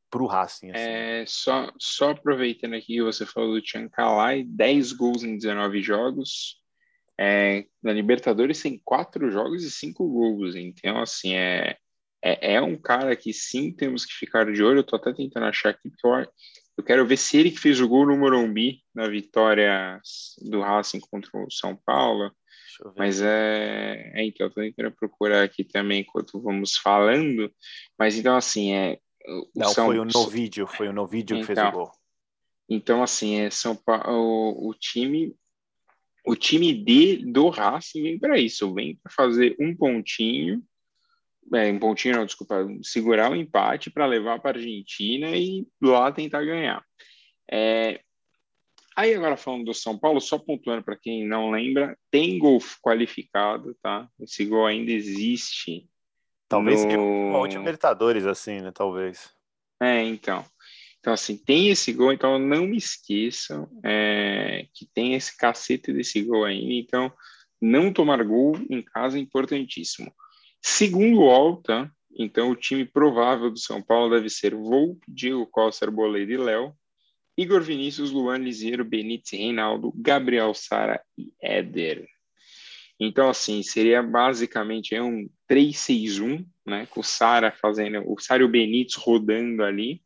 para 0.10 0.22
o 0.22 0.28
Racing. 0.28 0.72
Assim. 0.72 0.80
É, 0.80 1.26
só, 1.28 1.72
só 1.80 2.12
aproveitando 2.12 2.76
aqui, 2.76 3.02
você 3.02 3.26
falou 3.26 3.54
do 3.54 3.62
Tchancalay, 3.62 4.44
10 4.44 4.94
gols 4.94 5.24
em 5.24 5.36
19 5.36 5.82
jogos. 5.82 6.62
É, 7.20 7.66
na 7.82 7.92
Libertadores 7.94 8.62
tem 8.62 8.80
quatro 8.84 9.30
jogos 9.32 9.64
e 9.64 9.72
cinco 9.72 10.08
gols, 10.08 10.56
então 10.56 11.00
assim 11.00 11.36
é 11.36 11.78
é, 12.24 12.54
é 12.54 12.62
um 12.62 12.78
cara 12.78 13.16
que 13.16 13.34
sim 13.34 13.72
temos 13.72 14.06
que 14.06 14.14
ficar 14.14 14.50
de 14.52 14.64
olho. 14.64 14.80
Eu 14.80 14.84
tô 14.84 14.96
até 14.96 15.12
tentando 15.12 15.46
achar 15.46 15.70
aqui, 15.70 15.90
porque 15.90 16.08
eu, 16.08 16.32
eu 16.78 16.84
quero 16.84 17.06
ver 17.06 17.18
se 17.18 17.38
ele 17.38 17.52
que 17.52 17.60
fez 17.60 17.82
o 17.82 17.88
gol 17.88 18.08
no 18.08 18.18
Morumbi 18.18 18.82
na 18.96 19.08
vitória 19.10 20.00
do 20.42 20.62
Racing 20.62 21.02
contra 21.02 21.30
o 21.34 21.52
São 21.52 21.76
Paulo. 21.86 22.32
Mas 22.98 23.22
é, 23.22 24.12
é 24.16 24.24
então, 24.26 24.48
eu 24.48 24.52
tô 24.52 24.62
tentando 24.62 24.92
procurar 24.92 25.44
aqui 25.44 25.64
também 25.64 26.02
enquanto 26.02 26.42
vamos 26.42 26.78
falando. 26.78 27.54
Mas 28.00 28.18
então, 28.18 28.36
assim, 28.36 28.74
é. 28.74 28.98
Não, 29.56 29.70
São... 29.70 29.88
foi 29.88 30.00
o 30.00 30.06
no 30.06 30.28
vídeo, 30.28 30.66
foi 30.66 30.88
o 30.88 30.94
no 30.94 31.06
vídeo 31.06 31.36
então, 31.36 31.42
que 31.42 31.48
fez 31.48 31.60
o 31.60 31.62
então, 31.62 31.72
gol. 31.72 31.92
Então, 32.70 33.04
assim, 33.04 33.42
é 33.42 33.50
São 33.50 33.76
Paulo, 33.76 34.06
o, 34.08 34.70
o 34.70 34.74
time 34.74 35.36
o 36.26 36.38
time 36.38 36.74
de, 36.74 37.18
do 37.18 37.50
Racing 37.50 38.02
vem 38.02 38.18
para 38.18 38.40
isso, 38.40 38.74
vem 38.74 38.96
para 38.96 39.12
fazer 39.12 39.58
um 39.60 39.76
pontinho 39.76 40.64
é, 41.54 41.72
um 41.72 41.80
pontinho, 41.80 42.16
não, 42.16 42.26
desculpa, 42.26 42.68
segurar 42.82 43.32
o 43.32 43.36
empate 43.36 43.90
para 43.90 44.06
levar 44.06 44.40
para 44.40 44.58
a 44.58 44.60
Argentina 44.60 45.36
e 45.36 45.68
lá 45.82 46.12
tentar 46.12 46.44
ganhar. 46.44 46.84
É, 47.52 48.02
aí 48.96 49.14
agora 49.14 49.38
falando 49.38 49.66
do 49.66 49.74
São 49.74 49.98
Paulo, 49.98 50.22
só 50.22 50.38
pontuando 50.38 50.84
para 50.84 50.96
quem 50.96 51.28
não 51.28 51.52
lembra, 51.52 51.98
tem 52.10 52.40
gol 52.40 52.60
qualificado, 52.82 53.76
tá? 53.82 54.08
Esse 54.20 54.46
gol 54.46 54.66
ainda 54.66 54.92
existe. 54.92 55.88
Talvez 56.48 56.86
no... 56.86 57.30
uma 57.30 57.40
última 57.40 57.62
Libertadores, 57.62 58.26
assim, 58.26 58.62
né? 58.62 58.72
Talvez. 58.72 59.32
É, 59.82 60.02
então. 60.04 60.46
Então, 61.00 61.12
assim, 61.12 61.36
tem 61.36 61.68
esse 61.68 61.92
gol, 61.92 62.14
então 62.14 62.40
não 62.40 62.66
me 62.66 62.78
esqueçam 62.78 63.70
é, 63.84 64.68
que 64.74 64.86
tem 64.94 65.16
esse 65.16 65.36
cacete 65.36 65.92
desse 65.92 66.22
gol 66.22 66.46
ainda. 66.46 66.74
Então, 66.74 67.14
não 67.62 67.92
tomar 67.92 68.24
gol 68.24 68.56
em 68.70 68.82
casa 68.82 69.18
é 69.18 69.22
importantíssimo. 69.22 70.14
Segundo 70.66 71.24
Alta, 71.24 71.92
então 72.18 72.50
o 72.50 72.56
time 72.56 72.86
provável 72.86 73.52
do 73.52 73.60
São 73.60 73.82
Paulo 73.82 74.16
deve 74.16 74.30
ser 74.30 74.56
Volpe, 74.56 75.06
Diego 75.10 75.46
Costa, 75.46 75.86
Arboleda 75.86 76.32
e 76.32 76.38
Léo, 76.38 76.74
Igor 77.38 77.62
Vinícius, 77.62 78.12
Luan 78.12 78.38
Liseiro, 78.38 78.86
Benítez, 78.86 79.38
Reinaldo, 79.38 79.92
Gabriel 79.94 80.54
Sara 80.54 81.04
e 81.18 81.34
Éder. 81.42 82.08
Então, 82.98 83.28
assim, 83.30 83.62
seria 83.62 84.02
basicamente 84.02 84.98
um 84.98 85.28
3-6-1, 85.52 86.46
né? 86.66 86.86
Com 86.86 87.02
o 87.02 87.04
Sara 87.04 87.52
fazendo, 87.52 88.02
o 88.10 88.18
Sara 88.18 88.44
e 88.44 88.46
o 88.46 88.50
Benítez 88.50 88.96
rodando 88.96 89.64
ali. 89.64 90.02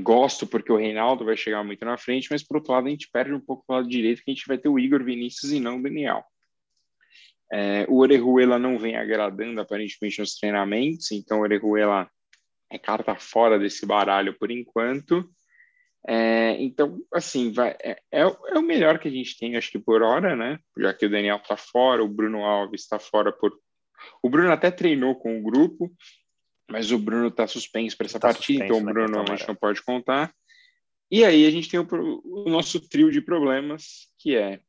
Gosto 0.00 0.46
porque 0.46 0.70
o 0.70 0.76
Reinaldo 0.76 1.24
vai 1.24 1.36
chegar 1.36 1.64
muito 1.64 1.84
na 1.84 1.96
frente, 1.96 2.28
mas 2.30 2.42
por 2.42 2.58
outro 2.58 2.72
lado 2.72 2.88
a 2.88 2.90
gente 2.90 3.08
perde 3.10 3.32
um 3.32 3.40
pouco 3.40 3.64
do 3.66 3.74
lado 3.74 3.88
direito, 3.88 4.22
que 4.22 4.30
a 4.30 4.34
gente 4.34 4.46
vai 4.46 4.58
ter 4.58 4.68
o 4.68 4.78
Igor 4.78 5.02
Vinícius 5.02 5.50
e 5.50 5.60
não 5.60 5.78
o 5.78 5.82
Daniel. 5.82 6.22
É, 7.52 7.84
o 7.88 7.98
Orejuela 7.98 8.58
não 8.58 8.78
vem 8.78 8.96
agradando 8.96 9.60
aparentemente 9.60 10.20
nos 10.20 10.36
treinamentos, 10.36 11.10
então 11.10 11.38
o 11.38 11.42
Orejuela 11.42 12.08
é 12.70 12.78
carta 12.78 13.14
fora 13.16 13.58
desse 13.58 13.84
baralho 13.84 14.38
por 14.38 14.50
enquanto. 14.50 15.28
É, 16.06 16.56
então, 16.62 16.98
assim, 17.12 17.52
vai, 17.52 17.76
é, 17.82 18.00
é, 18.12 18.20
é, 18.22 18.58
o 18.58 18.62
melhor 18.62 18.98
que 18.98 19.08
a 19.08 19.10
gente 19.10 19.36
tem, 19.38 19.56
acho 19.56 19.70
que 19.70 19.78
por 19.78 20.02
hora, 20.02 20.34
né? 20.34 20.58
Já 20.78 20.94
que 20.94 21.06
o 21.06 21.10
Daniel 21.10 21.36
está 21.36 21.56
fora, 21.56 22.02
o 22.02 22.08
Bruno 22.08 22.44
Alves 22.44 22.82
está 22.82 22.98
fora 22.98 23.32
por. 23.32 23.52
O 24.22 24.30
Bruno 24.30 24.50
até 24.50 24.70
treinou 24.70 25.16
com 25.16 25.38
o 25.38 25.42
grupo, 25.42 25.92
mas 26.70 26.90
o 26.90 26.98
Bruno 26.98 27.28
está 27.28 27.46
suspenso 27.46 27.96
para 27.96 28.06
essa 28.06 28.18
tá 28.18 28.28
partida, 28.28 28.64
então 28.64 28.78
o 28.78 28.84
né, 28.84 28.92
Bruno 28.92 29.20
a 29.20 29.26
gente 29.26 29.46
não 29.46 29.54
pode 29.54 29.82
contar. 29.82 30.32
E 31.10 31.24
aí 31.24 31.44
a 31.44 31.50
gente 31.50 31.68
tem 31.68 31.80
o, 31.80 31.86
o 32.24 32.48
nosso 32.48 32.80
trio 32.88 33.10
de 33.10 33.20
problemas, 33.20 34.08
que 34.18 34.36
é 34.36 34.60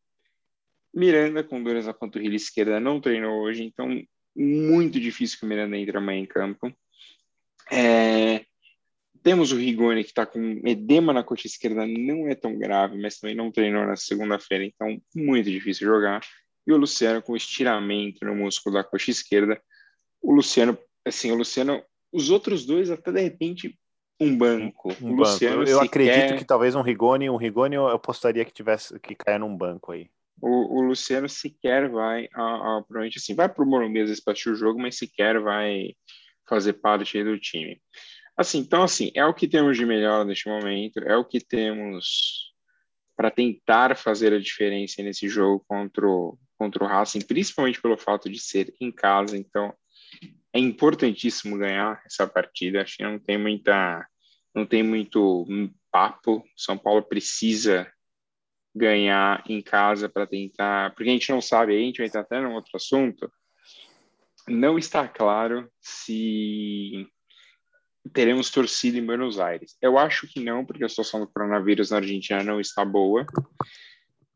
Miranda 0.94 1.44
com 1.44 1.64
dores 1.64 1.86
na 1.86 1.94
panturrilha 1.94 2.36
esquerda 2.36 2.80
não 2.80 3.00
treinou 3.00 3.42
hoje, 3.42 3.64
então 3.64 4.02
muito 4.36 5.00
difícil 5.00 5.40
que 5.40 5.46
o 5.46 5.48
Miranda 5.48 5.78
entre 5.78 5.98
amanhã 5.98 6.20
em 6.20 6.26
campo. 6.26 6.72
É, 7.72 8.46
temos 9.24 9.52
o 9.52 9.58
Rigoni 9.58 10.04
que 10.04 10.10
está 10.10 10.26
com 10.26 10.62
edema 10.66 11.14
na 11.14 11.24
coxa 11.24 11.48
esquerda, 11.48 11.86
não 11.86 12.28
é 12.28 12.36
tão 12.36 12.58
grave, 12.58 13.00
mas 13.00 13.20
também 13.20 13.36
não 13.36 13.52
treinou 13.52 13.86
na 13.86 13.96
segunda-feira, 13.96 14.66
então 14.66 15.02
muito 15.16 15.50
difícil 15.50 15.88
jogar. 15.88 16.22
E 16.66 16.72
o 16.72 16.78
Luciano 16.78 17.22
com 17.22 17.36
estiramento 17.36 18.26
no 18.26 18.36
músculo 18.36 18.76
da 18.76 18.84
coxa 18.84 19.12
esquerda. 19.12 19.62
O 20.22 20.34
Luciano, 20.34 20.78
assim, 21.06 21.32
o 21.32 21.36
Luciano, 21.36 21.84
os 22.12 22.30
outros 22.30 22.66
dois 22.66 22.92
até 22.92 23.12
de 23.12 23.22
repente 23.22 23.78
um 24.20 24.38
banco. 24.38 24.96
Um 25.02 25.14
o 25.14 25.16
Luciano 25.16 25.58
banco. 25.58 25.70
Eu, 25.70 25.78
eu 25.78 25.82
acredito 25.82 26.14
quer... 26.14 26.38
que 26.38 26.46
talvez 26.46 26.76
um 26.76 26.82
Rigoni, 26.82 27.30
um 27.30 27.38
Rigoni 27.38 27.76
eu 27.76 27.88
apostaria 27.88 28.46
que 28.46 28.54
tivesse 28.54 29.00
que 29.00 29.16
cair 29.16 29.40
num 29.40 29.56
banco 29.56 29.92
aí. 29.92 30.10
O, 30.40 30.80
o 30.80 30.82
Luciano 30.82 31.30
sequer 31.30 31.90
vai, 31.90 32.28
a, 32.34 32.78
a, 32.78 32.84
provavelmente 32.84 33.18
assim, 33.18 33.36
vai 33.36 33.50
para 33.50 33.64
o 33.64 33.68
Morumbi 33.68 34.02
às 34.02 34.10
vezes 34.10 34.24
para 34.24 34.34
assistir 34.34 34.50
o 34.50 34.56
jogo, 34.56 34.80
mas 34.80 34.98
sequer 34.98 35.40
vai 35.40 35.96
fazer 36.48 36.74
parte 36.74 37.24
do 37.24 37.40
time. 37.40 37.82
Assim, 38.36 38.60
então 38.60 38.84
assim, 38.84 39.12
é 39.14 39.26
o 39.26 39.34
que 39.34 39.48
temos 39.48 39.78
de 39.78 39.86
melhor 39.86 40.26
neste 40.26 40.48
momento, 40.48 41.00
é 41.00 41.16
o 41.16 41.26
que 41.26 41.40
temos 41.40 42.52
para 43.16 43.30
tentar 43.30 43.96
fazer 43.96 44.34
a 44.34 44.40
diferença 44.40 45.04
nesse 45.04 45.30
jogo 45.30 45.64
contra 45.68 46.08
o, 46.08 46.38
contra 46.58 46.84
o 46.84 46.88
Racing, 46.88 47.22
principalmente 47.22 47.82
pelo 47.82 47.98
fato 47.98 48.30
de 48.30 48.40
ser 48.40 48.74
em 48.80 48.92
casa, 48.92 49.38
então 49.38 49.74
é 50.54 50.60
importantíssimo 50.60 51.58
ganhar 51.58 52.02
essa 52.06 52.26
partida, 52.28 52.82
acho 52.82 52.98
que 52.98 53.04
não 53.04 53.20
tem 53.20 53.38
muita 53.38 54.06
não 54.54 54.66
tem 54.66 54.84
muito 54.84 55.48
papo. 55.92 56.44
São 56.58 56.78
Paulo 56.78 57.04
precisa 57.04 57.92
ganhar 58.74 59.44
em 59.48 59.62
casa 59.62 60.08
para 60.08 60.28
tentar, 60.28 60.94
porque 60.94 61.10
a 61.10 61.14
gente 61.14 61.30
não 61.32 61.42
sabe, 61.42 61.76
a 61.76 61.80
gente 61.80 61.98
vai 61.98 62.08
entrar 62.08 62.22
até 62.22 62.40
num 62.40 62.54
outro 62.54 62.72
assunto. 62.76 63.32
Não 64.48 64.78
está 64.78 65.08
claro 65.08 65.70
se 65.80 67.08
teremos 68.14 68.50
torcida 68.50 68.98
em 68.98 69.06
Buenos 69.06 69.40
Aires. 69.40 69.78
Eu 69.82 69.98
acho 69.98 70.28
que 70.28 70.40
não, 70.40 70.66
porque 70.66 70.84
a 70.84 70.90
situação 70.90 71.20
do 71.20 71.28
coronavírus 71.28 71.92
na 71.92 71.98
Argentina 71.98 72.44
não 72.44 72.60
está 72.60 72.84
boa 72.84 73.26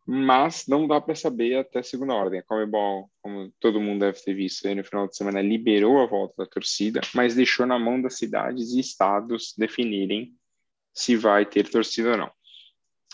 mas 0.06 0.68
não 0.68 0.88
dá 0.88 1.02
para 1.02 1.16
saber 1.16 1.58
até 1.58 1.82
segunda 1.82 2.14
ordem. 2.14 2.40
A 2.40 2.44
Comebol, 2.44 3.10
como 3.22 3.52
todo 3.60 3.82
mundo 3.82 4.02
deve 4.02 4.22
ter 4.22 4.36
visto 4.36 4.68
aí 4.68 4.76
no 4.76 4.84
final 4.84 5.08
de 5.08 5.18
semana, 5.18 5.42
liberou 5.42 6.00
a 6.00 6.06
volta 6.06 6.36
da 6.38 6.46
torcida, 6.46 7.02
mas 7.16 7.34
deixou 7.34 7.66
na 7.66 7.80
mão 7.80 8.00
das 8.00 8.18
cidades 8.18 8.74
e 8.74 8.80
estados 8.80 9.56
definirem 9.58 10.32
se 10.94 11.16
vai 11.16 11.46
ter 11.46 11.68
torcida 11.68 12.12
ou 12.12 12.18
não. 12.18 12.32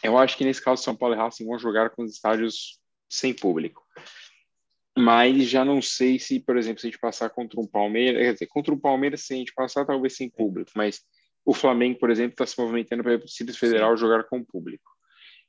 Eu 0.03 0.17
acho 0.17 0.37
que 0.37 0.43
nesse 0.43 0.63
caso 0.63 0.83
São 0.83 0.95
Paulo 0.95 1.15
e 1.15 1.17
Racing 1.17 1.45
vão 1.45 1.59
jogar 1.59 1.89
com 1.91 2.03
os 2.03 2.11
estádios 2.11 2.79
sem 3.09 3.33
público. 3.33 3.83
Mas 4.97 5.47
já 5.47 5.63
não 5.63 5.81
sei 5.81 6.19
se, 6.19 6.39
por 6.39 6.57
exemplo, 6.57 6.81
se 6.81 6.87
a 6.87 6.89
gente 6.89 6.99
passar 6.99 7.29
contra 7.29 7.59
um 7.59 7.67
Palmeiras, 7.67 8.21
quer 8.21 8.33
dizer, 8.33 8.47
contra 8.47 8.73
o 8.73 8.79
Palmeiras, 8.79 9.21
se 9.21 9.33
a 9.33 9.37
gente 9.37 9.53
passar, 9.53 9.85
talvez 9.85 10.15
sem 10.15 10.29
público, 10.29 10.71
mas 10.75 11.01
o 11.45 11.53
Flamengo, 11.53 11.97
por 11.97 12.09
exemplo, 12.09 12.33
está 12.33 12.45
se 12.45 12.59
movimentando 12.59 13.03
para 13.03 13.15
o 13.15 13.19
Distrito 13.19 13.57
Federal 13.57 13.95
Sim. 13.95 14.01
jogar 14.01 14.23
com 14.25 14.43
público. 14.43 14.91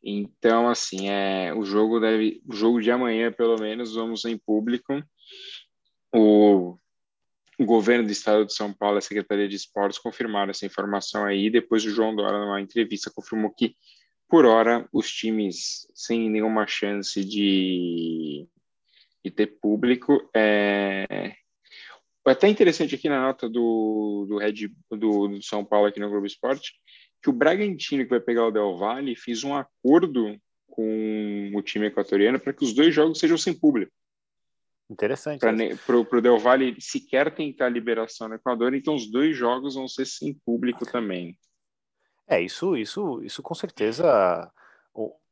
Então, 0.02 0.68
assim, 0.68 1.08
é, 1.08 1.54
o 1.54 1.64
jogo 1.64 2.00
deve, 2.00 2.42
o 2.46 2.54
jogo 2.54 2.80
de 2.80 2.90
amanhã, 2.90 3.30
pelo 3.30 3.56
menos, 3.60 3.94
vamos 3.94 4.24
em 4.24 4.36
público. 4.36 5.00
O, 6.12 6.76
o 7.58 7.64
governo 7.64 8.04
do 8.04 8.10
estado 8.10 8.44
de 8.44 8.52
São 8.52 8.72
Paulo, 8.72 8.98
a 8.98 9.00
Secretaria 9.00 9.48
de 9.48 9.54
Esportes, 9.54 9.98
confirmaram 9.98 10.50
essa 10.50 10.66
informação 10.66 11.24
aí. 11.24 11.50
Depois, 11.50 11.84
o 11.84 11.90
João 11.90 12.16
Dória, 12.16 12.38
numa 12.38 12.60
entrevista, 12.60 13.12
confirmou 13.14 13.52
que, 13.54 13.76
por 14.32 14.46
hora, 14.46 14.88
os 14.90 15.10
times 15.10 15.86
sem 15.94 16.30
nenhuma 16.30 16.66
chance 16.66 17.22
de, 17.22 18.48
de 19.22 19.30
ter 19.30 19.58
público. 19.60 20.26
É, 20.34 21.04
é 22.26 22.30
até 22.30 22.48
interessante 22.48 22.94
aqui 22.94 23.10
na 23.10 23.20
nota 23.20 23.46
do, 23.46 24.24
do, 24.26 24.38
Red, 24.38 24.70
do, 24.90 25.28
do 25.28 25.42
São 25.42 25.62
Paulo, 25.62 25.86
aqui 25.86 26.00
no 26.00 26.08
Globo 26.08 26.24
Esporte, 26.24 26.72
que 27.22 27.28
o 27.28 27.32
Bragantino, 27.32 28.04
que 28.04 28.08
vai 28.08 28.20
pegar 28.20 28.46
o 28.46 28.50
Del 28.50 28.78
Valle, 28.78 29.14
fez 29.14 29.44
um 29.44 29.54
acordo 29.54 30.34
com 30.66 31.52
o 31.54 31.60
time 31.60 31.88
equatoriano 31.88 32.40
para 32.40 32.54
que 32.54 32.64
os 32.64 32.72
dois 32.72 32.94
jogos 32.94 33.18
sejam 33.18 33.36
sem 33.36 33.52
público. 33.52 33.92
Interessante. 34.88 35.40
Para 35.40 35.98
o 35.98 36.20
Del 36.22 36.38
Valle 36.38 36.74
sequer 36.80 37.34
tentar 37.34 37.66
a 37.66 37.68
liberação 37.68 38.30
no 38.30 38.36
Equador, 38.36 38.72
então 38.72 38.94
os 38.94 39.10
dois 39.10 39.36
jogos 39.36 39.74
vão 39.74 39.86
ser 39.86 40.06
sem 40.06 40.32
público 40.32 40.86
também. 40.90 41.36
É, 42.32 42.40
isso, 42.40 42.76
isso, 42.76 43.22
isso 43.22 43.42
com 43.42 43.54
certeza. 43.54 44.50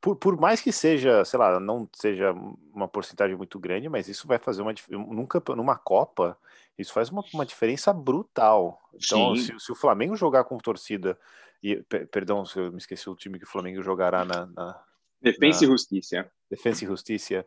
Por, 0.01 0.17
por 0.17 0.39
mais 0.39 0.61
que 0.61 0.71
seja, 0.71 1.25
sei 1.25 1.39
lá, 1.39 1.59
não 1.59 1.89
seja 1.95 2.33
uma 2.75 2.89
porcentagem 2.89 3.37
muito 3.37 3.59
grande, 3.59 3.89
mas 3.89 4.07
isso 4.09 4.27
vai 4.27 4.39
fazer 4.39 4.61
uma 4.61 4.75
nunca 4.89 5.43
numa 5.55 5.77
Copa, 5.77 6.37
isso 6.79 6.93
faz 6.93 7.11
uma, 7.11 7.23
uma 7.33 7.47
diferença 7.47 7.93
brutal. 7.93 8.81
Então, 8.95 9.35
se, 9.35 9.59
se, 9.59 9.73
o 9.73 9.75
Flamengo 9.75 10.15
jogar 10.15 10.45
com 10.45 10.59
torcida 10.59 11.19
e, 11.63 11.77
perdão, 12.11 12.45
se 12.45 12.59
eu 12.59 12.71
me 12.71 12.79
esqueci 12.79 13.09
o 13.09 13.17
time 13.17 13.39
que 13.39 13.45
o 13.45 13.49
Flamengo 13.49 13.83
jogará 13.83 14.25
na. 14.25 14.47
na 14.47 14.83
Defensa 15.23 15.61
na, 15.61 15.67
e 15.67 15.71
Justiça. 15.71 16.33
Defensa 16.51 16.85
e 16.85 16.87
Justiça. 16.87 17.47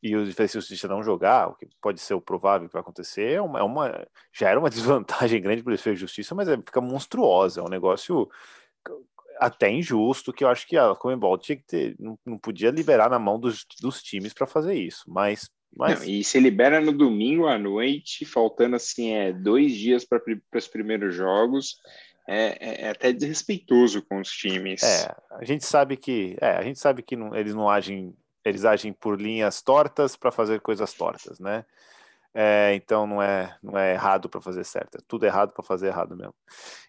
E 0.00 0.16
o 0.16 0.24
Defensa 0.24 0.56
e 0.56 0.60
Justiça 0.60 0.86
não 0.86 1.02
jogar, 1.02 1.48
o 1.48 1.54
que 1.54 1.68
pode 1.80 2.00
ser 2.00 2.14
o 2.14 2.20
provável 2.20 2.68
que 2.68 2.72
vai 2.72 2.80
acontecer, 2.80 3.32
é 3.32 3.40
uma, 3.40 3.58
é 3.58 3.62
uma 3.62 4.06
já 4.32 4.48
era 4.48 4.58
uma 4.58 4.70
desvantagem 4.70 5.40
grande 5.40 5.62
para 5.62 5.72
o 5.72 5.76
Defesa 5.76 5.94
e 5.94 6.00
Justiça, 6.00 6.34
mas 6.34 6.48
é, 6.48 6.56
fica 6.56 6.80
monstruosa. 6.80 7.60
É 7.60 7.64
um 7.64 7.68
negócio 7.68 8.28
até 9.38 9.70
injusto, 9.70 10.32
que 10.32 10.42
eu 10.42 10.48
acho 10.48 10.66
que 10.66 10.76
a 10.76 10.94
Comembol 10.94 11.38
tinha 11.38 11.56
que 11.56 11.64
ter, 11.64 11.96
não, 11.98 12.18
não 12.26 12.38
podia 12.38 12.70
liberar 12.70 13.08
na 13.08 13.18
mão 13.18 13.38
dos, 13.38 13.64
dos 13.80 14.02
times 14.02 14.32
para 14.32 14.46
fazer 14.46 14.74
isso, 14.74 15.04
mas 15.06 15.48
mas... 15.76 16.00
Não, 16.00 16.08
e 16.08 16.24
se 16.24 16.40
libera 16.40 16.80
no 16.80 16.92
domingo 16.92 17.46
à 17.46 17.58
noite, 17.58 18.24
faltando 18.24 18.76
assim 18.76 19.12
é 19.12 19.32
dois 19.32 19.72
dias 19.72 20.02
para 20.04 20.20
os 20.54 20.66
primeiros 20.66 21.14
jogos 21.14 21.76
é, 22.28 22.56
é, 22.60 22.82
é, 22.82 22.88
até 22.90 23.12
desrespeitoso 23.12 24.02
com 24.02 24.20
os 24.20 24.28
times. 24.28 24.82
É, 24.82 25.14
a 25.30 25.44
gente 25.44 25.64
sabe 25.64 25.96
que, 25.96 26.36
é, 26.40 26.50
a 26.50 26.62
gente 26.62 26.78
sabe 26.78 27.02
que 27.02 27.16
não, 27.16 27.34
eles 27.34 27.54
não 27.54 27.68
agem, 27.70 28.14
eles 28.44 28.66
agem 28.66 28.92
por 28.92 29.18
linhas 29.18 29.62
tortas 29.62 30.14
para 30.14 30.30
fazer 30.30 30.60
coisas 30.60 30.92
tortas, 30.92 31.38
né? 31.38 31.64
É, 32.34 32.74
então 32.74 33.06
não 33.06 33.22
é, 33.22 33.56
não 33.62 33.76
é 33.78 33.94
errado 33.94 34.28
para 34.28 34.40
fazer 34.40 34.62
certo, 34.62 34.98
é 34.98 35.00
tudo 35.08 35.24
errado 35.24 35.52
para 35.52 35.62
fazer 35.62 35.88
errado 35.88 36.14
mesmo. 36.14 36.34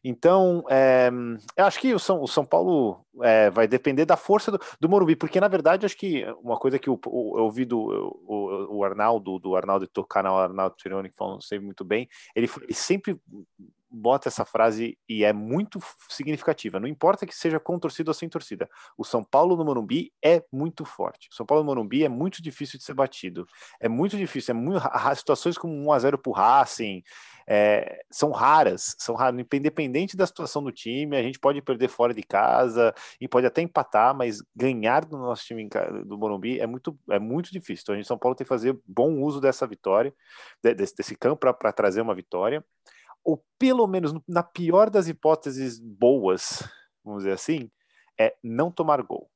Então, 0.04 0.64
é, 0.70 1.10
eu 1.56 1.66
acho 1.66 1.80
que 1.80 1.94
o 1.94 2.00
São, 2.00 2.22
o 2.22 2.28
São 2.28 2.46
Paulo 2.46 3.06
é, 3.22 3.50
vai 3.50 3.68
depender 3.68 4.06
da 4.06 4.18
força 4.18 4.52
do, 4.52 4.60
do 4.80 4.90
Morumbi, 4.90 5.16
porque 5.16 5.40
na 5.40 5.48
verdade 5.48 5.86
acho 5.86 5.98
que 5.98 6.26
uma 6.44 6.58
coisa 6.58 6.78
que 6.78 6.90
o, 6.90 7.00
o, 7.08 7.38
eu 7.38 7.46
ouvi 7.46 7.66
do 7.66 7.80
o, 7.80 8.78
o 8.78 8.84
Arnaldo, 8.84 9.40
do 9.40 9.56
Arnaldo 9.56 9.90
do 9.92 10.06
canal 10.06 10.38
Arnaldo 10.38 10.76
Tironi, 10.76 11.10
que 11.10 11.16
falou 11.16 11.42
sempre 11.42 11.66
muito 11.66 11.86
bem, 11.86 12.08
ele, 12.36 12.50
ele 12.64 12.74
sempre 12.74 13.20
bota 13.90 14.30
essa 14.30 14.46
frase 14.46 14.98
e 15.08 15.24
é 15.24 15.34
muito 15.34 15.80
significativa. 16.10 16.80
Não 16.80 16.88
importa 16.88 17.26
que 17.26 17.36
seja 17.36 17.60
com 17.60 17.80
torcida 17.80 18.12
ou 18.12 18.14
sem 18.14 18.30
torcida. 18.30 18.70
O 18.98 19.04
São 19.04 19.24
Paulo 19.24 19.56
no 19.56 19.66
Morumbi 19.66 20.12
é 20.24 20.44
muito 20.52 20.86
forte. 20.86 21.30
O 21.32 21.36
São 21.36 21.46
Paulo 21.46 21.64
no 21.64 21.68
Morumbi 21.68 22.04
é 22.04 22.10
muito 22.10 22.42
difícil 22.42 22.78
de 22.78 22.86
ser 22.86 22.94
batido. 22.94 23.48
É 23.80 23.90
muito 23.90 24.18
difícil. 24.18 24.54
É 24.54 24.58
muito, 24.58 24.82
situações 25.16 25.58
como 25.58 25.74
1 25.74 25.92
a 25.92 26.00
0 26.00 26.18
pro 26.18 26.32
Racing 26.32 27.02
é, 27.48 28.04
são 28.12 28.30
raras. 28.32 28.96
São 29.00 29.16
raras. 29.16 29.44
Independente 29.54 30.16
da 30.16 30.28
situação 30.28 30.64
do 30.64 30.72
time, 30.72 31.18
a 31.18 31.24
gente 31.24 31.40
pode 31.40 31.62
perder 31.62 31.88
fora 31.88 32.14
de 32.14 32.22
casa 32.22 32.94
e 33.20 33.28
pode 33.28 33.48
até 33.48 33.62
empatar, 33.62 34.16
mas 34.16 34.44
ganhar 34.56 35.04
do 35.04 35.18
nosso 35.18 35.44
time 35.46 35.68
do 36.06 36.18
Morumbi 36.18 36.60
é 36.60 36.68
muito, 36.68 36.98
é 37.10 37.18
muito 37.18 37.52
difícil. 37.52 37.82
Então 37.82 37.96
a 37.96 37.98
gente 37.98 38.08
São 38.08 38.20
Paulo 38.20 38.36
tem 38.36 38.46
que 38.46 38.50
fazer 38.50 38.78
bom 38.86 39.20
uso 39.22 39.42
dessa 39.42 39.66
vitória, 39.66 40.14
desse, 40.62 40.96
desse 40.96 41.16
campo 41.16 41.50
para 41.50 41.74
trazer 41.74 42.02
uma 42.02 42.14
vitória 42.14 42.64
ou 43.24 43.44
pelo 43.58 43.88
menos 43.88 44.14
na 44.28 44.44
pior 44.44 44.90
das 44.90 45.08
hipóteses 45.08 45.80
boas, 45.80 46.64
vamos 47.04 47.24
dizer 47.24 47.34
assim, 47.34 47.70
é 48.20 48.36
não 48.44 48.72
tomar 48.72 49.02
gol. 49.02 49.30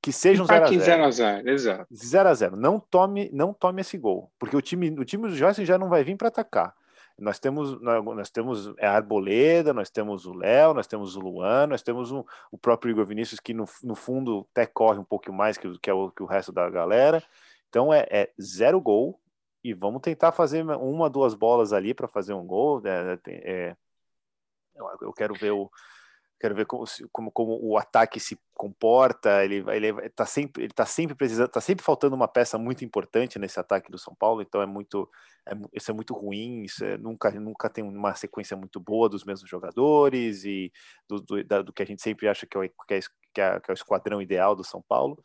Que 0.00 0.12
seja 0.12 0.42
um 0.42 0.46
0 0.46 0.64
a 0.64 0.68
0 0.68 1.04
a 1.04 1.10
0 1.10 1.48
exato. 1.48 1.86
0 1.94 2.28
a 2.28 2.34
0 2.34 2.56
Não 2.56 2.80
tome, 2.80 3.30
não 3.32 3.54
tome 3.54 3.82
esse 3.82 3.96
gol, 3.96 4.32
porque 4.38 4.56
o 4.56 4.60
time, 4.60 4.90
o 4.90 5.04
time 5.04 5.28
do 5.28 5.34
Joyce 5.34 5.64
já 5.64 5.78
não 5.78 5.88
vai 5.88 6.02
vir 6.02 6.16
para 6.16 6.28
atacar. 6.28 6.74
Nós 7.18 7.38
temos, 7.38 7.80
nós 7.80 8.30
temos 8.30 8.74
a 8.80 8.90
Arboleda, 8.90 9.72
nós 9.72 9.90
temos 9.90 10.26
o 10.26 10.32
Léo, 10.32 10.74
nós 10.74 10.86
temos 10.86 11.14
o 11.14 11.20
Luan, 11.20 11.68
nós 11.68 11.82
temos 11.82 12.10
o, 12.10 12.26
o 12.50 12.58
próprio 12.58 12.90
Igor 12.90 13.06
Vinícius, 13.06 13.38
que 13.38 13.54
no, 13.54 13.64
no 13.84 13.94
fundo 13.94 14.46
até 14.50 14.66
corre 14.66 14.98
um 14.98 15.04
pouco 15.04 15.32
mais 15.32 15.56
que, 15.56 15.78
que, 15.78 15.90
é 15.90 15.94
o, 15.94 16.10
que 16.10 16.22
o 16.22 16.26
resto 16.26 16.50
da 16.50 16.68
galera. 16.68 17.22
Então 17.68 17.92
é, 17.92 18.06
é 18.10 18.30
zero 18.40 18.80
gol, 18.80 19.20
e 19.64 19.72
vamos 19.72 20.02
tentar 20.02 20.32
fazer 20.32 20.64
uma, 20.64 21.08
duas 21.08 21.34
bolas 21.34 21.72
ali 21.72 21.94
para 21.94 22.08
fazer 22.08 22.34
um 22.34 22.46
gol. 22.46 22.80
Né? 22.80 23.18
É, 23.26 23.76
eu 25.00 25.12
quero 25.12 25.34
ver 25.34 25.52
o 25.52 25.70
quero 26.42 26.56
ver 26.56 26.66
como, 26.66 26.84
como, 27.12 27.30
como 27.30 27.58
o 27.62 27.78
ataque 27.78 28.18
se 28.18 28.36
comporta. 28.54 29.44
Ele 29.44 29.64
ele 29.70 30.06
está 30.06 30.26
sempre 30.26 30.64
ele 30.64 30.72
tá 30.72 30.84
sempre 30.84 31.14
precisando, 31.14 31.48
tá 31.48 31.60
sempre 31.60 31.84
faltando 31.84 32.16
uma 32.16 32.26
peça 32.26 32.58
muito 32.58 32.84
importante 32.84 33.38
nesse 33.38 33.60
ataque 33.60 33.92
do 33.92 33.98
São 33.98 34.12
Paulo. 34.12 34.42
Então 34.42 34.60
é 34.60 34.66
muito 34.66 35.08
é, 35.46 35.52
isso 35.72 35.92
é 35.92 35.94
muito 35.94 36.12
ruim. 36.12 36.64
Isso 36.64 36.84
é, 36.84 36.98
nunca 36.98 37.30
nunca 37.30 37.70
tem 37.70 37.84
uma 37.84 38.14
sequência 38.16 38.56
muito 38.56 38.80
boa 38.80 39.08
dos 39.08 39.24
mesmos 39.24 39.48
jogadores 39.48 40.44
e 40.44 40.72
do, 41.08 41.20
do, 41.20 41.44
da, 41.44 41.62
do 41.62 41.72
que 41.72 41.82
a 41.82 41.86
gente 41.86 42.02
sempre 42.02 42.26
acha 42.26 42.44
que 42.44 42.58
é, 42.58 42.68
que 42.68 42.94
é, 42.94 43.00
que 43.32 43.40
é, 43.40 43.60
que 43.60 43.70
é 43.70 43.72
o 43.72 43.74
esquadrão 43.74 44.20
ideal 44.20 44.56
do 44.56 44.64
São 44.64 44.82
Paulo. 44.82 45.22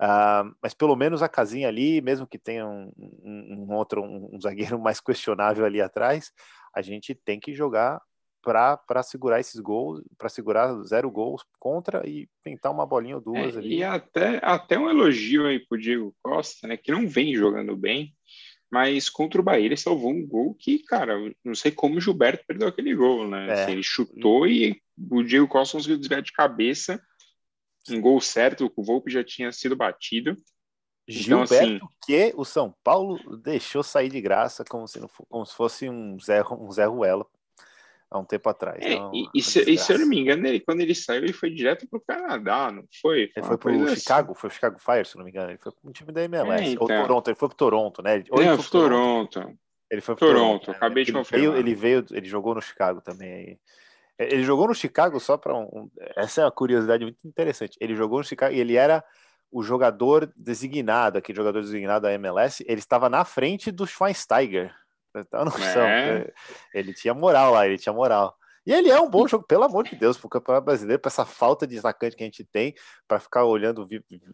Uh, 0.00 0.54
mas 0.62 0.74
pelo 0.74 0.94
menos 0.94 1.22
a 1.22 1.28
casinha 1.28 1.66
ali, 1.66 2.00
mesmo 2.00 2.26
que 2.26 2.38
tenha 2.38 2.66
um, 2.66 2.92
um, 2.96 3.66
um 3.68 3.74
outro 3.74 4.00
um, 4.00 4.30
um, 4.32 4.40
zagueiro 4.40 4.78
mais 4.80 5.00
questionável 5.00 5.64
ali 5.64 5.80
atrás, 5.80 6.32
a 6.74 6.80
gente 6.80 7.14
tem 7.14 7.40
que 7.40 7.52
jogar 7.52 8.00
para 8.40 9.02
segurar 9.02 9.40
esses 9.40 9.60
gols, 9.60 10.00
para 10.16 10.28
segurar 10.28 10.72
zero 10.84 11.10
gols 11.10 11.42
contra 11.58 12.08
e 12.08 12.28
tentar 12.42 12.70
uma 12.70 12.86
bolinha 12.86 13.16
ou 13.16 13.20
duas 13.20 13.56
é, 13.56 13.58
ali. 13.58 13.76
E 13.78 13.84
até, 13.84 14.40
até 14.42 14.78
um 14.78 14.88
elogio 14.88 15.46
aí 15.46 15.58
pro 15.58 15.78
Diego 15.78 16.14
Costa, 16.22 16.66
né, 16.66 16.76
que 16.76 16.92
não 16.92 17.06
vem 17.06 17.34
jogando 17.34 17.76
bem, 17.76 18.14
mas 18.70 19.08
contra 19.08 19.40
o 19.40 19.44
Bahia 19.44 19.66
ele 19.66 19.76
salvou 19.76 20.12
um 20.12 20.26
gol 20.26 20.54
que, 20.54 20.78
cara, 20.84 21.14
não 21.44 21.54
sei 21.54 21.72
como 21.72 21.96
o 21.96 22.00
Gilberto 22.00 22.44
perdeu 22.46 22.68
aquele 22.68 22.94
gol, 22.94 23.26
né? 23.26 23.48
É. 23.48 23.52
Assim, 23.52 23.72
ele 23.72 23.82
chutou 23.82 24.46
e 24.46 24.80
o 25.10 25.22
Diego 25.22 25.48
Costa 25.48 25.76
conseguiu 25.76 25.98
desviar 25.98 26.22
de 26.22 26.32
cabeça, 26.32 27.02
um 27.90 28.00
gol 28.00 28.20
certo, 28.20 28.72
o 28.76 28.82
Volpe 28.82 29.10
já 29.10 29.22
tinha 29.22 29.52
sido 29.52 29.76
batido. 29.76 30.36
Então, 31.08 31.46
Gilberto, 31.46 31.54
assim, 31.54 31.80
que 32.04 32.34
o 32.36 32.44
São 32.44 32.74
Paulo 32.84 33.18
deixou 33.38 33.82
sair 33.82 34.10
de 34.10 34.20
graça 34.20 34.62
como 34.64 34.86
se, 34.86 35.00
não, 35.00 35.08
como 35.28 35.46
se 35.46 35.54
fosse 35.54 35.88
um 35.88 36.18
Zé, 36.20 36.42
um 36.42 36.70
Zé 36.70 36.84
Ruela 36.84 37.26
há 38.10 38.18
um 38.18 38.24
tempo 38.24 38.48
atrás. 38.48 38.78
É, 38.82 38.96
não, 38.96 39.14
e, 39.14 39.26
e, 39.34 39.42
se, 39.42 39.70
e, 39.70 39.78
se, 39.78 39.92
eu 39.92 39.98
não 39.98 40.06
me 40.06 40.18
engano, 40.18 40.46
ele, 40.46 40.60
quando 40.60 40.80
ele 40.80 40.94
saiu, 40.94 41.22
ele 41.22 41.32
foi 41.32 41.50
direto 41.50 41.86
para 41.88 41.98
o 41.98 42.02
Canadá, 42.02 42.70
não 42.70 42.84
foi? 43.00 43.30
Ele 43.34 43.46
foi 43.46 43.56
para 43.56 43.72
o 43.72 43.84
assim. 43.84 43.96
Chicago, 43.96 44.34
foi 44.34 44.50
o 44.50 44.52
Chicago 44.52 44.78
Fire, 44.78 45.06
se 45.06 45.16
não 45.16 45.24
me 45.24 45.30
engano. 45.30 45.50
Ele 45.50 45.58
foi 45.58 45.72
para 45.72 45.88
um 45.88 45.92
time 45.92 46.12
da 46.12 46.22
MLS. 46.24 46.64
É, 46.64 46.70
então. 46.72 46.82
Ou 46.82 46.88
Toronto, 46.88 47.28
ele 47.28 47.36
foi 47.36 47.48
para 47.48 47.56
Toronto, 47.56 48.02
né? 48.02 48.24
Ou 48.30 48.40
ele, 48.40 48.48
foi 48.48 48.56
para 48.56 48.70
Toronto. 48.70 49.40
Toronto. 49.40 49.58
Ele 49.90 50.00
foi 50.02 50.14
para 50.14 50.26
Toronto, 50.26 50.64
Toronto, 50.66 50.70
acabei 50.70 51.04
de 51.04 51.12
confirmar. 51.12 51.50
Veio, 51.52 51.58
ele 51.58 51.74
veio, 51.74 52.04
ele 52.10 52.28
jogou 52.28 52.54
no 52.54 52.60
Chicago 52.60 53.00
também. 53.00 53.30
É, 53.30 53.56
ele 54.18 54.42
jogou 54.42 54.66
no 54.66 54.74
Chicago 54.74 55.20
só 55.20 55.36
para 55.36 55.56
um. 55.56 55.88
Essa 56.16 56.40
é 56.40 56.44
uma 56.44 56.50
curiosidade 56.50 57.04
muito 57.04 57.18
interessante. 57.24 57.76
Ele 57.80 57.94
jogou 57.94 58.18
no 58.18 58.24
Chicago 58.24 58.54
e 58.54 58.60
ele 58.60 58.76
era 58.76 59.04
o 59.50 59.62
jogador 59.62 60.30
designado, 60.36 61.18
aquele 61.18 61.36
jogador 61.36 61.62
designado 61.62 62.02
da 62.02 62.12
MLS. 62.12 62.64
Ele 62.66 62.80
estava 62.80 63.08
na 63.08 63.24
frente 63.24 63.70
do 63.70 63.86
Schweinsteiger. 63.86 64.74
Então, 65.16 65.44
noção, 65.44 65.82
é. 65.82 66.32
Ele 66.74 66.92
tinha 66.92 67.14
moral 67.14 67.52
lá, 67.52 67.66
ele 67.66 67.78
tinha 67.78 67.92
moral. 67.92 68.36
E 68.66 68.72
ele 68.72 68.90
é 68.90 69.00
um 69.00 69.08
bom 69.08 69.26
jogo, 69.26 69.46
pelo 69.46 69.64
amor 69.64 69.84
de 69.84 69.96
Deus, 69.96 70.18
para 70.18 70.26
o 70.26 70.30
Campeonato 70.30 70.66
Brasileiro, 70.66 71.00
para 71.00 71.08
essa 71.08 71.24
falta 71.24 71.66
de 71.66 71.78
atacante 71.78 72.14
que 72.14 72.22
a 72.22 72.26
gente 72.26 72.44
tem, 72.44 72.74
para 73.06 73.18
ficar 73.18 73.44
olhando 73.44 73.88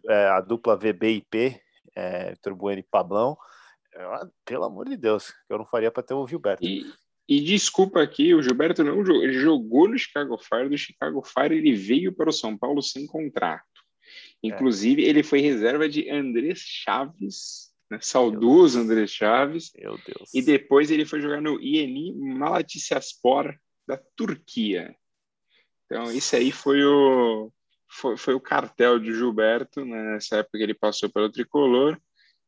é, 0.09 0.27
a 0.27 0.41
dupla 0.41 0.75
VB 0.75 1.09
e 1.09 1.21
P, 1.21 1.61
é, 1.95 2.31
Vitor 2.31 2.53
Bueno 2.53 2.79
e 2.79 2.83
Pablão. 2.83 3.37
É, 3.93 4.03
pelo 4.43 4.65
amor 4.65 4.89
de 4.89 4.97
Deus, 4.97 5.33
eu 5.47 5.57
não 5.57 5.65
faria 5.65 5.89
para 5.89 6.03
ter 6.03 6.13
o 6.13 6.27
Gilberto. 6.27 6.65
E, 6.65 6.83
e 7.27 7.41
desculpa 7.41 8.01
aqui, 8.01 8.35
o 8.35 8.41
Gilberto 8.41 8.83
não 8.83 9.03
jogou, 9.03 9.23
ele 9.23 9.33
jogou 9.33 9.87
no 9.87 9.97
Chicago 9.97 10.37
Fire, 10.37 10.69
do 10.69 10.77
Chicago 10.77 11.23
Fire 11.23 11.55
ele 11.55 11.73
veio 11.73 12.13
para 12.13 12.29
o 12.29 12.33
São 12.33 12.55
Paulo 12.55 12.81
sem 12.83 13.07
contrato. 13.07 13.65
É. 14.43 14.47
Inclusive, 14.47 15.03
é. 15.03 15.09
ele 15.09 15.23
foi 15.23 15.39
reserva 15.39 15.89
de 15.89 16.09
Andrés 16.09 16.59
Chaves, 16.59 17.73
né? 17.89 17.97
saudoso 18.01 18.79
Andrés 18.79 19.11
Chaves. 19.11 19.71
Meu 19.75 19.97
Deus. 20.05 20.33
E 20.33 20.41
depois 20.41 20.91
ele 20.91 21.05
foi 21.05 21.19
jogar 21.19 21.41
no 21.41 21.59
INI 21.59 22.13
Malatyaspor 22.13 23.57
da 23.87 23.97
Turquia. 24.15 24.95
Então, 25.85 26.11
isso 26.11 26.35
aí 26.35 26.51
foi 26.51 26.83
o, 26.83 27.51
foi, 27.89 28.17
foi 28.17 28.33
o 28.33 28.39
cartel 28.39 28.99
de 28.99 29.13
Gilberto, 29.13 29.83
né? 29.83 30.13
nessa 30.13 30.37
época 30.37 30.57
que 30.57 30.63
ele 30.63 30.73
passou 30.73 31.09
pelo 31.09 31.31
tricolor. 31.31 31.99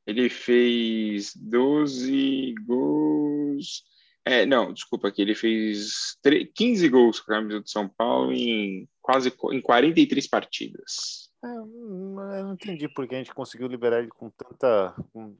Ele 0.05 0.29
fez 0.29 1.35
12 1.35 2.55
gols. 2.65 3.83
É, 4.27 4.45
não, 4.45 4.73
desculpa 4.73 5.07
aqui, 5.07 5.21
ele 5.21 5.35
fez 5.35 6.17
15 6.53 6.89
gols 6.89 7.19
com 7.19 7.31
a 7.31 7.35
camisa 7.35 7.61
do 7.61 7.69
São 7.69 7.87
Paulo 7.87 8.33
em 8.33 8.87
quase 9.01 9.33
em 9.51 9.61
43 9.61 10.27
partidas. 10.27 11.27
É, 11.43 11.47
eu 11.47 11.65
não 11.65 12.53
entendi 12.53 12.89
porque 12.89 13.13
a 13.13 13.17
gente 13.19 13.33
conseguiu 13.33 13.67
liberar 13.67 13.99
ele 13.99 14.09
com 14.09 14.29
tanta 14.29 14.93
com 15.13 15.35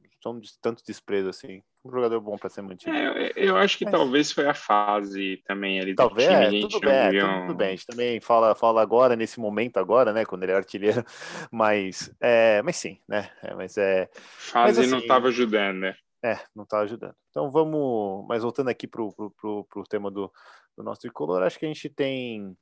tanto 0.62 0.82
desprezo 0.84 1.28
assim. 1.28 1.60
Um 1.84 1.90
jogador 1.90 2.20
bom 2.20 2.36
para 2.36 2.48
ser 2.48 2.62
mantido. 2.62 2.94
É, 2.94 3.32
eu 3.34 3.56
acho 3.56 3.76
que 3.76 3.84
Mas... 3.84 3.92
talvez 3.92 4.32
foi 4.32 4.46
a 4.46 4.54
fase 4.54 5.42
também 5.46 5.80
ali 5.80 5.94
talvez, 5.94 6.28
do 6.28 6.34
time. 6.34 6.58
É, 6.58 6.60
tudo 6.60 6.80
bem, 6.80 6.90
é, 6.90 7.20
tudo, 7.20 7.40
tudo, 7.46 7.54
bem. 7.54 7.66
A 7.68 7.70
gente 7.70 7.86
também 7.86 8.20
fala, 8.20 8.54
fala 8.54 8.80
agora, 8.80 9.16
nesse 9.16 9.40
momento 9.40 9.78
agora, 9.78 10.12
né? 10.12 10.24
Quando 10.24 10.44
ele 10.44 10.52
é 10.52 10.56
artilheiro. 10.56 11.04
Mas, 11.50 12.12
é, 12.20 12.62
mas 12.62 12.76
sim, 12.76 12.98
né? 13.08 13.30
É, 13.42 13.54
mas 13.54 13.76
é. 13.76 14.08
Fase 14.12 14.76
mas, 14.76 14.78
assim, 14.78 14.90
não 14.90 14.98
estava 14.98 15.28
ajudando, 15.28 15.78
né? 15.78 15.96
É, 16.22 16.38
não 16.54 16.64
estava 16.64 16.82
ajudando. 16.82 17.14
Então 17.30 17.50
vamos. 17.50 18.26
Mas 18.28 18.42
voltando 18.42 18.68
aqui 18.68 18.86
pro, 18.86 19.12
pro 19.12 19.84
tema 19.88 20.10
do, 20.10 20.32
do 20.76 20.82
nosso 20.82 21.00
tricolor, 21.00 21.42
acho 21.42 21.58
que 21.58 21.64
a 21.64 21.68
gente 21.68 21.88
tem 21.88 22.56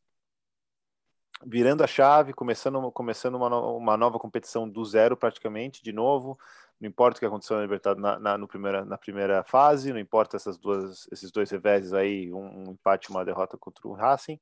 virando 1.45 1.85
a 1.85 1.87
chave, 1.87 2.33
começando, 2.33 2.91
começando 2.93 3.35
uma, 3.35 3.49
uma 3.73 3.97
nova 3.97 4.19
competição 4.19 4.69
do 4.69 4.85
zero 4.85 5.17
praticamente, 5.17 5.83
de 5.83 5.93
novo. 5.93 6.39
Não 6.81 6.89
importa 6.89 7.17
o 7.17 7.21
que 7.21 7.27
aconteceu 7.27 7.57
na 7.57 7.63
Libertadores 7.63 8.03
na, 8.03 8.19
na, 8.19 8.39
no 8.39 8.47
primeira, 8.47 8.85
na 8.85 8.99
primeira 8.99 9.43
fase, 9.45 9.93
não 9.93 9.99
importa 9.99 10.37
essas 10.37 10.59
duas, 10.59 11.07
esses 11.11 11.31
dois 11.31 11.51
reveses 11.51 11.93
aí, 11.93 12.33
um, 12.33 12.69
um 12.69 12.73
empate 12.73 13.11
uma 13.11 13.25
derrota 13.25 13.57
contra 13.57 13.87
o 13.89 13.95
Racing. 13.95 14.39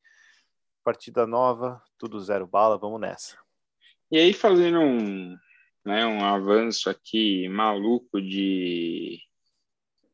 Partida 0.82 1.26
nova, 1.26 1.82
tudo 1.96 2.20
zero 2.20 2.46
bala, 2.46 2.76
vamos 2.76 3.00
nessa. 3.00 3.38
E 4.10 4.18
aí, 4.18 4.32
fazendo 4.32 4.80
um, 4.80 5.36
né, 5.84 6.06
um 6.06 6.24
avanço 6.24 6.88
aqui 6.88 7.48
maluco 7.48 8.20
de, 8.20 9.20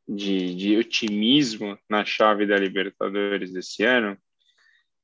de, 0.08 0.54
de 0.54 0.76
otimismo 0.76 1.78
na 1.88 2.04
chave 2.04 2.46
da 2.46 2.56
Libertadores 2.56 3.52
desse 3.52 3.84
ano, 3.84 4.18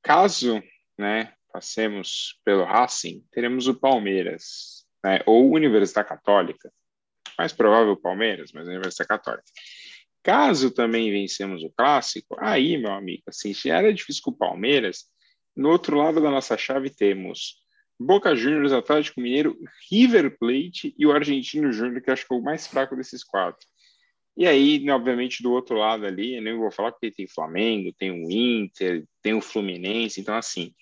caso 0.01 0.61
né, 0.97 1.33
passemos 1.51 2.39
pelo 2.43 2.65
Racing, 2.65 3.23
teremos 3.31 3.67
o 3.67 3.73
Palmeiras, 3.73 4.85
né? 5.03 5.21
ou 5.25 5.51
Universidade 5.51 6.07
Católica. 6.07 6.71
Mais 7.37 7.53
provável 7.53 7.93
o 7.93 8.01
Palmeiras, 8.01 8.51
mas 8.51 8.67
Universidade 8.67 9.07
Católica. 9.07 9.45
Caso 10.23 10.71
também 10.71 11.09
vencemos 11.11 11.63
o 11.63 11.71
clássico, 11.71 12.35
aí, 12.39 12.77
meu 12.77 12.91
amigo, 12.91 13.23
assim, 13.27 13.53
se 13.53 13.69
era 13.69 13.93
difícil 13.93 14.21
com 14.23 14.31
o 14.31 14.37
Palmeiras, 14.37 15.05
no 15.55 15.69
outro 15.69 15.97
lado 15.97 16.21
da 16.21 16.29
nossa 16.29 16.57
chave 16.57 16.89
temos 16.89 17.55
Boca 17.99 18.35
Juniors, 18.35 18.71
Atlético 18.71 19.21
Mineiro, 19.21 19.57
River 19.89 20.37
Plate 20.37 20.93
e 20.97 21.05
o 21.05 21.11
Argentino 21.11 21.71
Júnior, 21.71 22.01
que 22.01 22.11
acho 22.11 22.27
que 22.27 22.33
é 22.33 22.37
o 22.37 22.41
mais 22.41 22.67
fraco 22.67 22.95
desses 22.95 23.23
quatro. 23.23 23.65
E 24.35 24.45
aí, 24.45 24.87
obviamente, 24.91 25.41
do 25.41 25.51
outro 25.51 25.77
lado 25.77 26.05
ali, 26.05 26.35
eu 26.35 26.43
nem 26.43 26.55
vou 26.55 26.69
falar 26.69 26.91
porque 26.91 27.09
tem 27.09 27.27
Flamengo, 27.27 27.91
tem 27.97 28.11
o 28.11 28.29
Inter, 28.29 29.03
tem 29.23 29.33
o 29.33 29.41
Fluminense, 29.41 30.21
então 30.21 30.35
assim, 30.35 30.75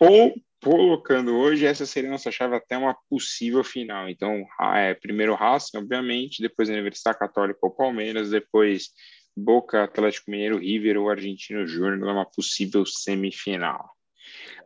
ou 0.00 0.34
colocando 0.62 1.34
hoje, 1.34 1.66
essa 1.66 1.84
seria 1.84 2.08
a 2.08 2.12
nossa 2.12 2.30
chave 2.30 2.54
até 2.54 2.78
uma 2.78 2.96
possível 3.10 3.62
final. 3.62 4.08
Então, 4.08 4.46
é, 4.74 4.94
primeiro 4.94 5.34
Racing, 5.34 5.76
obviamente, 5.76 6.40
depois 6.40 6.68
Universidade 6.68 7.18
Católica 7.18 7.58
ou 7.62 7.70
Palmeiras, 7.70 8.30
depois 8.30 8.90
Boca, 9.36 9.82
Atlético 9.82 10.30
Mineiro, 10.30 10.58
River 10.58 10.98
ou 10.98 11.10
Argentino 11.10 11.66
Júnior 11.66 11.98
numa 11.98 12.24
possível 12.24 12.86
semifinal. 12.86 13.90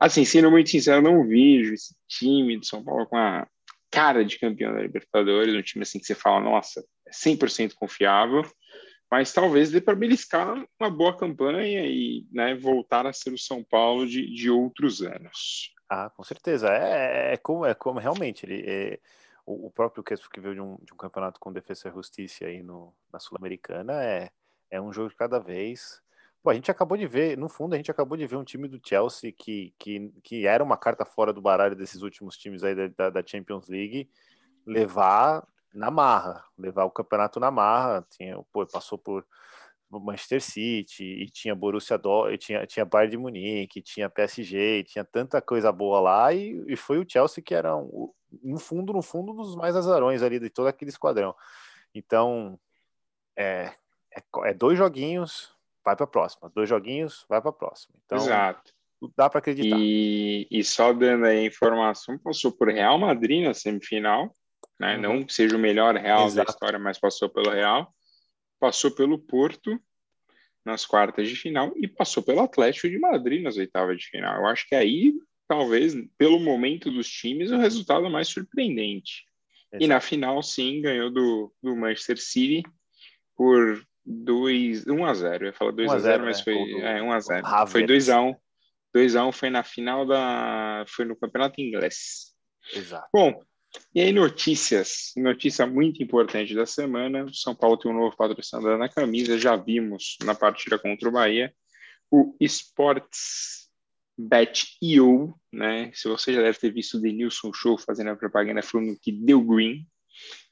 Assim, 0.00 0.24
sendo 0.24 0.50
muito 0.50 0.70
sincero, 0.70 1.02
não 1.02 1.26
vejo 1.26 1.74
esse 1.74 1.94
time 2.08 2.58
de 2.58 2.66
São 2.66 2.82
Paulo 2.84 3.06
com 3.06 3.16
a 3.16 3.46
cara 3.90 4.24
de 4.24 4.38
campeão 4.38 4.74
da 4.74 4.80
Libertadores, 4.80 5.54
um 5.54 5.62
time 5.62 5.82
assim 5.82 5.98
que 5.98 6.06
você 6.06 6.14
fala, 6.14 6.40
nossa, 6.40 6.84
é 7.06 7.10
100% 7.10 7.72
confiável 7.74 8.44
mas 9.10 9.32
talvez 9.32 9.70
dê 9.70 9.80
para 9.80 9.94
beliscar 9.94 10.66
uma 10.78 10.90
boa 10.90 11.16
campanha 11.16 11.86
e 11.86 12.26
né, 12.32 12.54
voltar 12.54 13.06
a 13.06 13.12
ser 13.12 13.32
o 13.32 13.38
São 13.38 13.62
Paulo 13.62 14.06
de, 14.06 14.28
de 14.32 14.50
outros 14.50 15.00
anos. 15.00 15.72
Ah, 15.88 16.10
com 16.10 16.24
certeza. 16.24 16.68
É, 16.68 17.34
é 17.34 17.36
como, 17.36 17.64
é 17.64 17.74
como 17.74 18.00
realmente 18.00 18.44
ele, 18.44 18.64
é, 18.66 18.98
o, 19.44 19.66
o, 19.66 19.70
próprio 19.70 20.02
que 20.02 20.40
veio 20.40 20.54
de 20.54 20.60
um, 20.60 20.76
de 20.82 20.92
um 20.92 20.96
campeonato 20.96 21.38
com 21.38 21.52
defesa 21.52 21.88
e 21.88 21.92
justiça 21.92 22.46
aí 22.46 22.62
no, 22.62 22.92
na 23.12 23.20
Sul-Americana 23.20 24.02
é, 24.02 24.30
é 24.70 24.80
um 24.80 24.92
jogo 24.92 25.10
de 25.10 25.16
cada 25.16 25.38
vez. 25.38 26.02
Pô, 26.46 26.50
a 26.50 26.54
gente 26.54 26.70
acabou 26.70 26.96
de 26.96 27.08
ver, 27.08 27.36
no 27.36 27.48
fundo, 27.48 27.74
a 27.74 27.76
gente 27.76 27.90
acabou 27.90 28.16
de 28.16 28.24
ver 28.24 28.36
um 28.36 28.44
time 28.44 28.68
do 28.68 28.80
Chelsea 28.80 29.32
que, 29.32 29.74
que, 29.76 30.12
que 30.22 30.46
era 30.46 30.62
uma 30.62 30.76
carta 30.76 31.04
fora 31.04 31.32
do 31.32 31.42
baralho 31.42 31.74
desses 31.74 32.02
últimos 32.02 32.38
times 32.38 32.62
aí 32.62 32.88
da, 32.90 33.10
da 33.10 33.26
Champions 33.26 33.66
League 33.66 34.08
levar 34.64 35.44
na 35.74 35.90
marra, 35.90 36.44
levar 36.56 36.84
o 36.84 36.90
campeonato 36.92 37.40
na 37.40 37.50
marra. 37.50 38.06
Tinha, 38.10 38.40
pô, 38.52 38.64
passou 38.64 38.96
por 38.96 39.26
Manchester 39.90 40.40
City 40.40 41.02
e 41.02 41.28
tinha 41.28 41.52
Borussia 41.52 41.98
Dortmund, 41.98 42.38
tinha 42.38 42.64
tinha 42.64 42.84
Bayern 42.84 43.10
de 43.10 43.18
Munique, 43.18 43.82
tinha 43.82 44.08
PSG, 44.08 44.84
tinha 44.84 45.04
tanta 45.04 45.42
coisa 45.42 45.72
boa 45.72 45.98
lá 45.98 46.32
e, 46.32 46.64
e 46.68 46.76
foi 46.76 47.00
o 47.00 47.10
Chelsea 47.10 47.42
que 47.42 47.56
era 47.56 47.76
um, 47.76 48.12
no 48.40 48.60
fundo, 48.60 48.92
no 48.92 49.02
fundo 49.02 49.32
dos 49.32 49.56
mais 49.56 49.74
azarões 49.74 50.22
ali 50.22 50.38
de 50.38 50.48
todo 50.48 50.68
aquele 50.68 50.92
esquadrão. 50.92 51.34
Então, 51.92 52.56
é, 53.36 53.72
é, 54.14 54.22
é 54.44 54.54
dois 54.54 54.78
joguinhos, 54.78 55.55
vai 55.86 55.94
para 55.94 56.04
a 56.04 56.08
próxima. 56.08 56.50
Dois 56.52 56.68
joguinhos, 56.68 57.24
vai 57.28 57.40
para 57.40 57.50
a 57.50 57.52
próxima. 57.52 57.94
Então, 58.04 58.18
Exato. 58.18 58.72
dá 59.16 59.30
para 59.30 59.38
acreditar. 59.38 59.76
E, 59.78 60.48
e, 60.50 60.64
só 60.64 60.92
dando 60.92 61.26
aí 61.26 61.38
a 61.38 61.46
informação, 61.46 62.18
passou 62.18 62.50
por 62.50 62.68
Real 62.68 62.98
Madrid 62.98 63.44
na 63.44 63.54
semifinal, 63.54 64.32
né? 64.80 64.96
Uhum. 64.96 65.02
Não 65.02 65.22
que 65.22 65.32
seja 65.32 65.56
o 65.56 65.60
melhor 65.60 65.94
Real 65.94 66.26
Exato. 66.26 66.44
da 66.44 66.52
história, 66.52 66.78
mas 66.80 66.98
passou 66.98 67.28
pelo 67.28 67.50
Real. 67.50 67.94
Passou 68.58 68.90
pelo 68.90 69.16
Porto 69.16 69.80
nas 70.64 70.84
quartas 70.84 71.28
de 71.28 71.36
final 71.36 71.72
e 71.76 71.86
passou 71.86 72.20
pelo 72.20 72.40
Atlético 72.40 72.88
de 72.88 72.98
Madrid 72.98 73.40
nas 73.40 73.56
oitavas 73.56 73.96
de 73.96 74.06
final. 74.06 74.40
Eu 74.40 74.46
acho 74.46 74.68
que 74.68 74.74
aí, 74.74 75.14
talvez, 75.46 75.94
pelo 76.18 76.40
momento 76.40 76.90
dos 76.90 77.08
times, 77.08 77.52
o 77.52 77.58
resultado 77.58 78.10
mais 78.10 78.26
surpreendente. 78.26 79.24
Exato. 79.70 79.84
E 79.84 79.86
na 79.86 80.00
final, 80.00 80.42
sim, 80.42 80.80
ganhou 80.80 81.12
do, 81.12 81.54
do 81.62 81.76
Manchester 81.76 82.18
City 82.18 82.64
por 83.36 83.86
2, 84.06 84.86
1 84.86 85.04
a 85.04 85.14
0. 85.14 85.44
Eu 85.44 85.46
ia 85.48 85.52
falar 85.52 85.72
2 85.72 85.90
a 85.90 85.98
0, 85.98 86.24
mas 86.24 86.38
né? 86.38 86.44
foi 86.44 86.80
é, 86.80 87.02
1 87.02 87.12
a 87.12 87.20
0. 87.20 87.46
Foi 87.66 87.86
2 87.86 88.08
a 88.08 88.20
1. 88.22 88.34
2 88.94 89.16
a 89.16 89.26
1 89.26 89.32
foi 89.32 89.50
na 89.50 89.62
final 89.62 90.06
da 90.06 90.84
foi 90.88 91.04
no 91.04 91.16
Campeonato 91.16 91.60
Inglês. 91.60 92.34
Exato. 92.74 93.08
Bom, 93.12 93.42
e 93.94 94.00
aí 94.00 94.12
notícias, 94.12 95.12
notícia 95.16 95.66
muito 95.66 96.02
importante 96.02 96.54
da 96.54 96.66
semana, 96.66 97.24
o 97.24 97.34
São 97.34 97.54
Paulo 97.54 97.76
tem 97.76 97.90
um 97.90 97.94
novo 97.94 98.16
patrocinador 98.16 98.78
na 98.78 98.88
camisa, 98.88 99.38
já 99.38 99.56
vimos 99.56 100.16
na 100.24 100.34
partida 100.34 100.78
contra 100.78 101.08
o 101.08 101.12
Bahia, 101.12 101.52
o 102.10 102.34
Sports 102.40 103.66
Bet.io, 104.18 105.34
né? 105.52 105.90
Se 105.92 106.08
você 106.08 106.32
já 106.32 106.40
deve 106.40 106.58
ter 106.58 106.72
visto 106.72 106.96
o 106.96 107.00
Denilson 107.00 107.52
Show 107.52 107.76
fazendo 107.76 108.10
a 108.10 108.16
propaganda 108.16 108.62
falando 108.62 108.98
que 108.98 109.12
deu 109.12 109.42
green, 109.42 109.86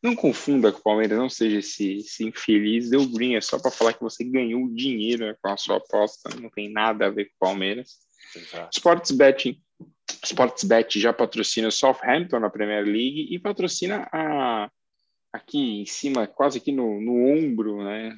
não 0.02 0.14
confunda 0.14 0.70
com 0.70 0.78
o 0.78 0.82
Palmeiras, 0.82 1.18
não 1.18 1.30
seja 1.30 1.58
esse, 1.58 1.98
esse 1.98 2.24
infeliz. 2.24 2.90
Deu 2.90 3.06
green 3.06 3.36
é 3.36 3.40
só 3.40 3.58
para 3.58 3.70
falar 3.70 3.94
que 3.94 4.02
você 4.02 4.24
ganhou 4.24 4.68
dinheiro 4.68 5.26
né, 5.26 5.34
com 5.40 5.48
a 5.48 5.56
sua 5.56 5.76
aposta, 5.76 6.28
não 6.40 6.50
tem 6.50 6.70
nada 6.70 7.06
a 7.06 7.10
ver 7.10 7.26
com 7.26 7.32
o 7.32 7.48
Palmeiras. 7.48 7.98
Exato. 8.36 8.70
Sports 8.72 9.10
Betting, 9.12 9.60
Sportsbet 10.24 11.00
já 11.00 11.12
patrocina 11.12 11.68
o 11.68 11.72
Southampton 11.72 12.40
na 12.40 12.50
Premier 12.50 12.84
League 12.84 13.28
e 13.30 13.38
patrocina 13.38 14.08
a 14.12 14.70
aqui 15.32 15.80
em 15.80 15.84
cima, 15.84 16.28
quase 16.28 16.58
aqui 16.58 16.70
no, 16.70 17.00
no 17.00 17.26
ombro, 17.26 17.82
né? 17.82 18.16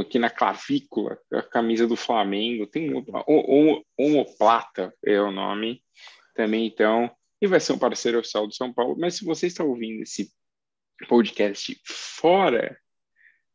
Aqui 0.00 0.18
na 0.18 0.30
clavícula, 0.30 1.18
a 1.30 1.42
camisa 1.42 1.86
do 1.86 1.96
Flamengo. 1.96 2.66
Tem 2.66 2.94
um 2.94 3.82
Homoplata 3.98 4.94
é 5.04 5.20
o 5.20 5.30
nome 5.30 5.82
também, 6.34 6.66
então. 6.66 7.10
E 7.42 7.46
vai 7.46 7.60
ser 7.60 7.74
um 7.74 7.78
parceiro 7.78 8.18
oficial 8.18 8.46
do 8.46 8.54
São 8.54 8.72
Paulo. 8.72 8.96
Mas 8.98 9.16
se 9.16 9.24
você 9.24 9.46
está 9.46 9.62
ouvindo 9.62 10.02
esse 10.02 10.32
podcast 11.08 11.78
fora 11.84 12.76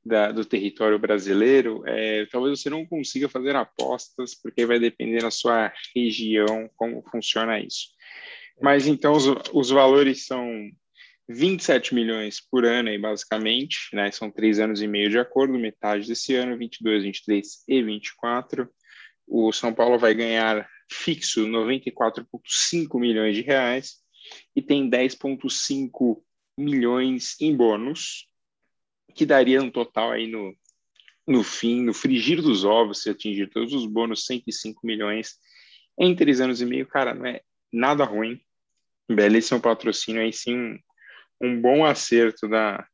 da, 0.03 0.31
do 0.31 0.43
território 0.43 0.97
brasileiro, 0.97 1.83
é, 1.85 2.25
talvez 2.25 2.59
você 2.59 2.69
não 2.69 2.85
consiga 2.85 3.29
fazer 3.29 3.55
apostas, 3.55 4.35
porque 4.35 4.65
vai 4.65 4.79
depender 4.79 5.21
da 5.21 5.31
sua 5.31 5.71
região 5.95 6.69
como 6.75 7.03
funciona 7.09 7.59
isso. 7.59 7.89
Mas 8.61 8.87
então 8.87 9.13
os, 9.13 9.25
os 9.53 9.69
valores 9.69 10.25
são 10.25 10.69
27 11.29 11.95
milhões 11.95 12.39
por 12.41 12.65
ano, 12.65 12.89
aí, 12.89 12.97
basicamente, 12.97 13.77
né? 13.93 14.11
São 14.11 14.29
três 14.29 14.59
anos 14.59 14.81
e 14.81 14.87
meio 14.87 15.09
de 15.09 15.19
acordo, 15.19 15.57
metade 15.57 16.07
desse 16.07 16.35
ano, 16.35 16.57
22, 16.57 17.03
23 17.03 17.63
e 17.67 17.83
24. 17.83 18.69
O 19.27 19.51
São 19.51 19.73
Paulo 19.73 19.97
vai 19.97 20.13
ganhar 20.13 20.67
fixo 20.91 21.47
94,5 21.47 22.99
milhões 22.99 23.35
de 23.35 23.41
reais 23.41 23.95
e 24.55 24.61
tem 24.61 24.89
10,5 24.89 26.21
milhões 26.57 27.35
em 27.39 27.55
bônus, 27.55 28.27
que 29.15 29.25
daria 29.25 29.61
um 29.61 29.69
total 29.69 30.11
aí 30.11 30.27
no, 30.27 30.55
no 31.27 31.43
fim, 31.43 31.81
no 31.81 31.93
frigir 31.93 32.41
dos 32.41 32.63
ovos, 32.63 33.01
se 33.01 33.09
atingir 33.09 33.49
todos 33.49 33.73
os 33.73 33.85
bônus, 33.85 34.25
105 34.25 34.85
milhões 34.85 35.35
em 35.99 36.15
três 36.15 36.41
anos 36.41 36.61
e 36.61 36.65
meio. 36.65 36.87
Cara, 36.87 37.13
não 37.13 37.25
é 37.25 37.41
nada 37.71 38.03
ruim. 38.03 38.39
Belíssimo 39.09 39.59
patrocínio, 39.59 40.21
aí 40.21 40.31
sim 40.31 40.79
um, 41.41 41.59
bom 41.59 41.83
acerto 41.83 42.47
da, 42.47 42.87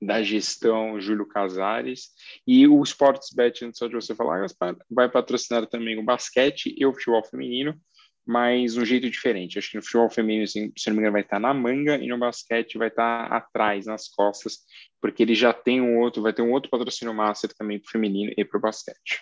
da 0.00 0.22
gestão 0.22 1.00
Júlio 1.00 1.26
Casares. 1.26 2.10
E 2.46 2.66
o 2.68 2.82
Sportsbet, 2.82 3.64
antes 3.64 3.80
de 3.80 3.94
você 3.94 4.14
falar, 4.14 4.46
vai 4.90 5.08
patrocinar 5.08 5.66
também 5.66 5.98
o 5.98 6.04
basquete 6.04 6.74
e 6.76 6.86
o 6.86 6.92
futebol 6.92 7.24
feminino 7.24 7.80
mas 8.24 8.76
um 8.76 8.84
jeito 8.84 9.10
diferente. 9.10 9.58
Acho 9.58 9.70
que 9.70 9.76
no 9.76 9.82
futebol 9.82 10.10
feminino, 10.10 10.44
assim, 10.44 10.72
se 10.76 10.88
não 10.88 10.96
me 10.96 11.00
engano, 11.00 11.12
vai 11.12 11.22
estar 11.22 11.40
na 11.40 11.52
manga 11.52 11.96
e 11.96 12.06
no 12.06 12.18
basquete 12.18 12.78
vai 12.78 12.88
estar 12.88 13.24
atrás, 13.32 13.86
nas 13.86 14.08
costas, 14.08 14.60
porque 15.00 15.22
ele 15.22 15.34
já 15.34 15.52
tem 15.52 15.80
um 15.80 15.98
outro, 15.98 16.22
vai 16.22 16.32
ter 16.32 16.42
um 16.42 16.52
outro 16.52 16.70
patrocínio 16.70 17.12
master 17.12 17.52
também 17.54 17.78
para 17.78 17.88
o 17.88 17.90
feminino 17.90 18.32
e 18.36 18.44
para 18.44 18.58
o 18.58 18.60
basquete. 18.60 19.20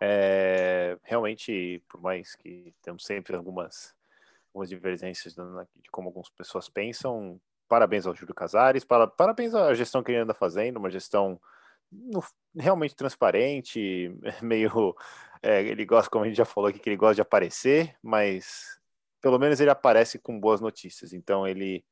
É, 0.00 0.98
realmente, 1.02 1.82
por 1.88 2.00
mais 2.00 2.34
que 2.34 2.72
temos 2.82 3.04
sempre 3.04 3.36
algumas, 3.36 3.94
algumas 4.48 4.68
divergências 4.68 5.34
de 5.34 5.90
como 5.90 6.08
algumas 6.08 6.28
pessoas 6.30 6.68
pensam, 6.68 7.40
parabéns 7.68 8.06
ao 8.06 8.14
Júlio 8.14 8.34
Casares, 8.34 8.84
para, 8.84 9.06
parabéns 9.06 9.54
à 9.54 9.72
gestão 9.74 10.02
que 10.02 10.10
ele 10.10 10.20
anda 10.20 10.34
fazendo, 10.34 10.78
uma 10.78 10.90
gestão 10.90 11.40
realmente 12.56 12.96
transparente, 12.96 14.12
meio 14.42 14.94
é, 15.46 15.62
ele 15.62 15.84
gosta, 15.84 16.10
como 16.10 16.24
a 16.24 16.28
gente 16.28 16.36
já 16.36 16.44
falou 16.44 16.68
aqui, 16.68 16.80
que 16.80 16.88
ele 16.88 16.96
gosta 16.96 17.14
de 17.14 17.20
aparecer, 17.20 17.96
mas 18.02 18.80
pelo 19.22 19.38
menos 19.38 19.60
ele 19.60 19.70
aparece 19.70 20.18
com 20.18 20.40
boas 20.40 20.60
notícias. 20.60 21.12
Então 21.12 21.46
ele 21.46 21.84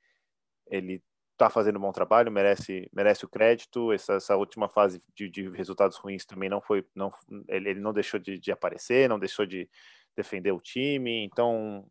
ele 0.67 1.01
está 1.33 1.49
fazendo 1.49 1.77
um 1.77 1.83
bom 1.83 1.93
trabalho, 1.93 2.33
merece 2.33 2.91
merece 2.93 3.25
o 3.25 3.29
crédito. 3.29 3.93
Essa, 3.93 4.15
essa 4.15 4.37
última 4.37 4.69
fase 4.69 5.01
de, 5.15 5.29
de, 5.31 5.49
resultados 5.51 5.97
ruins 5.99 6.25
também 6.25 6.49
não 6.49 6.61
foi, 6.61 6.85
não 6.97 7.11
ele, 7.49 7.71
ele 7.71 7.81
não 7.81 7.93
deixou 7.93 8.19
de, 8.19 8.39
de, 8.41 8.51
aparecer, 8.51 9.09
não 9.09 9.21
deixou 9.21 9.47
de 9.47 9.71
defender 10.17 10.51
o 10.51 10.61
time. 10.61 11.25
Então 11.25 11.89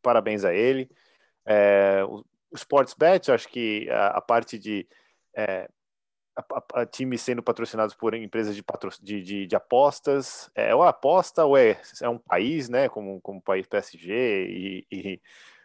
parabéns 0.00 0.42
a 0.42 0.54
ele. 0.54 0.90
É, 1.44 2.02
o, 2.04 2.24
o 2.50 2.56
Sportsbet, 2.56 3.30
acho 3.30 3.48
que 3.48 3.90
a, 3.90 4.06
a 4.08 4.20
parte 4.22 4.58
de 4.58 4.88
é, 5.36 5.68
a, 6.38 6.80
a, 6.82 6.86
times 6.86 7.20
sendo 7.20 7.42
patrocinados 7.42 7.94
por 7.94 8.14
empresas 8.14 8.54
de, 8.54 8.62
patro, 8.62 8.90
de, 9.02 9.22
de, 9.22 9.46
de, 9.46 9.56
apostas. 9.56 10.50
É 10.54 10.74
ou 10.74 10.82
aposta 10.82 11.44
ou 11.44 11.56
é, 11.56 11.80
é 12.00 12.08
um 12.08 12.18
país, 12.18 12.68
né? 12.68 12.88
Como, 12.88 13.20
como 13.20 13.40
o 13.40 13.42
país 13.42 13.66
PSG 13.66 14.46
e, 14.48 14.86
e 14.90 15.20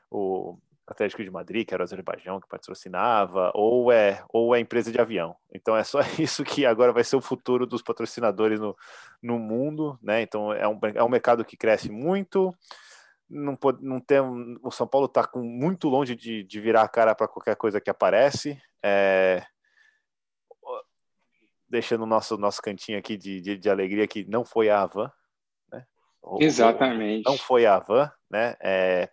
o 0.10 0.58
Atlético 0.88 1.24
de 1.24 1.30
Madrid, 1.30 1.68
que 1.68 1.74
era 1.74 1.84
o 1.84 1.86
Azerbaijão 1.86 2.42
que 2.42 2.48
patrocinava, 2.48 3.52
ou 3.54 3.92
é, 3.92 4.24
ou 4.30 4.56
é 4.56 4.60
empresa 4.60 4.92
de 4.92 5.00
avião. 5.00 5.36
Então 5.54 5.78
é 5.78 5.84
só 5.84 6.00
isso 6.20 6.44
que 6.44 6.66
agora 6.66 6.92
vai 6.92 7.04
ser 7.04 7.16
o 7.16 7.22
futuro 7.22 7.66
dos 7.66 7.82
patrocinadores 7.82 8.60
no, 8.60 8.76
no 9.22 9.38
mundo, 9.38 9.98
né? 10.02 10.22
Então 10.22 10.52
é 10.52 10.68
um, 10.68 10.80
é 10.96 11.04
um 11.04 11.10
mercado 11.10 11.46
que 11.46 11.56
cresce 11.56 11.92
muito. 11.92 12.54
Não, 13.30 13.56
pode, 13.56 13.84
não 13.84 14.00
tem, 14.00 14.20
o 14.62 14.72
São 14.72 14.86
Paulo 14.86 15.06
está 15.06 15.28
muito 15.36 15.88
longe 15.88 16.16
de, 16.16 16.44
de 16.44 16.60
virar 16.60 16.84
a 16.84 16.90
cara 16.90 17.16
para 17.16 17.28
qualquer 17.28 17.56
coisa 17.56 17.80
que 17.80 17.90
aparece. 17.90 18.62
É, 18.84 19.44
deixando 21.74 22.04
o 22.04 22.08
nosso, 22.08 22.38
nosso 22.38 22.62
cantinho 22.62 23.00
aqui 23.00 23.18
de, 23.18 23.42
de, 23.42 23.58
de 23.58 23.70
alegria 23.70 24.08
que 24.08 24.24
não 24.26 24.46
foi 24.46 24.70
a 24.70 24.84
Avan, 24.84 25.12
né? 25.72 25.84
Exatamente. 26.40 27.26
Não 27.26 27.36
foi 27.36 27.66
a 27.66 27.76
Avan, 27.78 28.12
né? 28.30 28.56
É, 28.62 29.10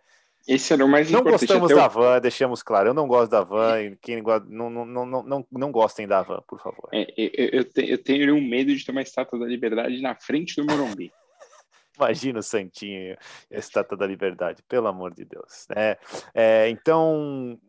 esse 0.47 0.71
era 0.71 0.85
o 0.85 0.87
mais 0.87 1.09
não 1.09 1.21
importante. 1.21 1.49
Não 1.49 1.59
gostamos 1.59 1.81
da 1.81 1.87
Van, 1.87 2.19
deixamos 2.19 2.63
claro. 2.63 2.89
Eu 2.89 2.93
não 2.93 3.07
gosto 3.07 3.31
da 3.31 3.43
Van 3.43 3.81
e 3.81 3.95
quem 3.97 4.21
gosta, 4.21 4.45
não, 4.47 4.69
não, 4.69 4.85
não, 4.85 5.23
não, 5.23 5.47
não 5.51 5.71
gostem 5.71 6.07
da 6.07 6.21
Van, 6.21 6.41
por 6.47 6.59
favor. 6.59 6.89
É, 6.91 7.11
eu, 7.17 7.31
eu, 7.35 7.65
eu, 7.75 7.97
tenho 7.97 8.35
um 8.35 8.41
medo 8.41 8.75
de 8.75 8.85
ter 8.85 8.91
uma 8.91 9.01
estátua 9.01 9.39
da 9.39 9.45
liberdade 9.45 9.99
na 10.01 10.15
frente 10.15 10.55
do 10.55 10.65
Morumbi. 10.65 11.11
Imagina 11.97 12.39
o 12.39 12.43
Santinho 12.43 13.17
e 13.49 13.55
a 13.55 13.59
estátua 13.59 13.97
da 13.97 14.05
liberdade, 14.05 14.63
pelo 14.67 14.87
amor 14.87 15.13
de 15.13 15.25
Deus. 15.25 15.67
É, 15.75 15.97
é, 16.33 16.69
então, 16.69 17.59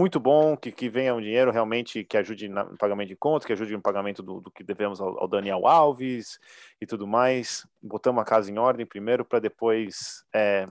muito 0.00 0.18
bom 0.18 0.56
que, 0.56 0.72
que 0.72 0.88
venha 0.88 1.14
um 1.14 1.20
dinheiro 1.20 1.50
realmente 1.50 2.02
que 2.02 2.16
ajude 2.16 2.48
no 2.48 2.78
pagamento 2.78 3.08
de 3.08 3.16
contas, 3.16 3.44
que 3.44 3.52
ajude 3.52 3.72
no 3.72 3.82
pagamento 3.82 4.22
do, 4.22 4.40
do 4.40 4.50
que 4.50 4.64
devemos 4.64 5.00
ao, 5.02 5.20
ao, 5.20 5.28
Daniel 5.28 5.66
Alves 5.66 6.38
e 6.80 6.86
tudo 6.86 7.06
mais. 7.06 7.66
Botamos 7.82 8.22
a 8.22 8.24
casa 8.24 8.50
em 8.50 8.58
ordem 8.58 8.86
primeiro 8.86 9.22
para 9.22 9.38
depois 9.38 10.24
é, 10.34 10.66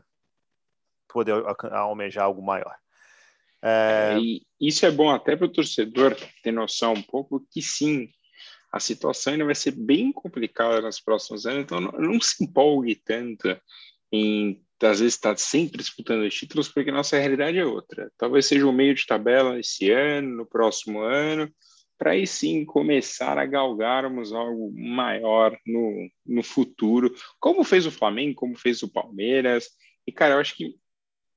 poder 1.07 1.35
almejar 1.71 2.23
algo 2.23 2.41
maior. 2.41 2.75
É... 3.61 4.17
E 4.19 4.41
isso 4.59 4.87
é 4.87 4.91
bom 4.91 5.11
até 5.11 5.35
para 5.35 5.45
o 5.45 5.51
torcedor 5.51 6.17
ter 6.41 6.51
noção 6.51 6.93
um 6.93 7.03
pouco 7.03 7.45
que 7.51 7.61
sim, 7.61 8.09
a 8.71 8.79
situação 8.79 9.33
ainda 9.33 9.45
vai 9.45 9.53
ser 9.53 9.71
bem 9.71 10.11
complicada 10.11 10.81
nos 10.81 10.99
próximos 10.99 11.45
anos, 11.45 11.63
então 11.63 11.79
não, 11.79 11.91
não 11.91 12.19
se 12.19 12.43
empolgue 12.43 12.95
tanto 12.95 13.55
em 14.11 14.59
às 14.85 14.99
vezes 14.99 15.15
está 15.15 15.35
sempre 15.35 15.77
disputando 15.77 16.23
os 16.23 16.33
títulos, 16.33 16.69
porque 16.69 16.91
nossa 16.91 17.17
realidade 17.17 17.57
é 17.57 17.65
outra. 17.65 18.11
Talvez 18.17 18.45
seja 18.45 18.67
o 18.67 18.73
meio 18.73 18.95
de 18.95 19.05
tabela 19.05 19.59
esse 19.59 19.91
ano, 19.91 20.37
no 20.37 20.45
próximo 20.45 21.01
ano, 21.01 21.51
para 21.97 22.11
aí 22.11 22.25
sim 22.25 22.65
começar 22.65 23.37
a 23.37 23.45
galgarmos 23.45 24.33
algo 24.33 24.73
maior 24.75 25.55
no, 25.65 26.09
no 26.25 26.41
futuro, 26.41 27.13
como 27.39 27.63
fez 27.63 27.85
o 27.85 27.91
Flamengo, 27.91 28.35
como 28.35 28.57
fez 28.57 28.81
o 28.81 28.91
Palmeiras. 28.91 29.69
E, 30.07 30.11
cara, 30.11 30.33
eu 30.33 30.39
acho 30.39 30.55
que 30.55 30.75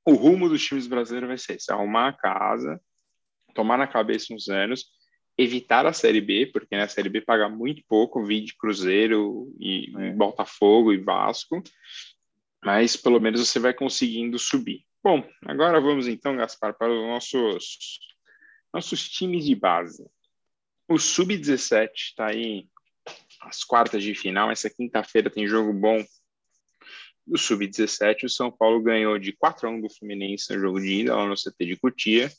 o 0.03 0.13
rumo 0.13 0.49
dos 0.49 0.65
times 0.65 0.87
brasileiros 0.87 1.27
vai 1.27 1.37
ser 1.37 1.55
esse, 1.57 1.71
arrumar 1.71 2.09
a 2.09 2.13
casa, 2.13 2.81
tomar 3.53 3.77
na 3.77 3.87
cabeça 3.87 4.33
uns 4.33 4.49
anos, 4.49 4.85
evitar 5.37 5.85
a 5.85 5.93
Série 5.93 6.21
B, 6.21 6.47
porque 6.51 6.75
né, 6.75 6.83
a 6.83 6.87
Série 6.87 7.09
B 7.09 7.21
paga 7.21 7.49
muito 7.49 7.83
pouco, 7.87 8.23
de 8.25 8.55
Cruzeiro 8.57 9.53
e 9.59 9.91
é. 9.97 10.11
Botafogo 10.13 10.93
e 10.93 10.97
Vasco, 10.97 11.61
mas 12.65 12.97
pelo 12.97 13.19
menos 13.19 13.47
você 13.47 13.59
vai 13.59 13.75
conseguindo 13.75 14.39
subir. 14.39 14.83
Bom, 15.03 15.23
agora 15.45 15.79
vamos 15.79 16.07
então, 16.07 16.35
Gaspar, 16.35 16.73
para 16.75 16.91
os 16.91 17.07
nossos, 17.07 17.99
nossos 18.73 19.07
times 19.07 19.45
de 19.45 19.53
base. 19.53 20.03
O 20.87 20.97
Sub-17 20.97 21.91
está 21.93 22.31
aí 22.31 22.67
as 23.41 23.63
quartas 23.63 24.01
de 24.01 24.15
final. 24.15 24.49
Essa 24.49 24.67
quinta-feira 24.67 25.29
tem 25.29 25.47
jogo 25.47 25.71
bom 25.71 26.03
do 27.25 27.37
Sub-17. 27.37 28.23
O 28.23 28.29
São 28.29 28.51
Paulo 28.51 28.81
ganhou 28.81 29.19
de 29.19 29.31
4 29.31 29.67
a 29.67 29.71
1 29.71 29.81
do 29.81 29.89
Fluminense 29.93 30.51
no 30.51 30.59
jogo 30.59 30.81
de 30.81 31.01
ida, 31.01 31.15
lá 31.15 31.27
no 31.27 31.35
CT 31.35 31.65
de 31.67 31.75
Cutia. 31.75 32.31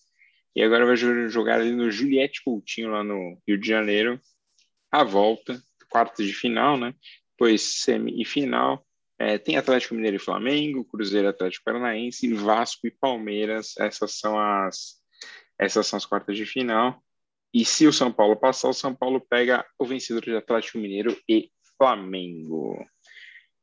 E 0.57 0.63
agora 0.63 0.85
vai 0.85 0.97
jogar 0.97 1.61
ali 1.61 1.71
no 1.71 1.89
Juliette 1.89 2.43
Coutinho, 2.43 2.91
lá 2.91 3.05
no 3.05 3.41
Rio 3.47 3.59
de 3.59 3.69
Janeiro. 3.69 4.21
A 4.91 5.05
volta, 5.05 5.63
quartas 5.89 6.27
de 6.27 6.33
final, 6.33 6.77
né? 6.77 6.95
Depois 7.31 7.63
semi 7.63 8.21
e 8.21 8.25
final. 8.25 8.85
É, 9.19 9.39
tem 9.39 9.57
Atlético 9.57 9.95
Mineiro 9.95 10.17
e 10.17 10.21
Flamengo, 10.21 10.85
Cruzeiro 10.85 11.29
Atlético 11.29 11.65
Paranaense, 11.65 12.33
Vasco 12.35 12.87
e 12.87 12.91
Palmeiras. 12.91 13.75
Essas 13.79 14.19
são 14.19 14.39
as 14.39 14.97
essas 15.59 15.87
são 15.87 15.97
as 15.97 16.05
quartas 16.05 16.37
de 16.37 16.45
final. 16.45 17.03
E 17.53 17.65
se 17.65 17.87
o 17.87 17.93
São 17.93 18.13
Paulo 18.13 18.37
passar, 18.37 18.69
o 18.69 18.75
São 18.75 18.95
Paulo 18.95 19.21
pega 19.21 19.65
o 19.79 19.87
vencedor 19.87 20.23
de 20.23 20.37
Atlético 20.37 20.79
Mineiro 20.79 21.17
e 21.29 21.51
Flamengo. 21.79 22.85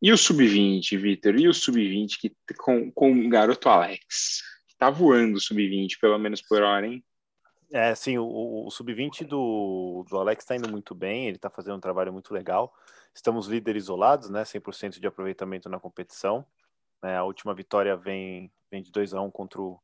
E 0.02 0.12
o 0.12 0.18
Sub-20, 0.18 0.98
Vitor? 0.98 1.40
E 1.40 1.48
o 1.48 1.54
Sub-20 1.54 2.18
que 2.20 2.36
com, 2.58 2.92
com 2.92 3.12
o 3.12 3.30
garoto 3.30 3.70
Alex? 3.70 4.42
Que 4.68 4.76
tá 4.76 4.90
voando 4.90 5.38
o 5.38 5.40
Sub-20, 5.40 6.00
pelo 6.02 6.18
menos 6.18 6.42
por 6.42 6.64
hora, 6.64 6.88
hein? 6.88 7.04
É, 7.72 7.94
sim, 7.96 8.18
o, 8.18 8.66
o 8.66 8.72
Sub-20 8.72 9.26
do, 9.26 10.06
do 10.10 10.18
Alex 10.18 10.44
está 10.44 10.56
indo 10.56 10.70
muito 10.70 10.94
bem, 10.94 11.28
ele 11.28 11.38
está 11.38 11.50
fazendo 11.50 11.78
um 11.78 11.80
trabalho 11.80 12.12
muito 12.12 12.34
legal. 12.34 12.74
Estamos 13.14 13.48
líderes 13.48 13.84
isolados, 13.84 14.30
né? 14.30 14.44
100% 14.44 15.00
de 15.00 15.08
aproveitamento 15.08 15.70
na 15.70 15.80
competição. 15.80 16.46
É, 17.04 17.16
a 17.16 17.24
última 17.24 17.54
vitória 17.54 17.96
vem, 17.96 18.52
vem 18.72 18.82
de 18.82 18.92
2 18.92 19.14
a 19.14 19.22
1 19.22 19.26
um 19.26 19.32
contra 19.32 19.62
o, 19.62 19.80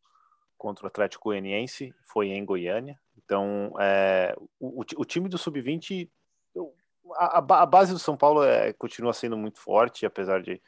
contra 0.57 0.85
o 0.85 0.87
Atlético 0.87 1.25
Goianiense, 1.25 1.93
foi 2.05 2.29
em 2.29 2.45
Goiânia. 2.45 2.99
Então, 3.17 3.73
é, 3.79 4.35
o, 4.59 4.81
o, 4.81 5.05
time 5.05 5.29
do 5.29 5.37
Sub-20, 5.37 6.09
a, 7.15 7.37
a, 7.37 7.65
base 7.65 7.93
do 7.93 7.99
São 7.99 8.17
Paulo 8.17 8.43
é, 8.43 8.73
continua 8.73 9.13
sendo 9.13 9.37
muito 9.37 9.59
forte, 9.59 10.05
apesar 10.05 10.41
de, 10.41 10.61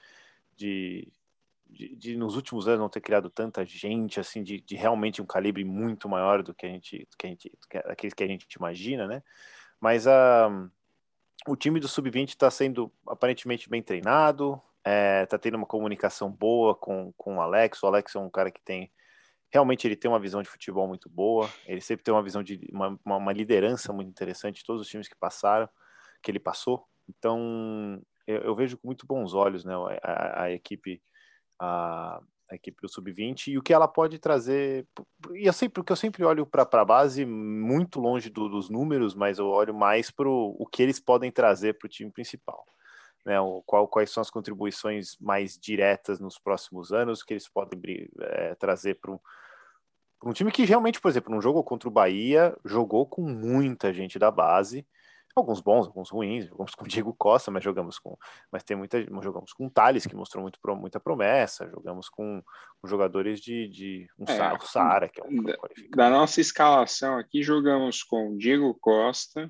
de, 0.55 1.12
de, 1.70 1.95
de, 1.95 2.18
nos 2.18 2.36
últimos 2.36 2.68
anos 2.68 2.82
não 2.82 2.89
ter 2.89 3.01
criado 3.01 3.30
tanta 3.30 3.66
gente, 3.66 4.20
assim, 4.20 4.43
de, 4.43 4.62
de, 4.62 4.76
realmente 4.76 5.22
um 5.22 5.26
calibre 5.26 5.64
muito 5.64 6.07
maior 6.07 6.43
do 6.43 6.53
que 6.53 6.66
a 6.66 6.70
gente, 6.70 7.07
do 7.09 7.18
que 7.18 7.28
a 7.28 7.30
gente, 7.30 7.51
que 8.16 8.24
a 8.24 8.28
gente 8.28 8.53
imagina, 8.53 9.07
né? 9.07 9.24
Mas 9.80 10.05
a 10.05 10.49
o 11.47 11.55
time 11.55 11.79
do 11.79 11.87
Sub-20 11.87 12.29
está 12.29 12.49
sendo 12.51 12.91
aparentemente 13.07 13.69
bem 13.69 13.81
treinado, 13.81 14.61
está 14.79 15.35
é, 15.35 15.39
tendo 15.39 15.55
uma 15.55 15.65
comunicação 15.65 16.31
boa 16.31 16.75
com, 16.75 17.13
com 17.17 17.37
o 17.37 17.41
Alex. 17.41 17.81
O 17.83 17.87
Alex 17.87 18.15
é 18.15 18.19
um 18.19 18.29
cara 18.29 18.51
que 18.51 18.61
tem 18.61 18.91
realmente 19.51 19.85
ele 19.85 19.97
tem 19.97 20.09
uma 20.09 20.19
visão 20.19 20.41
de 20.41 20.49
futebol 20.49 20.87
muito 20.87 21.09
boa. 21.09 21.49
Ele 21.65 21.81
sempre 21.81 22.03
tem 22.03 22.13
uma 22.13 22.23
visão 22.23 22.41
de 22.41 22.59
uma, 22.71 22.97
uma, 23.03 23.17
uma 23.17 23.33
liderança 23.33 23.91
muito 23.91 24.09
interessante. 24.09 24.63
Todos 24.63 24.81
os 24.81 24.87
times 24.87 25.07
que 25.07 25.15
passaram, 25.15 25.69
que 26.23 26.31
ele 26.31 26.39
passou. 26.39 26.87
Então 27.09 28.01
eu, 28.25 28.41
eu 28.41 28.55
vejo 28.55 28.77
com 28.77 28.87
muito 28.87 29.05
bons 29.05 29.33
olhos, 29.33 29.65
né, 29.65 29.73
a, 29.75 30.11
a, 30.11 30.43
a 30.43 30.51
equipe 30.51 31.01
a, 31.59 32.21
a 32.52 32.56
equipe 32.56 32.82
do 32.82 32.89
sub-20 32.89 33.47
e 33.47 33.58
o 33.58 33.62
que 33.62 33.74
ela 33.74 33.88
pode 33.88 34.20
trazer. 34.20 34.86
E 35.34 35.47
eu 35.47 35.54
sempre, 35.54 35.76
porque 35.76 35.91
eu 35.91 35.95
sempre 35.95 36.24
olho 36.26 36.45
para 36.45 36.68
a 36.70 36.86
base 36.86 37.26
muito 37.26 37.99
longe 37.99 38.30
do, 38.30 38.49
dos 38.49 38.70
números, 38.70 39.16
mas 39.16 39.39
eu 39.39 39.47
olho 39.47 39.74
mais 39.74 40.12
para 40.12 40.30
o 40.30 40.68
que 40.70 40.84
eles 40.84 40.99
podem 40.99 41.32
trazer 41.32 41.78
para 41.78 41.86
o 41.86 41.89
time 41.89 42.12
principal. 42.12 42.66
Né, 43.26 43.39
o, 43.39 43.62
qual, 43.66 43.88
quais 43.88 44.10
são 44.10 44.20
as 44.20 44.32
contribuições 44.32 45.16
mais 45.20 45.58
diretas 45.58 46.20
nos 46.20 46.39
próximos 46.39 46.91
anos 46.91 47.24
que 47.24 47.34
eles 47.34 47.47
podem 47.47 48.10
é, 48.20 48.56
trazer 48.56 48.95
para 48.95 49.12
um, 49.12 50.34
time 50.34 50.52
que 50.52 50.66
realmente, 50.66 50.99
por 50.99 51.08
exemplo, 51.08 51.34
num 51.34 51.41
jogo 51.41 51.64
contra 51.64 51.88
o 51.88 51.91
Bahia, 51.91 52.58
jogou 52.66 53.06
com 53.06 53.22
muita 53.22 53.93
gente 53.93 54.18
da 54.18 54.32
base, 54.32 54.86
alguns 55.36 55.61
bons, 55.61 55.88
alguns 55.88 56.09
ruins, 56.09 56.45
jogamos 56.47 56.73
com 56.75 56.86
o 56.86 56.88
Diego 56.88 57.13
Costa, 57.13 57.51
mas 57.51 57.63
jogamos 57.63 57.99
com, 57.99 58.17
mas 58.51 58.63
tem 58.63 58.75
muita, 58.75 59.01
jogamos 59.21 59.53
com 59.53 59.67
o 59.67 59.69
Thales, 59.69 60.05
que 60.05 60.15
mostrou 60.15 60.41
muito, 60.41 60.59
muita 60.77 60.99
promessa, 60.99 61.69
jogamos 61.69 62.09
com, 62.09 62.41
com 62.82 62.88
jogadores 62.88 63.39
de, 63.39 63.67
de 63.67 64.07
um 64.17 64.25
é, 64.27 64.59
Sara, 64.61 65.09
que 65.09 65.21
é 65.21 65.23
um 65.23 65.43
da, 65.43 65.57
da, 65.95 66.09
nossa 66.09 66.41
escalação 66.41 67.17
aqui, 67.17 67.43
jogamos 67.43 68.03
com 68.03 68.38
Diego 68.38 68.73
Costa, 68.79 69.49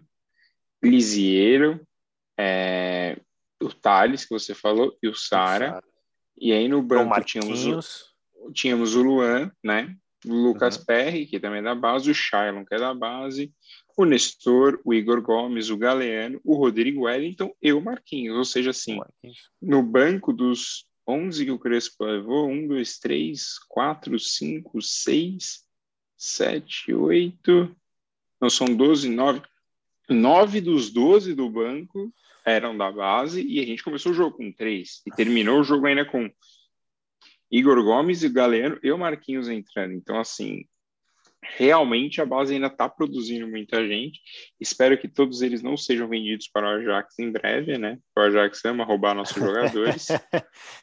Lisiero, 0.84 1.86
é, 2.38 3.20
o 3.62 3.74
Thales, 3.74 4.26
que 4.26 4.34
você 4.34 4.54
falou, 4.54 4.98
e 5.02 5.08
o 5.08 5.16
Sara, 5.16 5.82
e 6.38 6.52
aí 6.52 6.68
no 6.68 6.82
banco 6.82 7.24
tínhamos, 7.24 8.14
tínhamos 8.54 8.96
o 8.96 9.04
Luan, 9.04 9.52
né, 9.64 9.96
o 9.96 10.11
Lucas 10.26 10.78
uhum. 10.78 10.86
Perry, 10.86 11.26
que 11.26 11.40
também 11.40 11.60
é 11.60 11.64
da 11.64 11.76
base, 11.76 12.12
o 12.12 12.14
Shailon, 12.14 12.64
que 12.64 12.76
é 12.76 12.80
da 12.80 12.94
base, 12.94 13.52
o 13.98 14.06
Nestor, 14.06 14.80
o 14.86 14.94
Igor 14.94 15.22
Gomes, 15.22 15.70
o 15.70 15.78
Galeano, 15.78 16.40
o 16.44 16.56
Rodrigo 16.56 17.02
Wellington 17.02 17.54
e 17.62 17.74
o 17.74 17.82
Marquinhos. 17.82 18.38
Ou 18.38 18.46
seja, 18.46 18.70
assim, 18.70 19.00
no 19.62 19.82
banco 19.84 20.32
dos 20.32 20.86
11 21.08 21.46
que 21.46 21.52
o 21.52 21.60
Crespo 21.60 22.06
levou, 22.06 22.48
1, 22.48 22.68
2, 22.68 23.00
3, 23.00 23.60
4, 23.68 24.20
5, 24.20 24.82
6, 24.82 25.64
7, 26.18 26.94
8, 26.94 27.76
não 28.40 28.50
são 28.50 28.68
12, 28.68 29.10
9. 29.10 29.42
9 30.10 30.62
dos 30.62 30.90
12 30.90 31.34
do 31.34 31.50
banco 31.50 32.14
eram 32.46 32.78
da 32.78 32.92
base 32.92 33.46
e 33.46 33.60
a 33.60 33.66
gente 33.66 33.84
começou 33.84 34.12
o 34.12 34.16
jogo 34.16 34.38
com 34.38 34.52
3 34.52 35.04
e 35.06 35.12
terminou 35.12 35.60
o 35.60 35.64
jogo 35.64 35.86
ainda 35.86 36.04
com 36.04 36.30
Igor 37.52 37.84
Gomes 37.84 38.24
e 38.24 38.28
o 38.28 38.34
Galeano 38.34 38.80
e 38.82 38.92
o 38.92 38.98
Marquinhos 38.98 39.50
entrando. 39.50 39.94
Então, 39.94 40.20
assim, 40.20 40.64
realmente 41.58 42.22
a 42.22 42.26
base 42.26 42.54
ainda 42.54 42.68
está 42.68 42.88
produzindo 42.88 43.48
muita 43.48 43.86
gente. 43.86 44.22
Espero 44.60 44.98
que 44.98 45.08
todos 45.08 45.42
eles 45.42 45.62
não 45.62 45.76
sejam 45.76 46.08
vendidos 46.08 46.48
para 46.48 46.68
o 46.68 46.70
Ajax 46.70 47.20
em 47.20 47.32
breve, 47.32 47.78
né? 47.78 47.98
O 48.16 48.22
Ajax 48.22 48.64
ama 48.66 48.86
roubar 48.86 49.14
nossos 49.14 49.36
jogadores. 49.42 50.08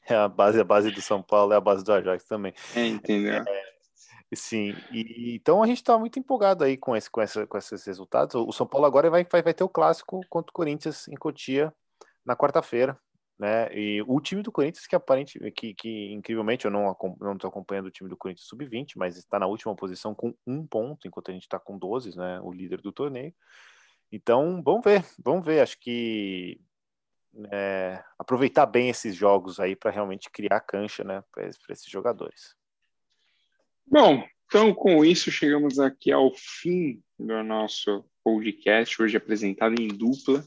é 0.08 0.14
a 0.14 0.28
base, 0.28 0.60
a 0.60 0.64
base 0.64 0.90
do 0.90 1.00
São 1.00 1.22
Paulo 1.22 1.52
é 1.52 1.56
a 1.56 1.60
base 1.60 1.84
do 1.84 1.92
Ajax 1.92 2.24
também. 2.24 2.52
É, 2.76 2.86
entendeu? 2.86 3.44
É, 3.46 3.62
sim, 4.34 4.74
e, 4.92 5.36
então 5.36 5.62
a 5.62 5.66
gente 5.66 5.78
está 5.78 5.96
muito 5.98 6.18
empolgado 6.18 6.64
aí 6.64 6.76
com, 6.76 6.94
esse, 6.94 7.10
com, 7.10 7.22
essa, 7.22 7.46
com 7.46 7.56
esses 7.56 7.84
resultados. 7.86 8.34
O 8.34 8.52
São 8.52 8.66
Paulo 8.66 8.86
agora 8.86 9.08
vai, 9.08 9.24
vai, 9.24 9.42
vai 9.42 9.54
ter 9.54 9.64
o 9.64 9.68
clássico 9.68 10.20
contra 10.28 10.50
o 10.50 10.54
Corinthians 10.54 11.08
em 11.08 11.14
Cotia 11.14 11.72
na 12.26 12.36
quarta-feira 12.36 12.98
né? 13.38 13.68
E 13.72 14.02
o 14.06 14.20
time 14.20 14.42
do 14.42 14.50
Corinthians 14.50 14.86
que 14.86 14.96
aparente 14.96 15.38
que, 15.52 15.72
que 15.72 16.12
incrivelmente 16.12 16.64
eu 16.64 16.70
não 16.70 16.96
não 17.20 17.34
estou 17.34 17.48
acompanhando 17.48 17.86
o 17.86 17.90
time 17.90 18.10
do 18.10 18.16
Corinthians 18.16 18.48
sub-20, 18.48 18.94
mas 18.96 19.16
está 19.16 19.38
na 19.38 19.46
última 19.46 19.74
posição 19.76 20.14
com 20.14 20.34
um 20.46 20.66
ponto, 20.66 21.06
enquanto 21.06 21.30
a 21.30 21.34
gente 21.34 21.44
está 21.44 21.58
com 21.58 21.78
12, 21.78 22.16
né? 22.16 22.40
O 22.40 22.52
líder 22.52 22.80
do 22.80 22.90
torneio. 22.90 23.32
Então, 24.10 24.62
vamos 24.62 24.82
ver, 24.84 25.04
vamos 25.22 25.44
ver. 25.44 25.60
Acho 25.60 25.78
que 25.78 26.60
é, 27.52 28.02
aproveitar 28.18 28.66
bem 28.66 28.88
esses 28.88 29.14
jogos 29.14 29.60
aí 29.60 29.76
para 29.76 29.90
realmente 29.90 30.30
criar 30.30 30.60
cancha, 30.60 31.04
né? 31.04 31.22
Para 31.32 31.46
esses 31.46 31.88
jogadores. 31.88 32.56
Bom, 33.86 34.24
então 34.46 34.74
com 34.74 35.04
isso 35.04 35.30
chegamos 35.30 35.78
aqui 35.78 36.10
ao 36.10 36.34
fim 36.34 37.02
do 37.18 37.42
nosso 37.44 38.04
podcast 38.24 39.00
hoje 39.00 39.16
apresentado 39.16 39.80
em 39.80 39.88
dupla 39.88 40.44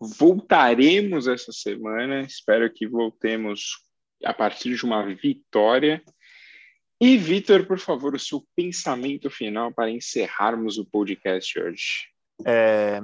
Voltaremos 0.00 1.26
essa 1.26 1.52
semana, 1.52 2.20
espero 2.20 2.70
que 2.72 2.86
voltemos 2.86 3.78
a 4.24 4.34
partir 4.34 4.74
de 4.74 4.84
uma 4.84 5.02
vitória. 5.02 6.02
E, 7.00 7.16
Vitor, 7.16 7.66
por 7.66 7.78
favor, 7.78 8.14
o 8.14 8.18
seu 8.18 8.42
pensamento 8.54 9.28
final 9.30 9.72
para 9.72 9.90
encerrarmos 9.90 10.78
o 10.78 10.84
podcast 10.84 11.58
hoje. 11.58 12.08
É, 12.44 13.02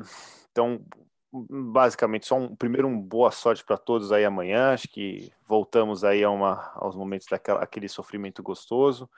então, 0.50 0.84
basicamente, 1.32 2.26
só 2.26 2.36
um, 2.36 2.54
primeiro 2.54 2.88
um 2.88 2.98
boa 2.98 3.30
sorte 3.30 3.64
para 3.64 3.76
todos 3.76 4.12
aí 4.12 4.24
amanhã. 4.24 4.72
Acho 4.72 4.88
que 4.88 5.30
voltamos 5.46 6.04
aí 6.04 6.22
a 6.22 6.30
uma, 6.30 6.72
aos 6.74 6.96
momentos 6.96 7.26
daquele 7.28 7.88
sofrimento 7.88 8.42
gostoso. 8.42 9.08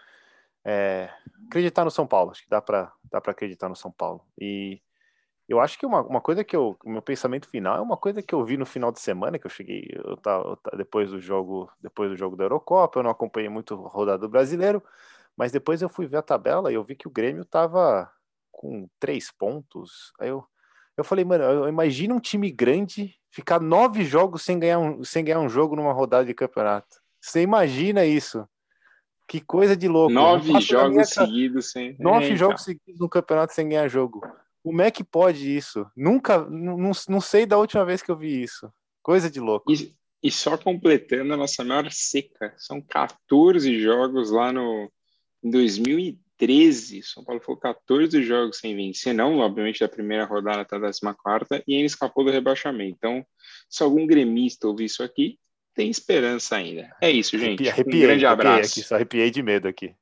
É, 0.65 1.11
acreditar 1.47 1.85
no 1.85 1.91
São 1.91 2.07
Paulo, 2.07 2.31
acho 2.31 2.43
que 2.43 2.49
dá 2.49 2.61
para 2.61 2.91
dá 3.11 3.19
acreditar 3.19 3.69
no 3.69 3.77
São 3.77 3.93
Paulo. 3.93 4.25
E 4.41 4.81
eu 5.49 5.61
acho 5.61 5.79
que 5.79 5.85
uma, 5.85 6.03
uma 6.03 6.21
coisa 6.21 6.43
que 6.43 6.57
eu. 6.57 6.77
O 6.85 6.91
meu 6.91 7.03
pensamento 7.03 7.49
final 7.49 7.77
é 7.77 7.81
uma 7.81 7.97
coisa 7.97 8.23
que 8.23 8.35
eu 8.35 8.45
vi 8.45 8.57
no 8.57 8.65
final 8.65 8.91
de 8.91 9.01
semana, 9.01 9.39
que 9.39 9.47
eu 9.47 9.51
cheguei. 9.51 9.89
Eu 9.93 10.17
tava, 10.17 10.59
eu 10.73 10.79
depois 10.79 11.11
do 11.11 11.21
jogo 11.21 11.71
depois 11.81 12.11
do 12.11 12.17
jogo 12.17 12.37
da 12.37 12.45
Eurocopa, 12.45 12.99
eu 12.99 13.03
não 13.03 13.11
acompanhei 13.11 13.49
muito 13.49 13.75
o 13.75 13.87
rodado 13.87 14.29
brasileiro, 14.29 14.83
mas 15.37 15.53
depois 15.53 15.83
eu 15.83 15.89
fui 15.89 16.07
ver 16.07 16.19
a 16.19 16.23
tabela 16.23 16.73
e 16.73 16.75
eu 16.75 16.85
vi 16.85 16.97
que 16.97 17.09
o 17.09 17.11
Grêmio 17.11 17.45
tava 17.45 18.11
com 18.51 18.89
três 18.99 19.31
pontos. 19.31 20.13
Aí 20.19 20.29
eu, 20.31 20.45
eu 20.97 21.05
falei, 21.05 21.25
mano, 21.25 21.45
eu 21.45 21.69
imagino 21.69 22.15
um 22.15 22.21
time 22.21 22.51
grande 22.51 23.15
ficar 23.31 23.61
nove 23.61 24.05
jogos 24.05 24.43
sem 24.43 24.59
ganhar 24.59 24.79
um, 24.79 25.05
sem 25.05 25.25
ganhar 25.25 25.41
um 25.41 25.49
jogo 25.49 25.77
numa 25.77 25.93
rodada 25.93 26.25
de 26.25 26.33
campeonato. 26.33 27.03
Você 27.21 27.43
imagina 27.43 28.07
isso? 28.07 28.49
Que 29.27 29.41
coisa 29.41 29.77
de 29.77 29.89
louco. 29.89 30.13
Nove 30.13 30.61
jogos 30.61 31.11
seguidos 31.11 31.71
sem. 31.71 31.97
Nove 31.99 32.33
é, 32.33 32.37
jogos 32.37 32.63
então. 32.63 32.79
seguidos 32.79 33.01
no 33.01 33.09
campeonato 33.09 33.53
sem 33.53 33.69
ganhar 33.69 33.89
jogo. 33.89 34.23
Como 34.65 34.81
é 34.81 34.91
que 34.91 35.05
pode 35.05 35.55
isso? 35.55 35.87
Nunca, 35.95 36.39
não, 36.47 36.91
não 37.07 37.21
sei 37.21 37.45
da 37.45 37.59
última 37.59 37.85
vez 37.85 38.01
que 38.01 38.11
eu 38.11 38.17
vi 38.17 38.43
isso. 38.43 38.73
Coisa 39.03 39.31
de 39.31 39.39
louco. 39.39 39.71
E, 39.71 39.95
E 40.23 40.31
só 40.31 40.57
completando 40.57 41.35
a 41.35 41.37
nossa 41.37 41.63
maior 41.63 41.91
seca, 41.93 42.55
são 42.57 42.81
14 42.81 43.79
jogos 43.79 44.31
lá 44.31 44.51
no 44.51 44.91
em 45.43 45.51
2013. 45.51 47.03
São 47.03 47.23
Paulo 47.23 47.43
ficou 47.43 47.59
14 47.59 48.23
jogos 48.23 48.57
sem 48.57 48.75
vencer, 48.75 49.13
não, 49.13 49.41
obviamente, 49.41 49.81
da 49.81 49.89
primeira 49.89 50.25
rodada 50.25 50.63
até 50.63 50.77
a 50.77 50.81
14, 50.81 51.63
e 51.69 51.75
ainda 51.75 51.85
escapou 51.85 52.25
do 52.25 52.31
rebaixamento. 52.31 52.97
Então, 52.97 53.27
se 53.69 53.83
algum 53.83 54.07
gremista 54.07 54.67
ouvir 54.67 54.87
isso 54.87 55.03
aqui, 55.03 55.39
tem 55.75 55.91
esperança 55.91 56.57
ainda. 56.57 56.91
É 57.03 57.11
isso, 57.11 57.39
gente. 57.39 57.69
Arrepiei, 57.69 58.05
um 58.05 58.07
grande 58.07 58.25
abraço. 58.25 58.81
Aqui, 58.81 58.89
só 58.89 58.95
arrepiei 58.95 59.31
de 59.31 59.43
medo 59.43 59.69
aqui. 59.69 59.95